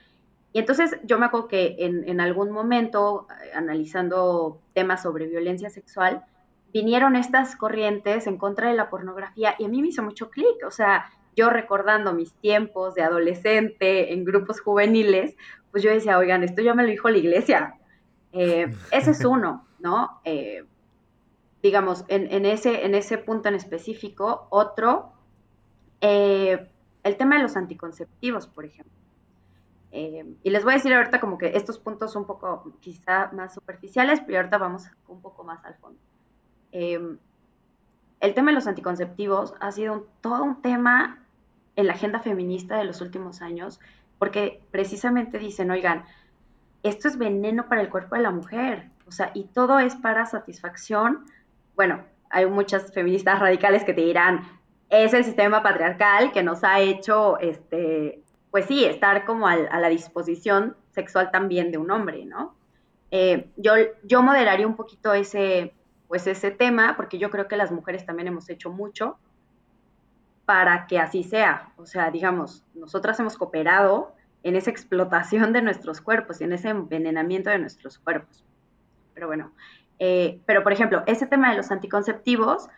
Y 0.53 0.59
entonces 0.59 0.99
yo 1.05 1.19
me 1.19 1.25
acuerdo 1.25 1.49
que 1.49 1.77
en, 1.79 2.07
en 2.07 2.21
algún 2.21 2.51
momento, 2.51 3.27
eh, 3.43 3.53
analizando 3.55 4.61
temas 4.75 5.03
sobre 5.03 5.29
violencia 5.29 5.71
sexual, 5.71 6.27
vinieron 6.75 7.17
estas 7.17 7.57
corrientes 7.57 8.27
en 8.27 8.37
contra 8.37 8.69
de 8.69 8.75
la 8.75 8.91
pornografía 8.91 9.55
y 9.59 9.65
a 9.65 9.69
mí 9.69 9.81
me 9.81 9.89
hizo 9.89 10.03
mucho 10.03 10.29
clic, 10.29 10.63
o 10.67 10.71
sea, 10.71 11.07
yo 11.37 11.51
recordando 11.51 12.15
mis 12.15 12.33
tiempos 12.33 12.95
de 12.95 13.03
adolescente 13.03 14.15
en 14.15 14.25
grupos 14.25 14.61
juveniles, 14.61 15.37
pues 15.71 15.85
yo 15.85 15.91
decía, 15.91 16.19
oigan, 16.19 16.43
esto 16.43 16.63
ya 16.63 16.75
me 16.75 16.83
lo 16.83 16.89
dijo 16.89 17.11
la 17.11 17.19
iglesia. 17.19 17.75
Eh, 18.33 18.75
ese 18.91 19.11
es 19.11 19.25
uno, 19.25 19.67
¿no? 19.79 20.21
Eh, 20.25 20.65
digamos, 21.63 22.05
en, 22.09 22.47
ese, 22.47 22.87
en 22.87 22.95
ese 22.95 23.19
punto 23.19 23.49
en 23.49 23.55
específico, 23.55 24.47
otro, 24.51 25.13
eh, 26.01 26.71
el 27.03 27.17
tema 27.17 27.37
de 27.37 27.43
los 27.43 27.57
anticonceptivos, 27.57 28.47
por 28.47 28.65
ejemplo. 28.65 28.93
y 29.93 30.51
les 30.51 30.65
voy 30.65 30.73
a 30.73 30.77
decir 30.77 30.93
ahorita 30.93 31.21
como 31.21 31.39
que 31.39 31.57
estos 31.57 31.79
puntos 31.79 32.13
son 32.13 32.23
un 32.23 32.27
poco 32.27 32.73
quizá 32.81 33.31
más 33.33 33.55
superficiales, 33.55 34.21
pero 34.27 34.39
ahorita 34.39 34.59
vamos 34.59 34.85
un 35.09 35.21
poco 35.21 35.45
más 35.45 35.65
al 35.65 35.75
fondo. 35.75 35.99
El 36.73 37.19
tema 38.35 38.51
de 38.51 38.55
los 38.55 38.67
anticonceptivos 38.67 39.55
ha 39.61 39.73
sido 39.73 40.07
todo 40.21 40.43
un 40.43 40.63
tema 40.63 41.26
en 41.77 41.87
la 41.87 41.93
agenda 41.93 42.21
feminista 42.21 42.79
de 42.79 42.85
los 42.85 43.01
últimos 43.01 43.43
años, 43.43 43.81
porque 44.19 44.61
precisamente 44.71 45.39
dicen, 45.39 45.71
oigan, 45.71 46.05
esto 46.83 47.09
es 47.09 47.19
veneno 47.19 47.69
para 47.69 47.83
el 47.83 47.91
cuerpo 47.91 48.17
de 48.17 48.23
la 48.23 48.31
mujer, 48.31 48.89
o 49.07 49.13
sea, 49.13 49.31
y 49.35 49.45
todo 49.45 49.79
es 49.79 49.95
para 49.95 50.27
satisfacción. 50.27 51.25
Bueno, 51.75 52.05
hay 52.31 52.47
muchas 52.47 52.93
feministas 52.93 53.39
radicales 53.39 53.85
que 53.85 53.95
te 53.95 54.01
dirán, 54.01 54.41
es 54.89 55.13
el 55.15 55.25
sistema 55.25 55.63
patriarcal 55.63 56.33
que 56.33 56.43
nos 56.43 56.65
ha 56.65 56.81
hecho, 56.81 57.39
este, 57.41 58.23
pues 58.51 58.67
sí, 58.67 58.85
estar 58.85 59.25
como 59.25 59.47
a 59.47 59.57
la 59.57 59.89
disposición 59.89 60.77
sexual 60.93 61.31
también 61.31 61.71
de 61.71 61.79
un 61.79 61.91
hombre, 61.91 62.25
¿no? 62.25 62.55
Eh, 63.11 63.51
yo, 63.57 63.73
yo 64.05 64.23
moderaría 64.23 64.67
un 64.67 64.77
poquito 64.77 65.13
ese, 65.13 65.75
pues 66.09 66.27
ese 66.27 66.51
tema, 66.51 66.95
porque 66.97 67.19
yo 67.19 67.31
creo 67.31 67.49
que 67.49 67.57
las 67.57 67.71
mujeres 67.71 68.07
también 68.07 68.29
hemos 68.29 68.49
hecho 68.49 68.71
mucho 68.71 69.19
para 70.47 70.87
que 70.87 70.99
así 70.99 71.25
sea. 71.25 71.73
O 71.77 71.85
sea, 71.85 72.11
digamos, 72.11 72.65
nosotras 72.75 73.21
hemos 73.21 73.37
cooperado 73.37 74.15
en 74.43 74.57
esa 74.57 74.71
explotación 74.71 75.53
de 75.53 75.61
nuestros 75.61 76.01
cuerpos 76.01 76.41
y 76.41 76.45
en 76.45 76.53
ese 76.53 76.69
envenenamiento 76.69 77.51
de 77.51 77.59
nuestros 77.59 77.99
cuerpos. 77.99 78.45
Pero 79.13 79.27
bueno, 79.27 79.53
eh, 79.99 80.41
pero 80.47 80.63
por 80.63 80.73
ejemplo, 80.73 81.03
ese 81.07 81.27
tema 81.27 81.51
de 81.51 81.57
los 81.57 81.71
anticonceptivos, 81.71 82.69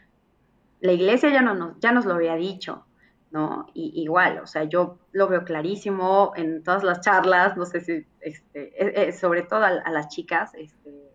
la 0.80 0.92
iglesia 0.92 1.30
ya, 1.30 1.42
no 1.42 1.54
nos, 1.54 1.78
ya 1.78 1.92
nos 1.92 2.06
lo 2.06 2.14
había 2.14 2.34
dicho. 2.36 2.84
¿no? 3.30 3.66
Y 3.74 3.92
igual, 4.02 4.38
o 4.38 4.46
sea, 4.46 4.64
yo 4.64 4.98
lo 5.12 5.28
veo 5.28 5.44
clarísimo 5.44 6.32
en 6.34 6.62
todas 6.62 6.82
las 6.82 7.02
charlas, 7.02 7.58
no 7.58 7.66
sé 7.66 7.82
si, 7.82 8.06
este, 8.20 8.72
e, 8.82 9.08
e, 9.08 9.12
sobre 9.12 9.42
todo 9.42 9.64
a, 9.64 9.90
las 9.90 10.08
chicas, 10.08 10.54
este, 10.54 11.12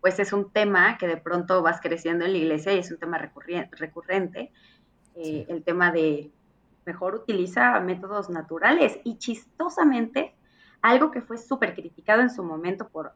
pues 0.00 0.20
es 0.20 0.32
un 0.32 0.52
tema 0.52 0.96
que 0.98 1.08
de 1.08 1.16
pronto 1.16 1.62
vas 1.62 1.80
creciendo 1.80 2.24
en 2.24 2.32
la 2.32 2.38
iglesia 2.38 2.72
y 2.72 2.78
es 2.78 2.92
un 2.92 2.98
tema 2.98 3.18
recurrente, 3.18 4.52
el 5.16 5.62
tema 5.64 5.90
de 5.90 6.30
mejor 6.86 7.14
utiliza 7.16 7.78
métodos 7.80 8.30
naturales 8.30 8.98
y 9.04 9.18
chistosamente, 9.18 10.34
algo 10.80 11.10
que 11.10 11.20
fue 11.20 11.36
súper 11.36 11.74
criticado 11.74 12.22
en 12.22 12.30
su 12.30 12.44
momento 12.44 12.88
por 12.88 13.12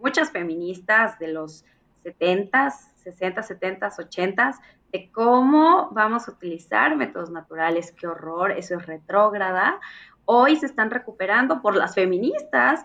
muchas 0.00 0.30
feministas 0.30 1.18
de 1.18 1.28
los 1.28 1.64
70s, 2.04 2.72
60, 2.96 3.42
70, 3.42 3.92
80, 3.96 4.60
de 4.92 5.10
cómo 5.10 5.90
vamos 5.92 6.28
a 6.28 6.32
utilizar 6.32 6.96
métodos 6.96 7.30
naturales, 7.30 7.92
qué 7.92 8.06
horror, 8.06 8.50
eso 8.50 8.76
es 8.76 8.86
retrógrada. 8.86 9.80
Hoy 10.24 10.56
se 10.56 10.66
están 10.66 10.90
recuperando 10.90 11.62
por 11.62 11.76
las 11.76 11.94
feministas 11.94 12.84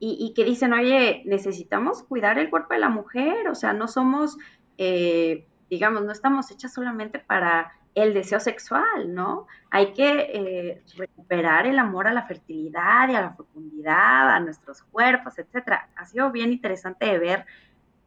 y, 0.00 0.32
que 0.34 0.44
dicen, 0.44 0.72
oye, 0.72 1.22
necesitamos 1.26 2.04
cuidar 2.04 2.38
el 2.38 2.50
cuerpo 2.50 2.74
de 2.74 2.80
la 2.80 2.88
mujer, 2.88 3.48
o 3.48 3.56
sea, 3.56 3.72
no 3.72 3.88
somos, 3.88 4.38
eh, 4.76 5.44
digamos, 5.70 6.04
no 6.04 6.12
estamos 6.12 6.52
hechas 6.52 6.72
solamente 6.72 7.18
para 7.18 7.72
el 7.94 8.14
deseo 8.14 8.40
sexual, 8.40 9.14
¿no? 9.14 9.46
Hay 9.70 9.92
que 9.92 10.30
eh, 10.32 10.82
recuperar 10.96 11.66
el 11.66 11.78
amor 11.78 12.06
a 12.06 12.12
la 12.12 12.22
fertilidad 12.22 13.08
y 13.08 13.14
a 13.14 13.22
la 13.22 13.30
fecundidad, 13.32 14.30
a 14.30 14.40
nuestros 14.40 14.82
cuerpos, 14.82 15.38
etcétera. 15.38 15.88
Ha 15.96 16.06
sido 16.06 16.30
bien 16.30 16.52
interesante 16.52 17.06
de 17.06 17.18
ver 17.18 17.46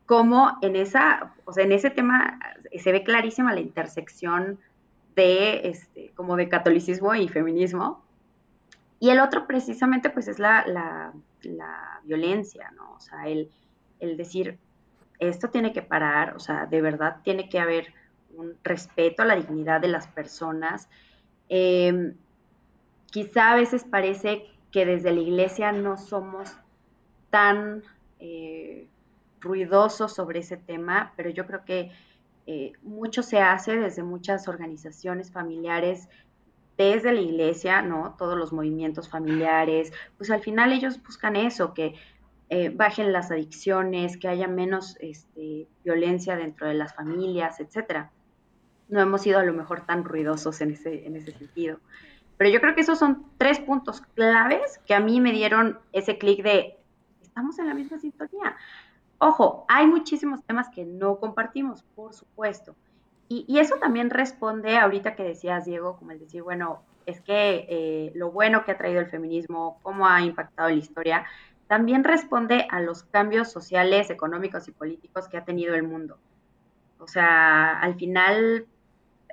cómo 0.05 0.57
en 0.61 0.75
esa, 0.75 1.33
o 1.45 1.53
sea, 1.53 1.63
en 1.63 1.71
ese 1.71 1.89
tema 1.89 2.39
se 2.77 2.91
ve 2.91 3.03
clarísima 3.03 3.53
la 3.53 3.61
intersección 3.61 4.59
de 5.15 5.69
este, 5.69 6.11
como 6.15 6.35
de 6.35 6.49
catolicismo 6.49 7.13
y 7.15 7.27
feminismo. 7.27 8.03
Y 8.99 9.09
el 9.09 9.19
otro 9.19 9.47
precisamente 9.47 10.09
pues 10.09 10.27
es 10.27 10.37
la, 10.39 10.65
la, 10.67 11.13
violencia, 12.03 12.71
¿no? 12.75 12.93
O 12.93 12.99
sea, 12.99 13.27
el, 13.27 13.49
el, 13.99 14.17
decir, 14.17 14.57
esto 15.19 15.49
tiene 15.49 15.71
que 15.71 15.81
parar, 15.81 16.35
o 16.35 16.39
sea, 16.39 16.65
de 16.65 16.81
verdad 16.81 17.17
tiene 17.23 17.47
que 17.47 17.59
haber 17.59 17.93
un 18.35 18.55
respeto 18.63 19.23
a 19.23 19.25
la 19.25 19.35
dignidad 19.35 19.81
de 19.81 19.87
las 19.87 20.07
personas. 20.07 20.89
Em, 21.49 22.15
quizá 23.11 23.51
a 23.51 23.55
veces 23.55 23.83
parece 23.83 24.45
que 24.71 24.85
desde 24.85 25.11
la 25.11 25.19
iglesia 25.19 25.71
no 25.71 25.97
somos 25.97 26.55
tan 27.29 27.83
eh, 28.19 28.87
ruidoso 29.39 30.07
sobre 30.07 30.39
ese 30.39 30.57
tema, 30.57 31.13
pero 31.15 31.29
yo 31.29 31.45
creo 31.45 31.65
que 31.65 31.91
eh, 32.47 32.73
mucho 32.81 33.23
se 33.23 33.39
hace 33.39 33.75
desde 33.75 34.03
muchas 34.03 34.47
organizaciones 34.47 35.31
familiares, 35.31 36.07
desde 36.77 37.13
la 37.13 37.21
iglesia, 37.21 37.81
¿no? 37.81 38.15
Todos 38.17 38.37
los 38.37 38.53
movimientos 38.53 39.09
familiares, 39.09 39.91
pues 40.17 40.31
al 40.31 40.41
final 40.41 40.71
ellos 40.71 41.01
buscan 41.03 41.35
eso, 41.35 41.73
que 41.73 41.95
eh, 42.49 42.69
bajen 42.69 43.13
las 43.13 43.31
adicciones, 43.31 44.17
que 44.17 44.27
haya 44.27 44.47
menos 44.47 44.97
este, 44.99 45.67
violencia 45.83 46.35
dentro 46.35 46.67
de 46.67 46.73
las 46.73 46.93
familias, 46.93 47.59
etcétera. 47.59 48.11
No 48.91 49.01
hemos 49.01 49.23
sido 49.23 49.39
a 49.39 49.43
lo 49.43 49.53
mejor 49.53 49.81
tan 49.81 50.03
ruidosos 50.03 50.61
en 50.61 50.71
ese, 50.71 51.07
en 51.07 51.15
ese 51.15 51.31
sentido. 51.31 51.79
Pero 52.37 52.51
yo 52.51 52.61
creo 52.61 52.75
que 52.75 52.81
esos 52.81 52.99
son 52.99 53.25
tres 53.37 53.59
puntos 53.59 54.01
claves 54.15 54.79
que 54.85 54.93
a 54.93 54.99
mí 54.99 55.19
me 55.19 55.31
dieron 55.31 55.79
ese 55.91 56.17
clic 56.17 56.43
de, 56.43 56.77
estamos 57.21 57.57
en 57.57 57.67
la 57.67 57.73
misma 57.73 57.97
sintonía. 57.97 58.55
Ojo, 59.17 59.65
hay 59.67 59.87
muchísimos 59.87 60.43
temas 60.43 60.69
que 60.69 60.83
no 60.83 61.17
compartimos, 61.17 61.83
por 61.95 62.13
supuesto. 62.13 62.75
Y, 63.29 63.59
eso 63.59 63.75
también 63.75 64.09
responde 64.09 64.77
ahorita 64.77 65.15
que 65.15 65.23
decías, 65.23 65.63
Diego, 65.63 65.95
como 65.95 66.11
el 66.11 66.19
decir, 66.19 66.43
bueno, 66.43 66.81
es 67.05 67.21
que 67.21 67.65
eh, 67.69 68.11
lo 68.13 68.29
bueno 68.29 68.65
que 68.65 68.71
ha 68.71 68.77
traído 68.77 68.99
el 68.99 69.07
feminismo, 69.07 69.79
cómo 69.83 70.05
ha 70.05 70.19
impactado 70.21 70.67
la 70.67 70.75
historia, 70.75 71.25
también 71.67 72.03
responde 72.03 72.67
a 72.69 72.81
los 72.81 73.03
cambios 73.03 73.49
sociales, 73.49 74.09
económicos 74.09 74.67
y 74.67 74.73
políticos 74.73 75.29
que 75.29 75.37
ha 75.37 75.45
tenido 75.45 75.75
el 75.75 75.83
mundo. 75.83 76.17
O 76.99 77.07
sea, 77.07 77.79
al 77.79 77.95
final, 77.95 78.65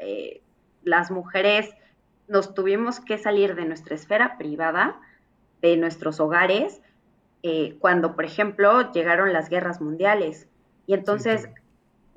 eh, 0.00 0.42
las 0.82 1.10
mujeres 1.10 1.70
nos 2.28 2.54
tuvimos 2.54 3.00
que 3.00 3.18
salir 3.18 3.54
de 3.54 3.64
nuestra 3.64 3.94
esfera 3.94 4.36
privada, 4.38 5.00
de 5.62 5.76
nuestros 5.76 6.20
hogares, 6.20 6.82
eh, 7.42 7.76
cuando, 7.78 8.14
por 8.14 8.24
ejemplo, 8.24 8.92
llegaron 8.92 9.32
las 9.32 9.48
guerras 9.48 9.80
mundiales. 9.80 10.48
Y 10.86 10.94
entonces 10.94 11.48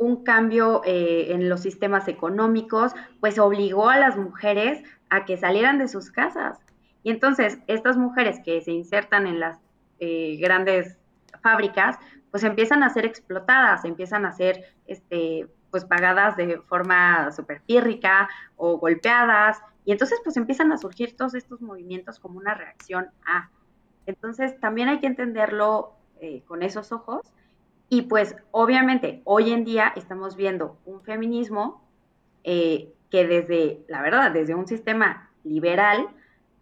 un 0.02 0.24
cambio 0.24 0.82
eh, 0.84 1.28
en 1.30 1.48
los 1.48 1.62
sistemas 1.62 2.08
económicos, 2.08 2.94
pues 3.20 3.38
obligó 3.38 3.90
a 3.90 4.00
las 4.00 4.18
mujeres 4.18 4.82
a 5.10 5.26
que 5.26 5.38
salieran 5.38 5.78
de 5.78 5.88
sus 5.88 6.10
casas. 6.10 6.58
Y 7.04 7.12
entonces 7.12 7.60
estas 7.68 7.98
mujeres 7.98 8.40
que 8.44 8.62
se 8.62 8.72
insertan 8.72 9.28
en 9.28 9.40
las 9.40 9.60
eh, 10.00 10.38
grandes 10.42 10.98
fábricas, 11.44 11.98
pues 12.32 12.44
empiezan 12.44 12.82
a 12.82 12.90
ser 12.90 13.06
explotadas, 13.06 13.86
empiezan 13.86 14.26
a 14.26 14.34
ser 14.34 14.74
este, 14.88 15.48
pues 15.72 15.86
pagadas 15.86 16.38
de 16.38 16.60
forma 16.60 17.32
súper 17.32 17.62
pírrica 17.62 18.30
o 18.58 18.78
golpeadas. 18.78 19.60
Y 19.86 19.92
entonces 19.92 20.20
pues 20.24 20.38
empiezan 20.38 20.72
a 20.72 20.78
surgir 20.78 21.18
todos 21.18 21.34
estos 21.34 21.62
movimientos 21.62 22.20
como 22.20 22.38
una 22.38 22.54
reacción 22.54 23.08
a 23.26 23.50
entonces, 24.06 24.60
también 24.60 24.90
hay 24.90 25.00
que 25.00 25.08
entenderlo 25.08 25.94
eh, 26.20 26.44
con 26.48 26.64
esos 26.64 26.92
ojos. 26.92 27.22
Y 27.90 28.04
pues, 28.04 28.36
obviamente, 28.52 29.22
hoy 29.26 29.52
en 29.52 29.66
día 29.66 29.92
estamos 29.96 30.36
viendo 30.36 30.78
un 30.86 31.02
feminismo 31.02 31.84
eh, 32.44 32.94
que 33.10 33.28
desde, 33.28 33.84
la 33.88 34.02
verdad, 34.02 34.32
desde 34.32 34.56
un 34.56 34.68
sistema 34.68 35.30
liberal, 35.44 36.10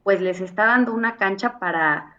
pues 0.03 0.21
les 0.21 0.41
está 0.41 0.65
dando 0.65 0.93
una 0.93 1.17
cancha 1.17 1.59
para, 1.59 2.17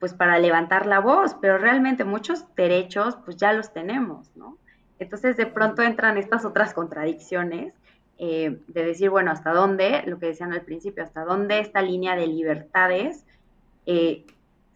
pues 0.00 0.14
para 0.14 0.38
levantar 0.38 0.86
la 0.86 0.98
voz, 0.98 1.36
pero 1.40 1.58
realmente 1.58 2.04
muchos 2.04 2.44
derechos, 2.56 3.16
pues 3.24 3.36
ya 3.36 3.52
los 3.52 3.72
tenemos, 3.72 4.34
¿no? 4.36 4.58
Entonces, 4.98 5.36
de 5.36 5.46
pronto 5.46 5.82
entran 5.82 6.18
estas 6.18 6.44
otras 6.44 6.74
contradicciones 6.74 7.74
eh, 8.18 8.58
de 8.66 8.84
decir, 8.84 9.10
bueno, 9.10 9.30
¿hasta 9.30 9.52
dónde? 9.52 10.02
Lo 10.06 10.18
que 10.18 10.26
decían 10.26 10.52
al 10.52 10.62
principio, 10.62 11.04
¿hasta 11.04 11.24
dónde 11.24 11.60
esta 11.60 11.82
línea 11.82 12.16
de 12.16 12.26
libertades 12.26 13.24
eh, 13.86 14.26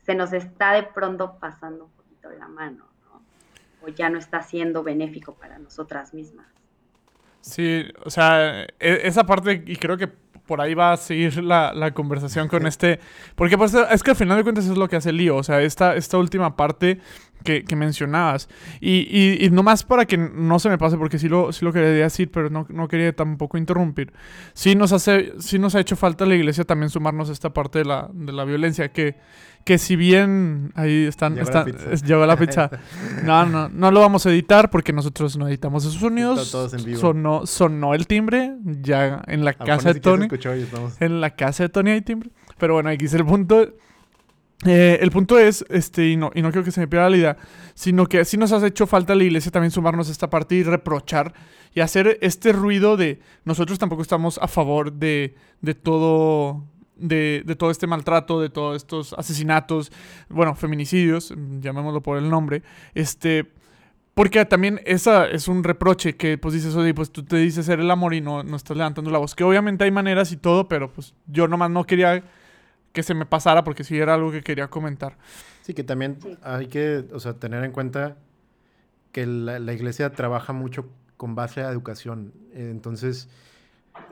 se 0.05 0.15
nos 0.15 0.33
está 0.33 0.73
de 0.73 0.85
pronto 0.85 1.39
pasando 1.41 1.87
un 1.87 1.91
poquito 1.91 2.31
la 2.31 2.49
mano, 2.49 2.85
¿no? 3.05 3.23
O 3.85 3.89
ya 3.89 4.09
no 4.11 4.19
está 4.19 4.43
siendo 4.43 4.83
benéfico 4.83 5.35
para 5.35 5.59
nosotras 5.59 6.15
mismas. 6.15 6.47
Sí, 7.41 7.85
o 8.05 8.11
sea, 8.11 8.63
e, 8.63 8.69
esa 8.79 9.25
parte, 9.25 9.65
y 9.67 9.77
creo 9.77 9.97
que 9.97 10.09
por 10.47 10.61
ahí 10.61 10.75
va 10.75 10.93
a 10.93 10.97
seguir 10.97 11.43
la, 11.43 11.93
conversación 11.95 12.49
con 12.49 12.67
este. 12.67 13.01
Porque 13.35 13.57
pues, 13.57 13.75
es 13.75 14.03
que 14.03 14.11
al 14.11 14.17
final 14.17 14.37
de 14.37 14.43
cuentas 14.43 14.67
es 14.67 14.77
lo 14.77 14.89
que 14.89 14.97
hace 14.97 15.11
el 15.11 15.17
lío. 15.17 15.37
O 15.37 15.43
sea, 15.43 15.63
esta, 15.63 15.97
esta 15.97 16.19
última 16.19 16.57
parte 16.57 17.01
que, 17.43 17.77
mencionabas. 17.77 18.49
Y, 18.81 19.07
y, 19.11 19.45
y, 19.45 19.51
nomás 19.51 19.85
para 19.85 20.05
que 20.07 20.17
no 20.17 20.59
se 20.59 20.69
me 20.69 20.79
pase, 20.79 20.97
porque 20.97 21.19
sí 21.19 21.29
lo, 21.29 21.53
sí 21.53 21.65
lo 21.65 21.73
quería 21.73 21.91
decir, 21.91 22.31
pero 22.31 22.51
no, 22.51 22.67
no 22.69 22.89
quería 22.89 23.15
tampoco 23.15 23.59
interrumpir. 23.59 24.13
Sí 24.55 24.75
nos, 24.75 24.93
hace, 24.93 25.33
sí 25.39 25.59
nos 25.59 25.75
ha 25.75 25.81
hecho 25.81 25.97
falta 25.97 26.27
la 26.27 26.35
iglesia 26.35 26.65
también 26.65 26.91
sumarnos 26.91 27.29
a 27.29 27.33
esta 27.33 27.53
parte 27.53 27.81
de 27.81 27.85
la, 27.85 28.09
de 28.13 28.33
la 28.33 28.45
violencia, 28.45 28.93
que, 28.93 29.17
que 29.65 29.79
si 29.79 29.97
bien 29.97 30.73
ahí 30.75 31.05
están, 31.05 31.35
llegó, 31.35 31.51
la 31.51 31.65
pizza. 31.65 32.27
la 32.27 32.37
pizza. 32.71 32.71
no, 33.25 33.47
no, 33.47 33.69
no 33.69 33.91
lo 33.91 34.01
vamos 34.01 34.27
a 34.27 34.31
editar 34.31 34.71
porque 34.71 34.93
nosotros 34.93 35.37
no 35.37 35.49
editamos 35.49 35.85
esos 35.85 36.01
sonidos. 36.01 36.51
Todos 36.51 36.75
en 36.75 36.85
vivo. 36.85 37.01
Sonó, 37.01 37.47
sonó 37.47 37.95
el 37.95 38.07
timbre 38.07 38.57
ya 38.65 39.23
en 39.27 39.45
la 39.45 39.55
casa 39.55 39.93
de 39.93 40.01
Tony. 40.01 40.29
En 41.01 41.21
la 41.21 41.31
casa 41.31 41.65
de 41.65 41.69
Tony 41.69 41.91
hay 41.91 42.03
timbre. 42.03 42.31
Pero 42.59 42.75
bueno, 42.75 42.91
aquí 42.91 43.07
es 43.07 43.15
el 43.15 43.25
punto. 43.25 43.75
Eh, 44.65 44.99
el 45.01 45.11
punto 45.11 45.39
es, 45.39 45.65
este, 45.71 46.09
y 46.09 46.17
no, 46.17 46.31
y 46.35 46.43
no 46.43 46.51
quiero 46.53 46.65
que 46.65 46.71
se 46.71 46.81
me 46.81 46.87
pierda 46.87 47.11
la 47.11 47.17
idea, 47.17 47.37
sino 47.75 48.07
que 48.07 48.25
sí 48.25 48.37
nos 48.37 48.53
ha 48.53 48.65
hecho 48.65 48.87
falta 48.87 49.15
la 49.15 49.25
iglesia 49.25 49.51
también 49.51 49.73
sumarnos 49.73 50.09
a 50.09 50.13
esta 50.13 50.31
parte 50.31 50.55
y 50.55 50.63
reprochar 50.63 51.35
y 51.75 51.81
hacer 51.81 52.19
este 52.21 52.53
ruido 52.53 52.97
de 52.97 53.21
nosotros 53.45 53.79
tampoco 53.79 54.03
estamos 54.03 54.39
a 54.39 54.49
favor 54.49 54.93
de, 54.93 55.35
de 55.61 55.75
todo. 55.75 56.65
De, 56.95 57.43
de, 57.45 57.57
todo 57.57 57.73
este 57.73 57.89
maltrato, 57.89 58.41
de 58.41 58.49
todos 58.49 58.77
estos 58.77 59.13
asesinatos, 59.15 59.91
bueno, 60.29 60.55
feminicidios, 60.55 61.35
llamémoslo 61.59 62.01
por 62.01 62.17
el 62.17 62.31
nombre, 62.31 62.63
este, 62.95 63.51
porque 64.15 64.45
también 64.45 64.81
esa 64.85 65.27
es 65.27 65.49
un 65.49 65.65
reproche 65.65 66.15
que 66.15 66.39
pues 66.39 66.55
dices, 66.55 66.77
oye, 66.77 66.95
pues 66.95 67.11
tú 67.11 67.25
te 67.25 67.39
dices 67.39 67.67
ser 67.67 67.81
el 67.81 67.91
amor 67.91 68.15
y 68.15 68.21
no, 68.21 68.45
no 68.45 68.55
estás 68.55 68.77
levantando 68.77 69.11
la 69.11 69.19
voz, 69.19 69.35
que 69.35 69.43
obviamente 69.43 69.83
hay 69.83 69.91
maneras 69.91 70.31
y 70.31 70.37
todo, 70.37 70.69
pero 70.69 70.93
pues 70.93 71.15
yo 71.27 71.49
nomás 71.49 71.71
no 71.71 71.85
quería 71.85 72.23
que 72.93 73.03
se 73.03 73.15
me 73.15 73.27
pasara 73.27 73.65
porque 73.65 73.85
sí 73.85 73.99
era 73.99 74.15
algo 74.15 74.31
que 74.31 74.43
quería 74.43 74.69
comentar. 74.69 75.17
Sí, 75.63 75.75
que 75.75 75.85
también 75.85 76.19
hay 76.43 76.67
que, 76.67 77.05
o 77.13 77.21
sea, 77.21 77.35
tener 77.35 77.65
en 77.65 77.73
cuenta 77.73 78.17
que 79.13 79.27
la, 79.27 79.73
iglesia 79.73 80.11
trabaja 80.11 80.53
mucho 80.53 80.89
con 81.17 81.35
base 81.35 81.63
a 81.63 81.71
educación. 81.71 82.33
Entonces, 82.55 83.29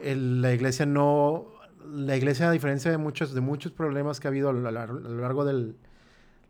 la 0.03 0.53
iglesia 0.53 0.87
no, 0.87 1.47
la 1.91 2.16
iglesia 2.16 2.49
a 2.49 2.53
diferencia 2.53 2.91
de 2.91 2.99
muchos, 2.99 3.35
de 3.35 3.41
muchos 3.41 3.72
problemas 3.72 4.20
que 4.20 4.28
ha 4.28 4.31
habido 4.31 4.51
a 4.51 4.53
lo, 4.53 4.70
largo 4.70 5.45
del, 5.45 5.76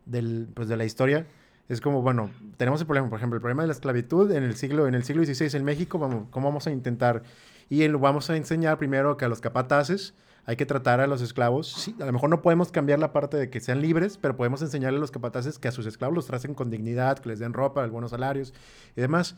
del, 0.06 0.48
pues, 0.54 0.68
de 0.68 0.76
la 0.76 0.84
historia, 0.84 1.26
es 1.68 1.80
como, 1.80 2.02
bueno, 2.02 2.30
tenemos 2.56 2.80
el 2.80 2.86
problema, 2.86 3.08
por 3.08 3.18
ejemplo, 3.18 3.36
el 3.36 3.40
problema 3.40 3.62
de 3.62 3.68
la 3.68 3.74
esclavitud 3.74 4.32
en 4.32 4.42
el 4.42 4.56
siglo, 4.56 4.88
en 4.88 4.94
el 4.94 5.04
siglo 5.04 5.24
XVI 5.24 5.56
en 5.56 5.64
México, 5.64 6.00
vamos, 6.00 6.26
¿cómo 6.30 6.48
vamos 6.48 6.66
a 6.66 6.72
intentar 6.72 7.22
Y 7.68 7.86
lo 7.86 8.00
vamos 8.00 8.28
a 8.28 8.36
enseñar 8.36 8.76
primero 8.76 9.16
que 9.16 9.24
a 9.24 9.28
los 9.28 9.40
capataces 9.40 10.14
hay 10.50 10.56
que 10.56 10.66
tratar 10.66 11.00
a 11.00 11.06
los 11.06 11.22
esclavos. 11.22 11.72
Sí, 11.72 11.94
a 12.00 12.04
lo 12.04 12.12
mejor 12.12 12.28
no 12.28 12.42
podemos 12.42 12.72
cambiar 12.72 12.98
la 12.98 13.12
parte 13.12 13.36
de 13.36 13.50
que 13.50 13.60
sean 13.60 13.80
libres, 13.80 14.18
pero 14.18 14.36
podemos 14.36 14.60
enseñarle 14.62 14.96
a 14.96 15.00
los 15.00 15.12
capataces 15.12 15.60
que 15.60 15.68
a 15.68 15.70
sus 15.70 15.86
esclavos 15.86 16.16
los 16.16 16.26
traten 16.26 16.54
con 16.54 16.70
dignidad, 16.70 17.20
que 17.20 17.28
les 17.28 17.38
den 17.38 17.52
ropa, 17.52 17.86
buenos 17.86 18.10
salarios 18.10 18.52
y 18.96 19.00
demás. 19.00 19.36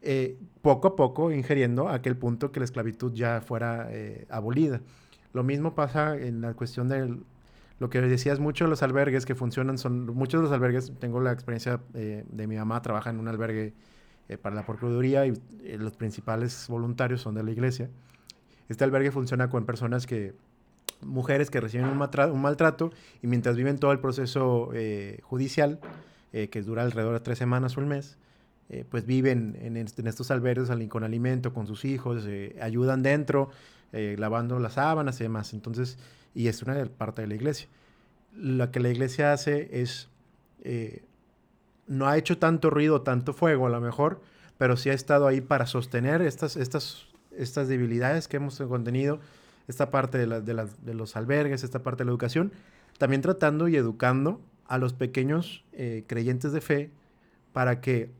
Eh, 0.00 0.38
poco 0.62 0.88
a 0.88 0.96
poco 0.96 1.30
ingiriendo 1.32 1.88
a 1.88 1.96
aquel 1.96 2.16
punto 2.16 2.50
que 2.50 2.60
la 2.60 2.64
esclavitud 2.64 3.12
ya 3.12 3.42
fuera 3.42 3.88
eh, 3.90 4.26
abolida. 4.30 4.80
Lo 5.34 5.42
mismo 5.42 5.74
pasa 5.74 6.16
en 6.16 6.40
la 6.40 6.54
cuestión 6.54 6.88
de 6.88 7.14
lo 7.78 7.90
que 7.90 8.00
decías 8.00 8.40
mucho 8.40 8.64
de 8.64 8.70
los 8.70 8.82
albergues 8.82 9.26
que 9.26 9.34
funcionan, 9.34 9.76
son 9.76 10.06
muchos 10.14 10.40
de 10.40 10.44
los 10.44 10.52
albergues, 10.52 10.94
tengo 10.98 11.20
la 11.20 11.32
experiencia 11.32 11.82
eh, 11.92 12.24
de 12.26 12.46
mi 12.46 12.56
mamá, 12.56 12.80
trabaja 12.80 13.10
en 13.10 13.20
un 13.20 13.28
albergue 13.28 13.74
para 14.40 14.56
la 14.56 14.64
Procuraduría 14.64 15.26
y 15.26 15.34
los 15.76 15.94
principales 15.94 16.68
voluntarios 16.68 17.20
son 17.20 17.34
de 17.34 17.42
la 17.42 17.50
iglesia. 17.50 17.90
Este 18.70 18.82
albergue 18.82 19.10
funciona 19.10 19.50
con 19.50 19.66
personas 19.66 20.06
que, 20.06 20.34
mujeres 21.04 21.50
que 21.50 21.60
reciben 21.60 21.86
un, 21.86 22.00
un 22.00 22.42
maltrato 22.42 22.92
y 23.22 23.26
mientras 23.26 23.56
viven 23.56 23.78
todo 23.78 23.92
el 23.92 24.00
proceso 24.00 24.70
judicial, 25.22 25.80
que 26.32 26.62
dura 26.62 26.82
alrededor 26.82 27.14
de 27.14 27.20
tres 27.20 27.38
semanas 27.38 27.76
o 27.76 27.80
un 27.80 27.88
mes, 27.88 28.18
eh, 28.70 28.84
pues 28.88 29.04
viven 29.04 29.56
en, 29.60 29.76
estos 29.76 30.30
albergues 30.30 30.70
con 30.88 31.04
alimento, 31.04 31.52
con 31.52 31.66
sus 31.66 31.84
hijos, 31.84 32.24
eh, 32.26 32.56
ayudan 32.62 33.02
dentro, 33.02 33.50
eh, 33.92 34.16
lavando 34.18 34.58
las 34.58 34.74
sábanas 34.74 35.20
y 35.20 35.24
demás. 35.24 35.52
Entonces, 35.52 35.98
y 36.34 36.48
es 36.48 36.62
una 36.62 36.84
parte 36.86 37.22
de 37.22 37.28
la 37.28 37.34
iglesia. 37.34 37.68
Lo 38.34 38.70
que 38.70 38.80
la 38.80 38.88
iglesia 38.88 39.32
hace 39.32 39.80
es, 39.80 40.08
no 41.86 42.08
ha 42.08 42.16
hecho 42.16 42.38
tanto 42.38 42.70
ruido, 42.70 43.02
tanto 43.02 43.34
fuego 43.34 43.66
a 43.66 43.70
lo 43.70 43.80
mejor, 43.80 44.22
pero 44.56 44.76
sí 44.76 44.88
ha 44.88 44.94
estado 44.94 45.26
ahí 45.26 45.40
para 45.40 45.66
sostener 45.66 46.22
estas, 46.22 46.56
estas, 46.56 47.06
estas 47.36 47.68
debilidades 47.68 48.28
que 48.28 48.38
hemos 48.38 48.58
contenido, 48.58 49.20
esta 49.68 49.90
parte 49.90 50.18
de, 50.18 50.40
de, 50.40 50.68
de 50.82 50.94
los 50.94 51.16
albergues, 51.16 51.64
esta 51.64 51.82
parte 51.82 52.02
de 52.02 52.06
la 52.06 52.10
educación, 52.12 52.52
también 52.98 53.22
tratando 53.22 53.68
y 53.68 53.76
educando 53.76 54.40
a 54.66 54.78
los 54.78 54.92
pequeños 54.92 55.64
creyentes 56.06 56.52
de 56.52 56.60
fe 56.60 56.90
para 57.52 57.80
que 57.80 58.10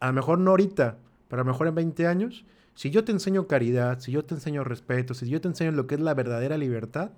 a 0.00 0.08
lo 0.08 0.12
mejor 0.12 0.38
no 0.38 0.50
ahorita, 0.50 0.98
pero 1.28 1.42
a 1.42 1.44
lo 1.44 1.52
mejor 1.52 1.68
en 1.68 1.74
20 1.74 2.06
años, 2.06 2.44
si 2.74 2.90
yo 2.90 3.04
te 3.04 3.12
enseño 3.12 3.46
caridad, 3.46 4.00
si 4.00 4.12
yo 4.12 4.24
te 4.24 4.34
enseño 4.34 4.64
respeto, 4.64 5.14
si 5.14 5.28
yo 5.28 5.40
te 5.40 5.48
enseño 5.48 5.72
lo 5.72 5.86
que 5.86 5.94
es 5.94 6.00
la 6.00 6.14
verdadera 6.14 6.56
libertad, 6.56 7.10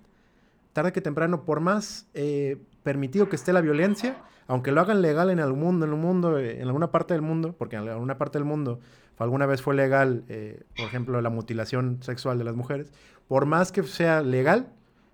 tarde 0.72 0.92
que 0.92 1.00
temprano, 1.00 1.44
por 1.44 1.60
más 1.60 2.08
eh, 2.14 2.58
permitido 2.82 3.28
que 3.28 3.36
esté 3.36 3.52
la 3.52 3.60
violencia, 3.60 4.22
aunque 4.46 4.72
lo 4.72 4.80
hagan 4.80 5.00
legal 5.00 5.30
en 5.30 5.38
el 5.38 5.52
mundo, 5.54 5.86
en 5.86 5.92
el 5.92 5.98
mundo, 5.98 6.38
eh, 6.38 6.60
en 6.60 6.66
alguna 6.66 6.90
parte 6.90 7.14
del 7.14 7.22
mundo, 7.22 7.54
porque 7.56 7.76
en 7.76 7.88
alguna 7.88 8.18
parte 8.18 8.38
del 8.38 8.44
mundo 8.44 8.80
alguna 9.16 9.46
vez 9.46 9.62
fue 9.62 9.74
legal, 9.74 10.24
eh, 10.28 10.64
por 10.76 10.86
ejemplo, 10.86 11.22
la 11.22 11.30
mutilación 11.30 12.02
sexual 12.02 12.36
de 12.36 12.44
las 12.44 12.56
mujeres, 12.56 12.92
por 13.28 13.46
más 13.46 13.72
que 13.72 13.82
sea 13.82 14.22
legal, 14.22 14.72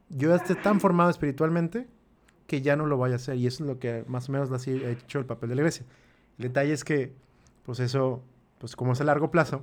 yo 0.09 0.31
ya 0.31 0.37
esté 0.37 0.55
tan 0.55 0.81
formado 0.81 1.11
espiritualmente 1.11 1.89
que 2.47 2.63
ya 2.63 2.75
no 2.77 2.87
lo 2.87 2.99
vaya 2.99 3.15
a 3.15 3.17
hacer. 3.17 3.37
Y 3.37 3.47
eso 3.47 3.63
es 3.65 3.69
lo 3.69 3.79
que 3.79 4.05
más 4.09 4.29
o 4.29 4.33
menos 4.33 4.51
ha 4.51 4.71
hecho 4.71 5.19
el 5.19 5.27
papel 5.27 5.51
de 5.51 5.55
la 5.55 5.61
iglesia. 5.63 5.87
El 6.39 6.45
detalle 6.45 6.73
es 6.73 6.85
que 6.85 7.13
pues 7.65 7.79
eso, 7.81 8.23
pues 8.59 8.75
como 8.75 8.93
es 8.93 9.01
a 9.01 9.05
largo 9.05 9.31
plazo, 9.31 9.63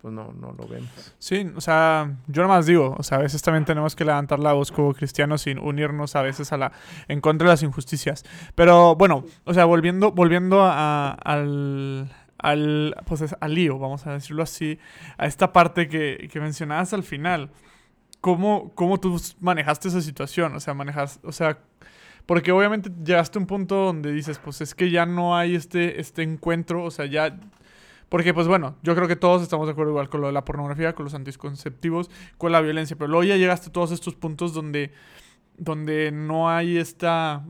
pues 0.00 0.14
no, 0.14 0.32
no 0.32 0.52
lo 0.52 0.68
vemos. 0.68 0.88
Sí, 1.18 1.50
o 1.56 1.60
sea, 1.60 2.16
yo 2.28 2.42
nada 2.42 2.54
más 2.54 2.66
digo, 2.66 2.94
o 2.96 3.02
sea, 3.02 3.18
a 3.18 3.22
veces 3.22 3.42
también 3.42 3.64
tenemos 3.64 3.96
que 3.96 4.04
levantar 4.04 4.38
la 4.38 4.52
voz 4.52 4.70
como 4.70 4.94
cristianos 4.94 5.42
sin 5.42 5.58
unirnos 5.58 6.14
a 6.14 6.22
veces 6.22 6.52
a 6.52 6.56
la, 6.56 6.72
en 7.08 7.20
contra 7.20 7.46
de 7.48 7.54
las 7.54 7.62
injusticias. 7.64 8.24
Pero 8.54 8.94
bueno, 8.94 9.24
o 9.44 9.54
sea, 9.54 9.64
volviendo, 9.64 10.12
volviendo 10.12 10.62
a, 10.62 11.10
al, 11.10 12.12
al, 12.38 12.94
pues 13.06 13.34
al 13.40 13.54
lío, 13.54 13.78
vamos 13.78 14.06
a 14.06 14.12
decirlo 14.12 14.44
así, 14.44 14.78
a 15.16 15.26
esta 15.26 15.52
parte 15.52 15.88
que, 15.88 16.28
que 16.30 16.40
mencionabas 16.40 16.92
al 16.92 17.02
final. 17.02 17.50
¿Cómo, 18.20 18.72
¿Cómo 18.74 18.98
tú 18.98 19.20
manejaste 19.40 19.88
esa 19.88 20.00
situación? 20.00 20.54
O 20.54 20.60
sea, 20.60 20.74
manejas, 20.74 21.20
o 21.22 21.32
sea, 21.32 21.58
porque 22.28 22.52
obviamente 22.52 22.90
llegaste 23.02 23.38
a 23.38 23.40
un 23.40 23.46
punto 23.46 23.76
donde 23.76 24.12
dices, 24.12 24.38
pues 24.38 24.60
es 24.60 24.74
que 24.74 24.90
ya 24.90 25.06
no 25.06 25.34
hay 25.34 25.54
este, 25.54 25.98
este 25.98 26.22
encuentro, 26.22 26.84
o 26.84 26.90
sea, 26.90 27.06
ya... 27.06 27.40
Porque, 28.10 28.34
pues 28.34 28.46
bueno, 28.46 28.76
yo 28.82 28.94
creo 28.94 29.08
que 29.08 29.16
todos 29.16 29.40
estamos 29.42 29.66
de 29.66 29.72
acuerdo 29.72 29.92
igual 29.92 30.10
con 30.10 30.20
lo 30.20 30.26
de 30.26 30.34
la 30.34 30.44
pornografía, 30.44 30.94
con 30.94 31.04
los 31.04 31.14
anticonceptivos, 31.14 32.10
con 32.36 32.52
la 32.52 32.60
violencia, 32.60 32.96
pero 32.96 33.08
luego 33.08 33.24
ya 33.24 33.36
llegaste 33.36 33.70
a 33.70 33.72
todos 33.72 33.92
estos 33.92 34.14
puntos 34.14 34.52
donde, 34.52 34.92
donde 35.56 36.12
no 36.12 36.50
hay 36.50 36.76
esta... 36.76 37.46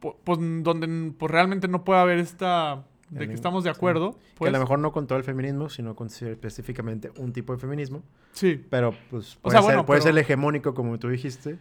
Pues 0.00 0.40
donde 0.40 1.12
pues, 1.16 1.30
realmente 1.30 1.68
no 1.68 1.84
puede 1.84 2.00
haber 2.00 2.18
esta 2.18 2.87
de 3.10 3.26
que 3.26 3.34
estamos 3.34 3.64
de 3.64 3.70
acuerdo. 3.70 4.12
que 4.12 4.18
a 4.18 4.20
lo 4.20 4.36
pues 4.36 4.58
mejor 4.58 4.78
no 4.78 4.92
con 4.92 5.06
todo 5.06 5.18
el 5.18 5.24
feminismo, 5.24 5.68
sino 5.68 5.94
con 5.94 6.08
específicamente 6.08 7.10
un 7.16 7.32
tipo 7.32 7.52
de 7.52 7.58
feminismo. 7.58 8.02
Sí. 8.32 8.64
Pero 8.70 8.94
pues 9.10 9.36
puede, 9.36 9.62
ser, 9.62 9.84
puede 9.84 10.00
ser 10.00 10.18
hegemónico, 10.18 10.74
como 10.74 10.98
tú 10.98 11.08
dijiste. 11.08 11.58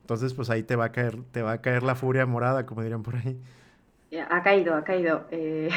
Entonces, 0.00 0.34
pues 0.34 0.48
ahí 0.50 0.62
te 0.62 0.74
va 0.74 0.86
a 0.86 0.92
caer, 0.92 1.18
te 1.32 1.42
va 1.42 1.52
a 1.52 1.60
caer 1.60 1.82
la 1.82 1.94
furia 1.94 2.24
morada, 2.24 2.66
como 2.66 2.82
dirían 2.82 3.02
por 3.02 3.16
ahí. 3.16 3.38
Ha 4.30 4.42
caído, 4.42 4.74
ha 4.74 4.84
caído. 4.84 5.26
Eh, 5.30 5.68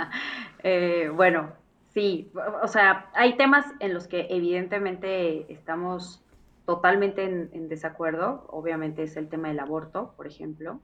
eh, 0.62 1.10
bueno, 1.14 1.52
sí, 1.92 2.32
o 2.62 2.68
sea, 2.68 3.10
hay 3.14 3.36
temas 3.36 3.66
en 3.80 3.92
los 3.92 4.06
que 4.06 4.26
evidentemente 4.30 5.52
estamos 5.52 6.24
totalmente 6.64 7.24
en, 7.24 7.68
desacuerdo. 7.68 8.46
Obviamente 8.48 9.02
es 9.02 9.16
el 9.16 9.28
tema 9.28 9.48
del 9.48 9.60
aborto, 9.60 10.14
por 10.16 10.26
ejemplo. 10.26 10.80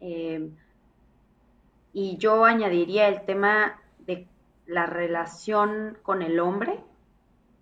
Eh, 0.00 0.50
y 1.92 2.16
yo 2.16 2.44
añadiría 2.44 3.08
el 3.08 3.24
tema 3.24 3.80
de 3.98 4.26
la 4.66 4.86
relación 4.86 5.98
con 6.02 6.22
el 6.22 6.40
hombre 6.40 6.80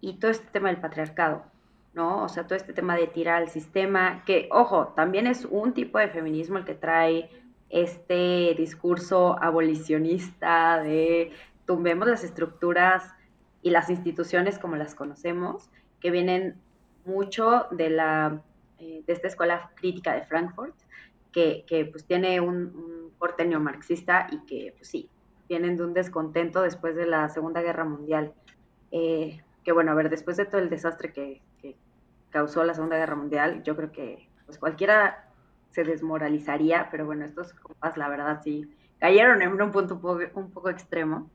y 0.01 0.14
todo 0.14 0.31
este 0.31 0.47
tema 0.49 0.68
del 0.68 0.81
patriarcado. 0.81 1.45
¿no? 1.93 2.22
O 2.22 2.28
sea, 2.28 2.47
todo 2.47 2.57
este 2.57 2.72
tema 2.72 2.97
de 2.97 3.07
tirar 3.07 3.43
al 3.43 3.49
sistema, 3.49 4.22
que, 4.24 4.49
ojo, 4.53 4.93
también 4.95 5.26
es 5.26 5.45
un 5.45 5.74
tipo 5.74 5.99
de 5.99 6.09
feminismo 6.09 6.59
el 6.59 6.64
que 6.64 6.74
trae 6.74 7.28
este 7.68 8.55
discurso 8.57 9.37
abolicionista 9.41 10.81
de 10.83 11.33
tumbemos 11.66 12.09
las 12.09 12.24
estructuras 12.24 13.05
y 13.62 13.70
las 13.70 13.91
instituciones 13.91 14.59
como 14.59 14.76
las 14.76 14.95
conocemos, 14.95 15.70
que 16.01 16.11
vienen 16.11 16.57
mucho 17.05 17.66
de, 17.70 17.91
la, 17.91 18.41
eh, 18.78 19.03
de 19.07 19.12
esta 19.12 19.28
escuela 19.28 19.70
crítica 19.74 20.14
de 20.14 20.22
Frankfurt, 20.22 20.74
que, 21.33 21.89
pues 21.93 22.05
tiene 22.05 22.41
un, 22.41 22.57
un 22.57 23.00
porteño 23.21 23.61
marxista 23.61 24.27
y 24.33 24.45
que, 24.47 24.75
pues 24.77 24.89
sí, 24.89 25.09
vienen 25.49 25.77
de 25.77 25.85
un 25.85 25.95
descontento 25.95 26.62
después 26.62 26.97
de 26.97 27.07
la 27.07 27.29
Segunda 27.29 27.62
Guerra 27.62 27.85
Mundial. 27.85 28.35
Eh, 28.91 29.41
que 29.62 29.73
bueno, 29.73 29.93
a 29.93 29.95
ver, 29.95 30.09
después 30.09 30.37
de 30.37 30.47
todo 30.47 30.61
el 30.61 30.71
desastre 30.71 31.12
que, 31.12 31.43
causó 32.31 32.62
la 32.62 32.75
Segunda 32.75 32.97
Guerra 32.97 33.16
Mundial, 33.16 33.64
yo 33.64 33.75
creo 33.75 33.91
que 33.91 34.29
pues 34.47 34.57
cualquiera 34.57 35.29
se 35.71 35.83
desmoralizaría, 35.83 36.87
pero 36.89 37.05
bueno, 37.05 37.25
estos 37.25 37.53
compas 37.55 37.97
la 37.97 38.09
verdad 38.09 38.41
sí 38.45 38.73
cayeron 39.01 39.43
en 39.43 39.61
un 39.61 39.73
punto 39.73 40.01
un 40.35 40.53
poco, 40.53 40.71
extremo. 40.71 41.29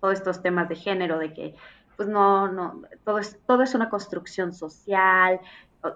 Todos 0.00 0.14
estos 0.14 0.42
temas 0.42 0.68
de 0.68 0.74
género, 0.74 1.20
de 1.20 1.32
que 1.32 1.54
pues 1.96 2.08
no, 2.08 2.50
no, 2.50 2.82
todo 3.04 3.20
es, 3.20 3.38
todo 3.46 3.62
es 3.62 3.74
una 3.76 3.88
construcción 3.88 4.52
social, 4.52 5.38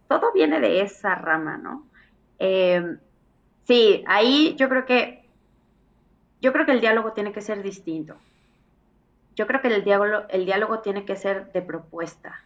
todo 0.06 0.32
viene 0.32 0.60
de 0.60 0.82
esa 0.82 1.16
rama, 1.16 1.56
¿no? 1.58 1.88
Em, 2.38 2.98
sí, 3.64 4.04
ahí 4.06 4.54
yo 4.56 4.68
creo 4.68 4.84
que 4.86 5.24
yo 6.40 6.52
creo 6.52 6.64
que 6.66 6.72
el 6.72 6.80
diálogo 6.80 7.12
tiene 7.12 7.32
que 7.32 7.42
ser 7.42 7.62
distinto 7.62 8.16
yo 9.40 9.46
creo 9.46 9.62
que 9.62 9.68
el 9.68 9.84
diálogo, 9.84 10.26
el 10.28 10.44
diálogo 10.44 10.80
tiene 10.80 11.06
que 11.06 11.16
ser 11.16 11.50
de 11.52 11.62
propuesta, 11.62 12.42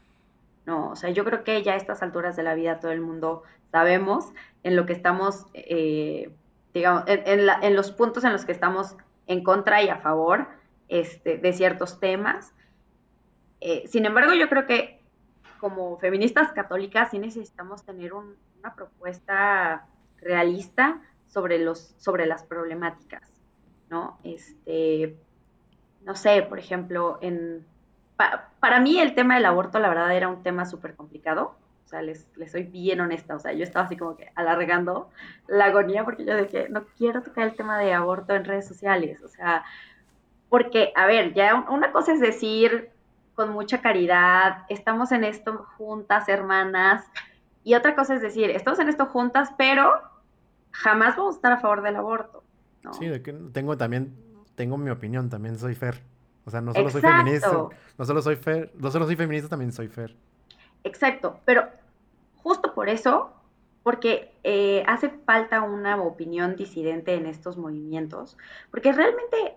¿no? 0.64 0.90
O 0.90 0.96
sea, 0.96 1.10
yo 1.10 1.24
creo 1.24 1.42
que 1.42 1.60
ya 1.62 1.72
a 1.72 1.76
estas 1.76 2.02
alturas 2.02 2.36
de 2.36 2.44
la 2.44 2.54
vida 2.54 2.78
todo 2.78 2.92
el 2.92 3.00
mundo 3.00 3.42
sabemos 3.72 4.32
en 4.62 4.76
lo 4.76 4.86
que 4.86 4.92
estamos, 4.92 5.46
eh, 5.54 6.30
digamos, 6.72 7.02
en, 7.06 7.74
los 7.74 7.90
puntos 7.90 8.22
en 8.22 8.32
los 8.32 8.44
que 8.44 8.52
estamos 8.52 8.96
en 9.26 9.42
contra 9.42 9.82
y 9.82 9.88
a 9.88 9.96
favor 9.96 10.46
este, 10.88 11.36
de 11.36 11.52
ciertos 11.52 11.98
temas. 11.98 12.52
Eh, 13.60 13.84
sin 13.88 14.06
embargo, 14.06 14.32
yo 14.34 14.48
creo 14.48 14.66
que 14.66 15.00
como 15.58 15.98
feministas 15.98 16.52
católicas 16.52 17.10
sí 17.10 17.18
necesitamos 17.18 17.84
tener 17.84 18.12
una 18.12 18.74
propuesta 18.76 19.86
realista 20.24 21.00
sobre, 21.26 21.58
los, 21.58 21.94
sobre 21.98 22.26
las 22.26 22.42
problemáticas, 22.42 23.22
¿no? 23.90 24.18
Este, 24.24 25.16
no 26.04 26.14
sé, 26.16 26.42
por 26.42 26.58
ejemplo, 26.58 27.18
en, 27.20 27.64
para 28.60 28.80
mí 28.80 29.00
el 29.00 29.14
tema 29.14 29.34
del 29.34 29.46
aborto, 29.46 29.78
la 29.78 29.88
verdad, 29.88 30.14
era 30.16 30.28
un 30.28 30.42
tema 30.42 30.64
súper 30.66 30.94
complicado. 30.94 31.56
O 31.84 31.88
sea, 31.88 32.00
les, 32.02 32.26
les, 32.36 32.52
soy 32.52 32.62
bien 32.62 33.00
honesta. 33.00 33.36
O 33.36 33.38
sea, 33.38 33.52
yo 33.52 33.62
estaba 33.62 33.86
así 33.86 33.96
como 33.96 34.16
que 34.16 34.30
alargando 34.34 35.10
la 35.46 35.66
agonía 35.66 36.04
porque 36.04 36.24
yo 36.24 36.36
dije, 36.36 36.68
no 36.70 36.84
quiero 36.96 37.22
tocar 37.22 37.48
el 37.48 37.56
tema 37.56 37.78
de 37.78 37.92
aborto 37.92 38.34
en 38.34 38.44
redes 38.44 38.66
sociales. 38.66 39.22
O 39.22 39.28
sea, 39.28 39.64
porque, 40.48 40.92
a 40.96 41.06
ver, 41.06 41.34
ya 41.34 41.54
una 41.68 41.92
cosa 41.92 42.12
es 42.12 42.20
decir 42.20 42.90
con 43.34 43.50
mucha 43.50 43.80
caridad, 43.82 44.64
estamos 44.68 45.12
en 45.12 45.24
esto 45.24 45.66
juntas, 45.76 46.28
hermanas. 46.28 47.04
Y 47.64 47.74
otra 47.74 47.94
cosa 47.96 48.14
es 48.14 48.22
decir, 48.22 48.50
estamos 48.50 48.78
en 48.78 48.88
esto 48.88 49.06
juntas, 49.06 49.50
pero 49.58 50.00
jamás 50.74 51.16
vamos 51.16 51.34
a 51.34 51.38
estar 51.38 51.52
a 51.52 51.60
favor 51.60 51.82
del 51.82 51.96
aborto. 51.96 52.42
Sí, 52.98 53.06
de 53.06 53.22
que 53.22 53.32
tengo 53.32 53.76
también 53.76 54.14
tengo 54.54 54.76
mi 54.76 54.90
opinión, 54.90 55.30
también 55.30 55.58
soy 55.58 55.74
Fer. 55.74 56.02
O 56.44 56.50
sea, 56.50 56.60
no 56.60 56.74
solo 56.74 56.90
soy 56.90 57.00
feminista, 57.00 57.68
no 57.96 58.04
solo 58.04 58.20
soy 58.20 58.36
fer, 58.36 58.70
no 58.74 58.90
solo 58.90 59.06
soy 59.06 59.16
feminista, 59.16 59.48
también 59.48 59.72
soy 59.72 59.88
fer. 59.88 60.14
Exacto, 60.82 61.40
pero 61.46 61.66
justo 62.36 62.74
por 62.74 62.90
eso, 62.90 63.32
porque 63.82 64.30
eh, 64.44 64.84
hace 64.86 65.08
falta 65.08 65.62
una 65.62 65.96
opinión 66.02 66.54
disidente 66.54 67.14
en 67.14 67.24
estos 67.24 67.56
movimientos, 67.56 68.36
porque 68.70 68.92
realmente 68.92 69.54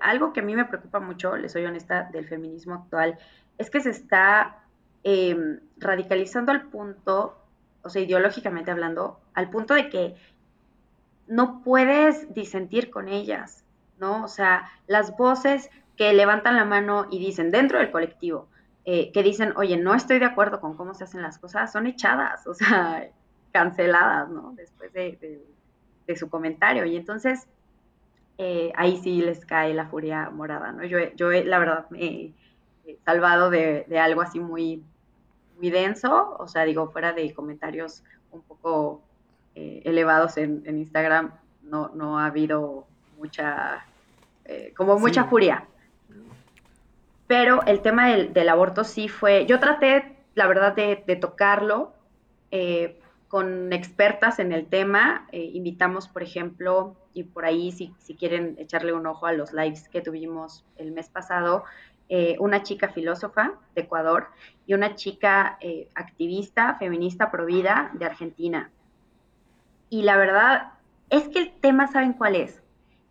algo 0.00 0.32
que 0.32 0.40
a 0.40 0.42
mí 0.42 0.56
me 0.56 0.64
preocupa 0.64 0.98
mucho, 0.98 1.36
le 1.36 1.48
soy 1.48 1.64
honesta, 1.64 2.08
del 2.12 2.26
feminismo 2.26 2.74
actual, 2.74 3.16
es 3.58 3.70
que 3.70 3.80
se 3.80 3.90
está 3.90 4.64
em, 5.04 5.60
radicalizando 5.76 6.50
al 6.50 6.62
punto, 6.62 7.36
o 7.84 7.90
sea, 7.90 8.02
ideológicamente 8.02 8.70
hablando, 8.70 9.20
al 9.34 9.50
punto 9.50 9.74
de 9.74 9.88
que 9.88 10.16
no 11.26 11.62
puedes 11.62 12.32
disentir 12.34 12.90
con 12.90 13.08
ellas, 13.08 13.64
¿no? 13.98 14.24
O 14.24 14.28
sea, 14.28 14.70
las 14.86 15.16
voces 15.16 15.70
que 15.96 16.12
levantan 16.12 16.56
la 16.56 16.64
mano 16.64 17.06
y 17.10 17.18
dicen 17.18 17.50
dentro 17.50 17.78
del 17.78 17.90
colectivo, 17.90 18.48
eh, 18.84 19.12
que 19.12 19.22
dicen, 19.22 19.54
oye, 19.56 19.76
no 19.76 19.94
estoy 19.94 20.18
de 20.18 20.26
acuerdo 20.26 20.60
con 20.60 20.76
cómo 20.76 20.94
se 20.94 21.04
hacen 21.04 21.22
las 21.22 21.38
cosas, 21.38 21.72
son 21.72 21.86
echadas, 21.86 22.46
o 22.46 22.54
sea, 22.54 23.08
canceladas, 23.52 24.28
¿no? 24.28 24.52
Después 24.56 24.92
de, 24.92 25.42
su 26.16 26.28
comentario. 26.28 26.84
Y 26.84 26.96
entonces, 26.96 27.46
eh, 28.36 28.72
ahí 28.76 28.98
sí 29.02 29.22
les 29.22 29.46
cae 29.46 29.72
la 29.72 29.86
furia 29.86 30.28
morada, 30.30 30.72
¿no? 30.72 30.84
Yo, 30.84 30.98
yo 31.16 31.30
la 31.30 31.58
verdad, 31.58 31.86
me 31.90 32.34
he 32.86 32.98
salvado 33.04 33.48
de, 33.50 33.86
algo 33.98 34.20
así 34.20 34.40
muy, 34.40 34.82
muy 35.56 35.70
denso, 35.70 36.36
o 36.38 36.46
sea, 36.48 36.64
digo, 36.64 36.90
fuera 36.90 37.12
de 37.12 37.32
comentarios 37.32 38.02
un 38.32 38.42
poco 38.42 39.02
eh, 39.54 39.82
elevados 39.84 40.36
en, 40.36 40.62
Instagram, 40.66 41.32
no, 41.62 41.90
no 41.94 42.18
ha 42.18 42.26
habido 42.26 42.86
mucha, 43.18 43.86
como 44.76 44.98
mucha 44.98 45.24
furia. 45.24 45.66
Pero 47.26 47.62
el 47.64 47.80
tema 47.80 48.08
del, 48.08 48.48
aborto 48.48 48.84
sí 48.84 49.08
fue, 49.08 49.46
yo 49.46 49.58
traté, 49.58 50.16
la 50.34 50.46
verdad, 50.46 50.74
de, 50.74 51.16
tocarlo 51.16 51.92
eh, 52.50 53.00
con 53.28 53.72
expertas 53.72 54.38
en 54.38 54.52
el 54.52 54.66
tema. 54.66 55.26
Eh, 55.32 55.50
invitamos, 55.54 56.06
por 56.06 56.22
ejemplo, 56.22 56.96
y 57.14 57.24
por 57.24 57.46
ahí 57.46 57.72
si, 57.72 57.94
si, 57.98 58.14
quieren 58.14 58.56
echarle 58.58 58.92
un 58.92 59.06
ojo 59.06 59.26
a 59.26 59.32
los 59.32 59.52
lives 59.52 59.88
que 59.88 60.02
tuvimos 60.02 60.64
el 60.76 60.92
mes 60.92 61.08
pasado, 61.08 61.64
eh, 62.08 62.36
una 62.38 62.62
chica 62.62 62.88
filósofa 62.88 63.52
de 63.74 63.82
Ecuador 63.82 64.28
y 64.66 64.74
una 64.74 64.94
chica 64.94 65.58
activista, 65.94 66.76
feminista 66.76 67.30
provida 67.30 67.90
de 67.94 68.04
Argentina. 68.04 68.70
Y 69.90 70.02
la 70.02 70.16
verdad 70.16 70.72
es 71.10 71.28
que 71.28 71.38
el 71.38 71.52
tema, 71.60 71.86
¿saben 71.86 72.14
cuál 72.14 72.36
es? 72.36 72.62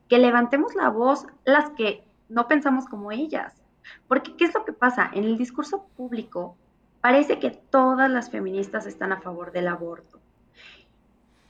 Que 0.10 0.18
levantemos 0.18 0.76
la 0.76 0.89
voz 0.89 1.26
las 1.46 1.70
que 1.72 2.04
no 2.30 2.48
pensamos 2.48 2.86
como 2.86 3.12
ellas 3.12 3.64
porque, 4.08 4.36
¿qué 4.36 4.46
es 4.46 4.54
lo 4.54 4.66
que 4.66 4.74
pasa? 4.74 5.10
En 5.14 5.24
el 5.24 5.38
discurso 5.38 5.88
público 5.96 6.56
parece 7.02 7.39
que 7.39 7.52
todas 7.52 8.10
las 8.10 8.30
feministas 8.30 8.86
están 8.86 9.12
a 9.12 9.22
favor 9.22 9.52
del 9.52 9.68
aborto. 9.68 10.20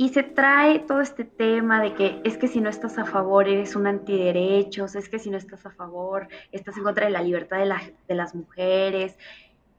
Y 0.04 0.10
se 0.10 0.24
trae 0.24 0.80
todo 0.80 1.00
este 1.00 1.24
tema 1.24 1.82
de 1.82 1.94
que 1.94 2.20
es 2.26 2.38
que 2.38 2.50
si 2.50 2.60
no 2.60 2.70
estás 2.70 2.98
a 2.98 3.06
favor 3.06 3.48
eres 3.48 3.74
un 3.78 3.88
antiderechos, 3.88 4.96
es 4.96 5.08
que 5.08 5.18
si 5.18 5.30
no 5.30 5.38
estás 5.38 5.66
a 5.66 5.70
favor 5.70 6.28
estás 6.52 6.76
en 6.76 6.84
contra 6.84 7.06
de 7.06 7.12
la 7.14 7.22
libertad 7.22 7.60
de, 7.60 8.14
las 8.14 8.36
mujeres, 8.36 9.18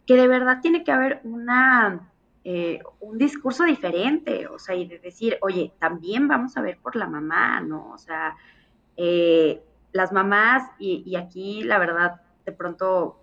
que 0.06 0.16
de 0.16 0.26
verdad 0.26 0.60
tiene 0.62 0.82
que 0.82 0.92
haber 0.92 1.20
una, 1.24 2.10
eh, 2.42 2.80
un 3.00 3.18
discurso 3.18 3.64
diferente, 3.64 4.46
o 4.46 4.58
sea, 4.58 4.74
y 4.74 4.86
de 4.86 4.98
decir, 4.98 5.36
oye, 5.42 5.74
también 5.78 6.26
vamos 6.26 6.56
a 6.56 6.62
ver 6.62 6.78
por 6.78 6.96
la 6.96 7.06
mamá, 7.06 7.60
¿no? 7.60 7.90
O 7.92 7.98
sea, 7.98 8.34
eh, 8.96 9.62
las 9.92 10.10
mamás, 10.10 10.70
y, 10.78 11.16
aquí 11.16 11.64
la 11.64 11.76
verdad 11.76 12.22
de 12.46 12.52
pronto 12.52 13.20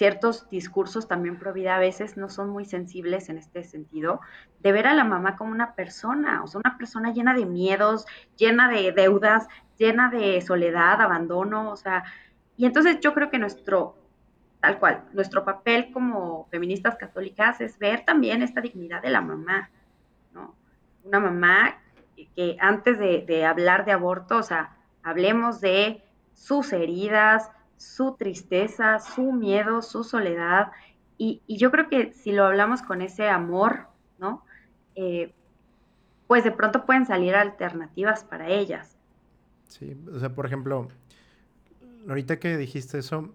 ciertos 0.00 0.48
discursos 0.48 1.06
también 1.06 1.38
pro 1.38 1.52
vida 1.52 1.76
a 1.76 1.78
veces 1.78 2.16
no 2.16 2.30
son 2.30 2.48
muy 2.48 2.64
sensibles 2.64 3.28
en 3.28 3.36
este 3.36 3.64
sentido, 3.64 4.22
de 4.60 4.72
ver 4.72 4.86
a 4.86 4.94
la 4.94 5.04
mamá 5.04 5.36
como 5.36 5.52
una 5.52 5.74
persona, 5.74 6.42
o 6.42 6.46
sea, 6.46 6.62
una 6.64 6.78
persona 6.78 7.12
llena 7.12 7.34
de 7.34 7.44
miedos, 7.44 8.06
llena 8.34 8.70
de 8.70 8.92
deudas, 8.92 9.46
llena 9.76 10.08
de 10.08 10.40
soledad, 10.40 11.02
abandono, 11.02 11.70
o 11.70 11.76
sea, 11.76 12.04
y 12.56 12.64
entonces 12.64 13.00
yo 13.00 13.12
creo 13.12 13.28
que 13.28 13.38
nuestro, 13.38 13.94
tal 14.60 14.78
cual, 14.78 15.04
nuestro 15.12 15.44
papel 15.44 15.92
como 15.92 16.48
feministas 16.50 16.96
católicas 16.96 17.60
es 17.60 17.78
ver 17.78 18.02
también 18.06 18.40
esta 18.40 18.62
dignidad 18.62 19.02
de 19.02 19.10
la 19.10 19.20
mamá, 19.20 19.68
¿no? 20.32 20.54
Una 21.04 21.20
mamá 21.20 21.76
que 22.34 22.56
antes 22.58 22.98
de, 22.98 23.26
de 23.26 23.44
hablar 23.44 23.84
de 23.84 23.92
aborto, 23.92 24.38
o 24.38 24.42
sea, 24.42 24.78
hablemos 25.02 25.60
de 25.60 26.02
sus 26.32 26.72
heridas, 26.72 27.50
su 27.80 28.14
tristeza, 28.18 28.98
su 28.98 29.32
miedo, 29.32 29.80
su 29.80 30.04
soledad. 30.04 30.70
Y, 31.16 31.40
yo 31.48 31.70
creo 31.70 31.88
que 31.88 32.12
si 32.12 32.30
lo 32.30 32.44
hablamos 32.44 32.82
con 32.82 33.00
ese 33.00 33.28
amor, 33.28 33.86
¿no? 34.18 34.44
Eh, 34.94 35.32
pues 36.26 36.44
de 36.44 36.52
pronto 36.52 36.84
pueden 36.84 37.06
salir 37.06 37.34
alternativas 37.34 38.22
para 38.22 38.48
ellas. 38.48 38.98
Sí, 39.68 39.96
o 40.14 40.18
sea, 40.18 40.34
por 40.34 40.44
ejemplo, 40.44 40.88
ahorita 42.06 42.38
que 42.38 42.58
dijiste 42.58 42.98
eso, 42.98 43.32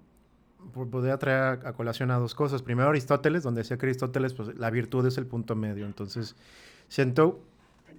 podría 0.74 1.18
traer 1.18 1.66
a, 1.66 1.74
colación 1.74 2.12
a 2.12 2.20
dos 2.20 2.36
cosas. 2.36 2.62
Primero, 2.62 2.90
Aristóteles, 2.90 3.42
donde 3.42 3.62
decía 3.62 3.78
que 3.78 3.88
Aristóteles, 3.88 4.36
pues 4.36 4.56
la 4.60 4.70
virtud 4.70 5.08
es 5.08 5.18
el 5.18 5.26
punto 5.26 5.56
medio. 5.56 5.88
Entonces, 5.88 6.36
siento 6.88 7.40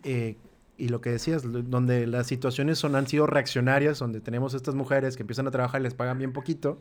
eh, 0.05 0.37
y 0.79 0.89
lo 0.89 1.01
que 1.01 1.11
decías, 1.11 1.43
donde 1.45 2.07
las 2.07 2.27
situaciones 2.27 2.79
son, 2.79 2.97
han 2.97 3.07
sido 3.07 3.27
reaccionarias, 3.27 3.99
donde 3.99 4.21
tenemos 4.21 4.55
estas 4.55 4.75
mujeres 4.75 5.17
que 5.17 5.23
empiezan 5.23 5.47
a 5.47 5.51
trabajar 5.51 5.81
y 5.81 5.85
les 5.85 5.95
pagan 5.95 6.19
bien 6.19 6.33
poquito, 6.33 6.81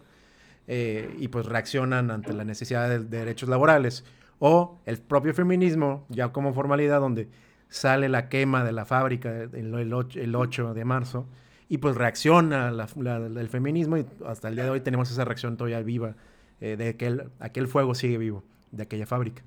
eh, 0.67 1.15
y 1.19 1.27
pues 1.29 1.45
reaccionan 1.45 2.11
ante 2.11 2.33
la 2.33 2.43
necesidad 2.43 2.89
de, 2.89 2.99
derechos 2.99 3.49
laborales. 3.49 4.03
O 4.39 4.79
el 4.85 4.97
propio 4.97 5.33
feminismo, 5.33 6.05
ya 6.09 6.29
como 6.29 6.53
formalidad, 6.53 6.99
donde 6.99 7.29
sale 7.69 8.09
la 8.09 8.27
quema 8.27 8.63
de 8.63 8.73
la 8.73 8.85
fábrica 8.85 9.43
el, 9.43 9.73
el, 9.73 10.35
8, 10.35 10.73
de 10.73 10.85
marzo, 10.85 11.27
y 11.69 11.77
pues 11.77 11.95
reacciona 11.95 12.69
el 12.69 13.49
feminismo, 13.49 13.97
y 13.97 14.05
hasta 14.25 14.49
el 14.49 14.55
día 14.55 14.65
de 14.65 14.71
hoy 14.71 14.81
tenemos 14.81 15.09
esa 15.09 15.23
reacción 15.23 15.55
todavía 15.57 15.81
viva, 15.81 16.15
eh, 16.59 16.75
de 16.75 16.95
que 16.95 17.25
aquel 17.39 17.67
fuego 17.67 17.95
sigue 17.95 18.17
vivo, 18.17 18.43
de 18.71 18.83
aquella 18.83 19.05
fábrica. 19.05 19.41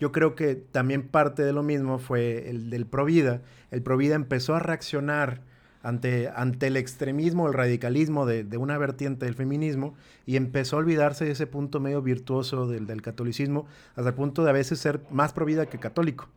Yo 0.00 0.12
creo 0.12 0.34
que 0.34 0.56
también 0.56 1.06
parte 1.06 1.42
de 1.42 1.52
lo 1.52 1.62
mismo 1.62 1.98
fue 1.98 2.48
el 2.48 2.70
del 2.70 2.86
Provida. 2.86 3.42
El 3.70 3.82
Provida 3.82 4.14
empezó 4.14 4.54
a 4.54 4.58
reaccionar 4.58 5.42
ante, 5.82 6.30
ante 6.34 6.68
el 6.68 6.78
extremismo, 6.78 7.46
el 7.46 7.52
radicalismo 7.54 8.24
de, 8.24 8.44
una 8.56 8.78
vertiente 8.78 9.26
del 9.26 9.34
feminismo 9.34 9.94
y 10.24 10.36
empezó 10.36 10.76
a 10.76 10.78
olvidarse 10.78 11.26
de 11.26 11.32
ese 11.32 11.46
punto 11.46 11.80
medio 11.80 12.00
virtuoso 12.00 12.66
del, 12.66 13.02
catolicismo 13.02 13.66
hasta 13.94 14.08
el 14.08 14.14
punto 14.14 14.42
de 14.42 14.50
a 14.50 14.54
veces 14.54 14.78
ser 14.78 15.00
más 15.10 15.34
provida 15.34 15.66
que 15.66 15.78
católico. 15.78 16.28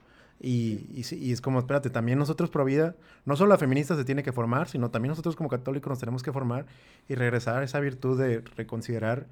Y, 0.41 0.89
y, 0.93 1.31
es 1.31 1.39
como, 1.39 1.59
espérate, 1.59 1.89
también 1.89 2.19
nosotros 2.19 2.49
provida, 2.49 2.97
no 3.23 3.37
solo 3.37 3.51
la 3.51 3.57
feminista 3.57 3.95
se 3.95 4.03
tiene 4.03 4.23
que 4.23 4.33
formar, 4.33 4.67
sino 4.67 4.91
también 4.91 5.11
nosotros 5.11 5.37
como 5.37 5.47
católicos 5.47 5.89
nos 5.89 5.99
tenemos 5.99 6.21
que 6.21 6.33
formar 6.33 6.65
y 7.07 7.15
regresar 7.15 7.61
a 7.61 7.63
esa 7.63 7.79
virtud 7.79 8.19
de 8.19 8.41
reconsiderar 8.57 9.25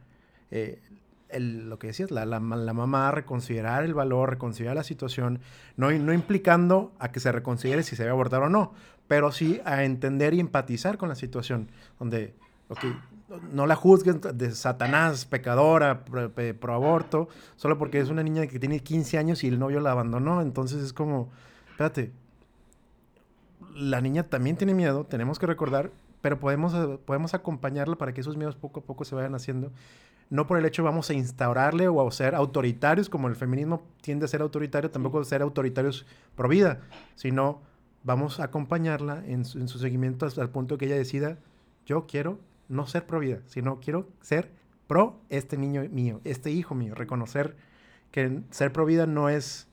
eh, 0.52 0.80
lo 1.40 1.80
que 1.80 1.88
decías, 1.88 2.12
la, 2.12 2.26
la, 2.26 2.40
mamá 2.40 3.12
reconsiderar 3.12 3.84
el 3.84 3.94
valor, 3.94 4.32
reconsiderar 4.32 4.76
la 4.76 4.84
situación, 4.84 5.40
no, 5.78 5.92
no 5.92 6.14
implicando 6.14 6.92
a 7.00 7.12
que 7.12 7.20
se 7.20 7.32
reconsidere 7.32 7.84
si 7.84 7.96
se 7.96 8.04
debe 8.04 8.12
abortar 8.12 8.42
o 8.44 8.50
no, 8.50 8.74
pero 9.08 9.32
sí 9.32 9.62
a 9.66 9.84
entender 9.84 10.34
y 10.34 10.40
empatizar 10.40 10.98
con 10.98 11.10
la 11.10 11.16
situación, 11.16 11.70
donde, 12.00 12.34
no 13.52 13.68
la 13.68 13.76
juzguen 13.76 14.22
de 14.22 14.52
Satanás, 14.52 15.26
pecadora, 15.26 16.04
pro, 16.06 16.74
aborto, 16.74 17.30
solo 17.56 17.78
porque 17.78 18.00
es 18.00 18.10
una 18.10 18.24
niña 18.24 18.48
que 18.48 18.60
tiene 18.60 18.80
15 18.80 19.18
años 19.18 19.44
y 19.44 19.48
el 19.48 19.60
novio 19.60 19.80
la 19.80 19.92
abandonó, 19.92 20.42
entonces 20.42 20.84
es 20.84 20.94
como, 20.94 21.30
espérate, 21.72 22.12
la 23.76 24.02
niña 24.02 24.24
también 24.24 24.58
tiene 24.58 24.74
miedo, 24.74 25.06
tenemos 25.06 25.40
que 25.40 25.46
recordar, 25.46 25.92
pero 26.22 26.40
podemos, 26.40 26.74
podemos 27.06 27.34
acompañarla 27.34 27.96
para 27.96 28.14
que 28.14 28.22
esos 28.22 28.38
miedos 28.38 28.56
poco 28.56 28.82
a 28.82 28.84
poco 28.84 29.06
se 29.06 29.16
vayan 29.16 29.36
haciendo 29.36 29.72
no 30.32 30.48
por 30.48 30.58
el 30.58 30.66
hecho 30.66 30.82
vamos 30.82 31.10
a 31.10 31.14
instaurarle 31.14 31.90
o 31.90 32.08
a 32.08 32.12
ser 32.12 32.36
autoritarios, 32.36 33.10
como 33.10 33.28
el 33.28 33.36
feminismo 33.36 33.84
tiende 34.02 34.26
a 34.26 34.28
ser 34.30 34.42
autoritario, 34.42 34.90
tampoco 34.90 35.24
ser 35.26 35.42
autoritarios 35.42 36.06
pro 36.36 36.48
vida, 36.48 36.80
sino 37.16 37.62
vamos 38.04 38.40
a 38.40 38.46
acompañarla 38.46 39.24
en 39.28 39.44
su, 39.44 39.68
seguimiento 39.68 40.26
hasta 40.26 40.42
el 40.42 40.50
punto 40.50 40.78
que 40.78 40.86
ella 40.86 40.96
decida, 40.96 41.38
yo 41.86 42.08
quiero 42.08 42.40
no 42.70 42.88
ser 42.88 43.06
pro 43.06 43.20
vida, 43.20 43.40
sino 43.46 43.82
quiero 43.82 44.08
ser 44.22 44.50
pro 44.88 45.20
este 45.28 45.58
niño 45.58 45.84
mío, 45.92 46.22
este 46.24 46.50
hijo 46.50 46.76
mío, 46.76 46.96
reconocer 46.96 47.58
que 48.12 48.42
ser 48.52 48.72
pro 48.72 48.86
vida 48.86 49.08
no 49.08 49.28
es 49.28 49.68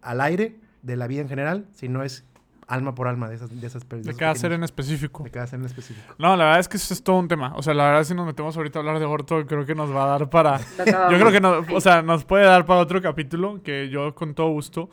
al 0.00 0.20
aire 0.20 0.56
de 0.82 0.96
la 0.96 1.06
vida 1.06 1.20
en 1.20 1.28
general, 1.28 1.68
sino 1.74 2.02
es 2.02 2.24
alma 2.72 2.94
por 2.94 3.06
alma 3.06 3.28
de 3.28 3.36
esas, 3.36 3.60
de 3.60 3.66
esas 3.66 3.86
De 3.88 4.14
cada 4.14 4.34
ser 4.34 4.52
en 4.52 4.64
específico. 4.64 5.22
De 5.22 5.30
cada 5.30 5.46
ser 5.46 5.60
en 5.60 5.66
específico. 5.66 6.14
No, 6.18 6.36
la 6.36 6.44
verdad 6.44 6.60
es 6.60 6.68
que 6.68 6.78
eso 6.78 6.94
es 6.94 7.02
todo 7.02 7.18
un 7.18 7.28
tema. 7.28 7.52
O 7.54 7.62
sea, 7.62 7.74
la 7.74 7.84
verdad 7.84 8.04
si 8.04 8.14
nos 8.14 8.24
metemos 8.24 8.56
ahorita 8.56 8.78
a 8.78 8.80
hablar 8.80 8.98
de 8.98 9.04
aborto, 9.04 9.46
creo 9.46 9.66
que 9.66 9.74
nos 9.74 9.94
va 9.94 10.04
a 10.04 10.18
dar 10.18 10.30
para... 10.30 10.58
yo 10.78 11.18
creo 11.18 11.30
que 11.30 11.40
no, 11.40 11.64
o 11.72 11.80
sea, 11.80 12.00
nos 12.02 12.24
puede 12.24 12.44
dar 12.44 12.64
para 12.64 12.80
otro 12.80 13.02
capítulo, 13.02 13.62
que 13.62 13.90
yo 13.90 14.14
con 14.14 14.34
todo 14.34 14.48
gusto. 14.48 14.88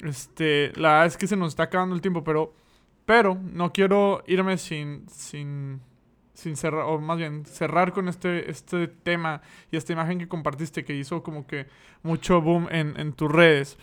Este, 0.00 0.72
la 0.76 0.90
verdad 0.90 1.06
es 1.06 1.16
que 1.16 1.26
se 1.26 1.36
nos 1.36 1.48
está 1.48 1.64
acabando 1.64 1.94
el 1.94 2.00
tiempo, 2.00 2.22
pero... 2.22 2.54
Pero 3.04 3.38
no 3.52 3.72
quiero 3.72 4.22
irme 4.26 4.56
sin... 4.56 5.08
sin 5.08 5.80
sin 6.34 6.56
cerrar, 6.56 6.86
o 6.86 6.98
más 7.00 7.16
bien 7.16 7.46
cerrar 7.46 7.92
con 7.92 8.08
este, 8.08 8.50
este 8.50 8.88
tema 8.88 9.40
y 9.70 9.76
esta 9.76 9.92
imagen 9.92 10.18
que 10.18 10.26
compartiste 10.26 10.84
que 10.84 10.92
hizo 10.92 11.22
como 11.22 11.46
que 11.46 11.68
mucho 12.02 12.40
boom 12.40 12.66
en, 12.72 12.98
en 12.98 13.12
tus 13.12 13.30
redes 13.30 13.78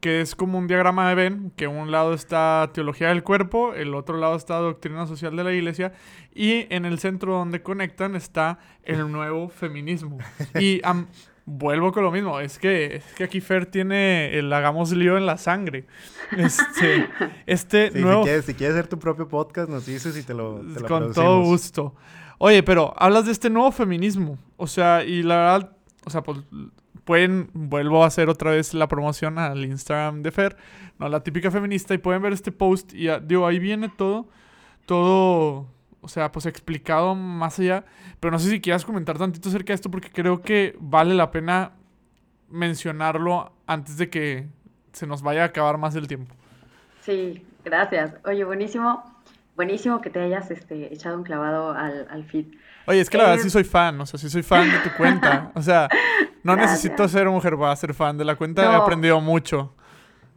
que 0.00 0.20
es 0.20 0.34
como 0.34 0.58
un 0.58 0.66
diagrama 0.66 1.08
de 1.08 1.14
Venn, 1.14 1.52
que 1.56 1.66
un 1.66 1.90
lado 1.90 2.14
está 2.14 2.70
teología 2.72 3.08
del 3.08 3.22
cuerpo, 3.22 3.74
el 3.74 3.94
otro 3.94 4.16
lado 4.18 4.36
está 4.36 4.56
doctrina 4.56 5.06
social 5.06 5.36
de 5.36 5.44
la 5.44 5.52
iglesia, 5.52 5.92
y 6.34 6.66
en 6.74 6.84
el 6.84 6.98
centro 6.98 7.34
donde 7.34 7.62
conectan 7.62 8.16
está 8.16 8.58
el 8.82 9.10
nuevo 9.10 9.48
feminismo. 9.48 10.18
Y 10.60 10.80
vuelvo 11.44 11.92
con 11.92 12.02
lo 12.02 12.10
mismo, 12.10 12.40
es 12.40 12.58
que, 12.58 12.96
es 12.96 13.04
que 13.14 13.24
aquí 13.24 13.40
Fer 13.40 13.66
tiene 13.66 14.36
el 14.36 14.52
hagamos 14.52 14.92
lío 14.92 15.16
en 15.16 15.26
la 15.26 15.38
sangre. 15.38 15.84
Este, 16.36 17.08
este 17.46 17.90
nuevo... 17.92 18.22
Si 18.22 18.26
quieres, 18.26 18.44
si 18.44 18.54
quieres 18.54 18.76
hacer 18.76 18.88
tu 18.88 18.98
propio 18.98 19.28
podcast, 19.28 19.68
nos 19.70 19.86
dices 19.86 20.16
y 20.16 20.22
te 20.22 20.34
lo, 20.34 20.60
te 20.60 20.82
Con 20.84 21.12
todo 21.12 21.42
gusto. 21.42 21.94
Oye, 22.38 22.62
pero 22.62 22.92
hablas 22.96 23.26
de 23.26 23.32
este 23.32 23.48
nuevo 23.48 23.72
feminismo, 23.72 24.38
o 24.56 24.66
sea, 24.66 25.04
y 25.04 25.22
la 25.22 25.36
verdad, 25.36 25.76
o 26.04 26.10
sea, 26.10 26.22
pues 26.22 26.38
pueden, 27.06 27.48
vuelvo 27.54 28.02
a 28.02 28.08
hacer 28.08 28.28
otra 28.28 28.50
vez 28.50 28.74
la 28.74 28.88
promoción 28.88 29.38
al 29.38 29.64
Instagram 29.64 30.22
de 30.22 30.32
Fer, 30.32 30.56
no 30.98 31.08
la 31.08 31.22
típica 31.22 31.50
feminista, 31.50 31.94
y 31.94 31.98
pueden 31.98 32.20
ver 32.20 32.32
este 32.32 32.50
post 32.52 32.92
y 32.92 33.08
digo, 33.22 33.46
ahí 33.46 33.60
viene 33.60 33.88
todo, 33.88 34.28
todo, 34.86 35.68
o 36.00 36.08
sea, 36.08 36.32
pues 36.32 36.46
explicado 36.46 37.14
más 37.14 37.60
allá, 37.60 37.84
pero 38.18 38.32
no 38.32 38.40
sé 38.40 38.50
si 38.50 38.60
quieras 38.60 38.84
comentar 38.84 39.16
tantito 39.16 39.48
acerca 39.48 39.68
de 39.68 39.76
esto 39.76 39.90
porque 39.90 40.10
creo 40.10 40.42
que 40.42 40.76
vale 40.80 41.14
la 41.14 41.30
pena 41.30 41.72
mencionarlo 42.50 43.52
antes 43.66 43.96
de 43.96 44.10
que 44.10 44.48
se 44.92 45.06
nos 45.06 45.22
vaya 45.22 45.42
a 45.42 45.46
acabar 45.46 45.78
más 45.78 45.94
el 45.94 46.08
tiempo. 46.08 46.34
Sí, 47.02 47.46
gracias. 47.64 48.14
Oye, 48.24 48.42
buenísimo, 48.42 49.04
buenísimo 49.54 50.00
que 50.00 50.10
te 50.10 50.18
hayas 50.18 50.50
este, 50.50 50.92
echado 50.92 51.16
un 51.16 51.22
clavado 51.22 51.70
al, 51.70 52.08
al 52.10 52.24
feed. 52.24 52.46
Oye, 52.86 53.00
es 53.00 53.10
que 53.10 53.18
la 53.18 53.24
verdad 53.24 53.42
sí 53.42 53.50
soy 53.50 53.64
fan, 53.64 54.00
o 54.00 54.06
sea, 54.06 54.18
sí 54.18 54.30
soy 54.30 54.42
fan 54.42 54.70
de 54.70 54.78
tu 54.78 54.96
cuenta. 54.96 55.50
O 55.54 55.62
sea, 55.62 55.88
no 56.42 56.54
necesito 56.54 57.08
ser 57.08 57.28
mujer 57.28 57.56
para 57.56 57.74
ser 57.74 57.94
fan 57.94 58.16
de 58.16 58.24
la 58.24 58.36
cuenta, 58.36 58.62
he 58.62 58.74
aprendido 58.74 59.20
mucho. 59.20 59.74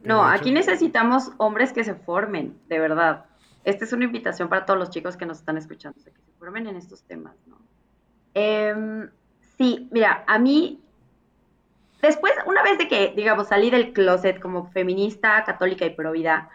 No, 0.02 0.24
aquí 0.24 0.50
necesitamos 0.50 1.30
hombres 1.36 1.72
que 1.72 1.84
se 1.84 1.94
formen, 1.94 2.58
de 2.68 2.78
verdad. 2.78 3.26
Esta 3.64 3.84
es 3.84 3.92
una 3.92 4.06
invitación 4.06 4.48
para 4.48 4.64
todos 4.64 4.78
los 4.78 4.90
chicos 4.90 5.16
que 5.16 5.26
nos 5.26 5.38
están 5.38 5.58
escuchando, 5.58 5.98
que 6.02 6.10
se 6.10 6.32
formen 6.38 6.66
en 6.66 6.76
estos 6.76 7.02
temas, 7.02 7.34
¿no? 7.46 7.58
Em, 8.34 9.10
sí, 9.58 9.88
mira, 9.92 10.24
a 10.26 10.38
mí, 10.38 10.82
después, 12.00 12.32
una 12.46 12.62
vez 12.62 12.78
de 12.78 12.88
que, 12.88 13.12
digamos, 13.14 13.48
salí 13.48 13.70
del 13.70 13.92
closet 13.92 14.40
como 14.40 14.70
feminista, 14.70 15.44
católica 15.44 15.84
y 15.84 15.90
pro 15.90 16.12
vida, 16.12 16.48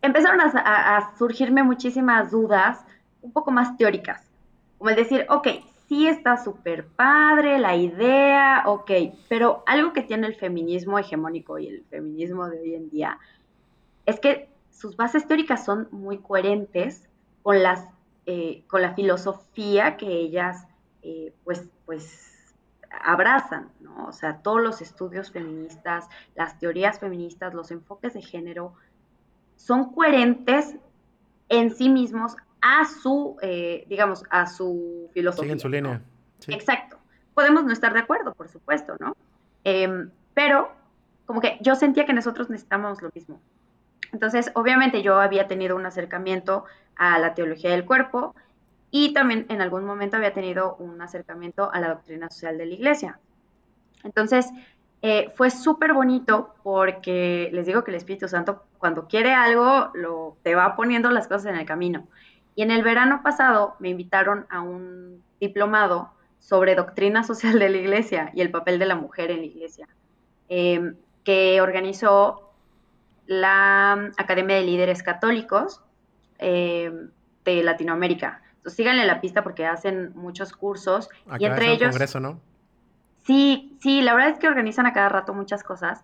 empezaron 0.00 0.40
a 0.40 1.12
surgirme 1.18 1.62
muchísimas 1.62 2.30
dudas 2.30 2.84
un 3.20 3.32
poco 3.32 3.50
más 3.52 3.76
teóricas 3.76 4.31
como 4.82 4.90
el 4.90 4.96
decir, 4.96 5.26
ok, 5.28 5.46
sí 5.86 6.08
está 6.08 6.42
súper 6.42 6.84
padre 6.84 7.60
la 7.60 7.76
idea, 7.76 8.64
ok, 8.66 8.90
pero 9.28 9.62
algo 9.64 9.92
que 9.92 10.02
tiene 10.02 10.26
el 10.26 10.34
feminismo 10.34 10.98
hegemónico 10.98 11.56
y 11.56 11.68
el 11.68 11.84
feminismo 11.84 12.48
de 12.48 12.58
hoy 12.58 12.74
en 12.74 12.90
día 12.90 13.16
es 14.06 14.18
que 14.18 14.48
sus 14.72 14.96
bases 14.96 15.28
teóricas 15.28 15.64
son 15.64 15.86
muy 15.92 16.18
coherentes 16.18 17.08
con, 17.44 17.62
las, 17.62 17.86
eh, 18.26 18.64
con 18.66 18.82
la 18.82 18.92
filosofía 18.94 19.96
que 19.96 20.08
ellas 20.08 20.66
eh, 21.02 21.32
pues, 21.44 21.62
pues 21.86 22.52
abrazan, 23.04 23.70
¿no? 23.78 24.06
O 24.06 24.12
sea, 24.12 24.38
todos 24.38 24.60
los 24.60 24.82
estudios 24.82 25.30
feministas, 25.30 26.08
las 26.34 26.58
teorías 26.58 26.98
feministas, 26.98 27.54
los 27.54 27.70
enfoques 27.70 28.14
de 28.14 28.22
género, 28.22 28.74
son 29.54 29.92
coherentes 29.92 30.74
en 31.48 31.72
sí 31.72 31.88
mismos 31.88 32.34
a 32.62 32.84
su, 32.86 33.36
eh, 33.42 33.84
digamos, 33.88 34.24
a 34.30 34.46
su 34.46 35.10
filosofía. 35.12 35.44
Siguen 35.44 35.60
su 35.60 35.68
línea. 35.68 36.00
Exacto. 36.48 36.96
Podemos 37.34 37.64
no 37.64 37.72
estar 37.72 37.92
de 37.92 37.98
acuerdo, 37.98 38.34
por 38.34 38.48
supuesto, 38.48 38.96
¿no? 39.00 39.16
Em, 39.64 40.10
pero 40.32 40.72
como 41.26 41.40
que 41.40 41.58
yo 41.60 41.74
sentía 41.74 42.06
que 42.06 42.12
nosotros 42.12 42.48
necesitábamos 42.50 43.02
lo 43.02 43.10
mismo. 43.14 43.40
Entonces, 44.12 44.50
obviamente 44.54 45.02
yo 45.02 45.20
había 45.20 45.48
tenido 45.48 45.76
un 45.76 45.86
acercamiento 45.86 46.64
a 46.96 47.18
la 47.18 47.34
teología 47.34 47.70
del 47.70 47.84
cuerpo 47.84 48.34
y 48.90 49.12
también 49.12 49.46
en 49.48 49.60
algún 49.60 49.84
momento 49.84 50.16
había 50.16 50.32
tenido 50.32 50.76
un 50.76 51.00
acercamiento 51.00 51.72
a 51.72 51.80
la 51.80 51.88
doctrina 51.88 52.30
social 52.30 52.58
de 52.58 52.66
la 52.66 52.74
iglesia. 52.74 53.18
Entonces, 54.04 54.50
eh, 55.00 55.32
fue 55.34 55.50
súper 55.50 55.94
bonito 55.94 56.54
porque 56.62 57.50
les 57.52 57.66
digo 57.66 57.82
que 57.82 57.90
el 57.90 57.96
Espíritu 57.96 58.28
Santo 58.28 58.64
cuando 58.78 59.08
quiere 59.08 59.32
algo 59.32 59.90
lo, 59.94 60.36
te 60.42 60.54
va 60.54 60.76
poniendo 60.76 61.10
las 61.10 61.26
cosas 61.26 61.46
en 61.46 61.56
el 61.56 61.66
camino. 61.66 62.06
Y 62.54 62.62
en 62.62 62.70
el 62.70 62.82
verano 62.82 63.22
pasado 63.22 63.76
me 63.78 63.88
invitaron 63.88 64.46
a 64.50 64.60
un 64.60 65.22
diplomado 65.40 66.12
sobre 66.38 66.74
doctrina 66.74 67.22
social 67.24 67.58
de 67.58 67.68
la 67.68 67.78
iglesia 67.78 68.30
y 68.34 68.40
el 68.40 68.50
papel 68.50 68.78
de 68.78 68.86
la 68.86 68.96
mujer 68.96 69.30
en 69.30 69.38
la 69.38 69.46
iglesia, 69.46 69.88
em, 70.48 70.96
que 71.24 71.60
organizó 71.60 72.50
la 73.26 74.10
Academia 74.16 74.56
de 74.56 74.62
Líderes 74.62 75.02
Católicos 75.02 75.80
em, 76.38 77.10
de 77.44 77.62
Latinoamérica. 77.62 78.42
Entonces 78.56 78.76
síganle 78.76 79.06
la 79.06 79.20
pista 79.20 79.42
porque 79.42 79.66
hacen 79.66 80.12
muchos 80.14 80.52
cursos 80.52 81.08
y 81.38 81.44
entre 81.44 81.72
ellos... 81.72 81.90
Congreso, 81.90 82.20
¿no? 82.20 82.40
Sí, 83.24 83.76
sí, 83.80 84.02
la 84.02 84.14
verdad 84.14 84.30
es 84.30 84.38
que 84.38 84.48
organizan 84.48 84.86
a 84.86 84.92
cada 84.92 85.08
rato 85.08 85.32
muchas 85.32 85.62
cosas 85.62 86.02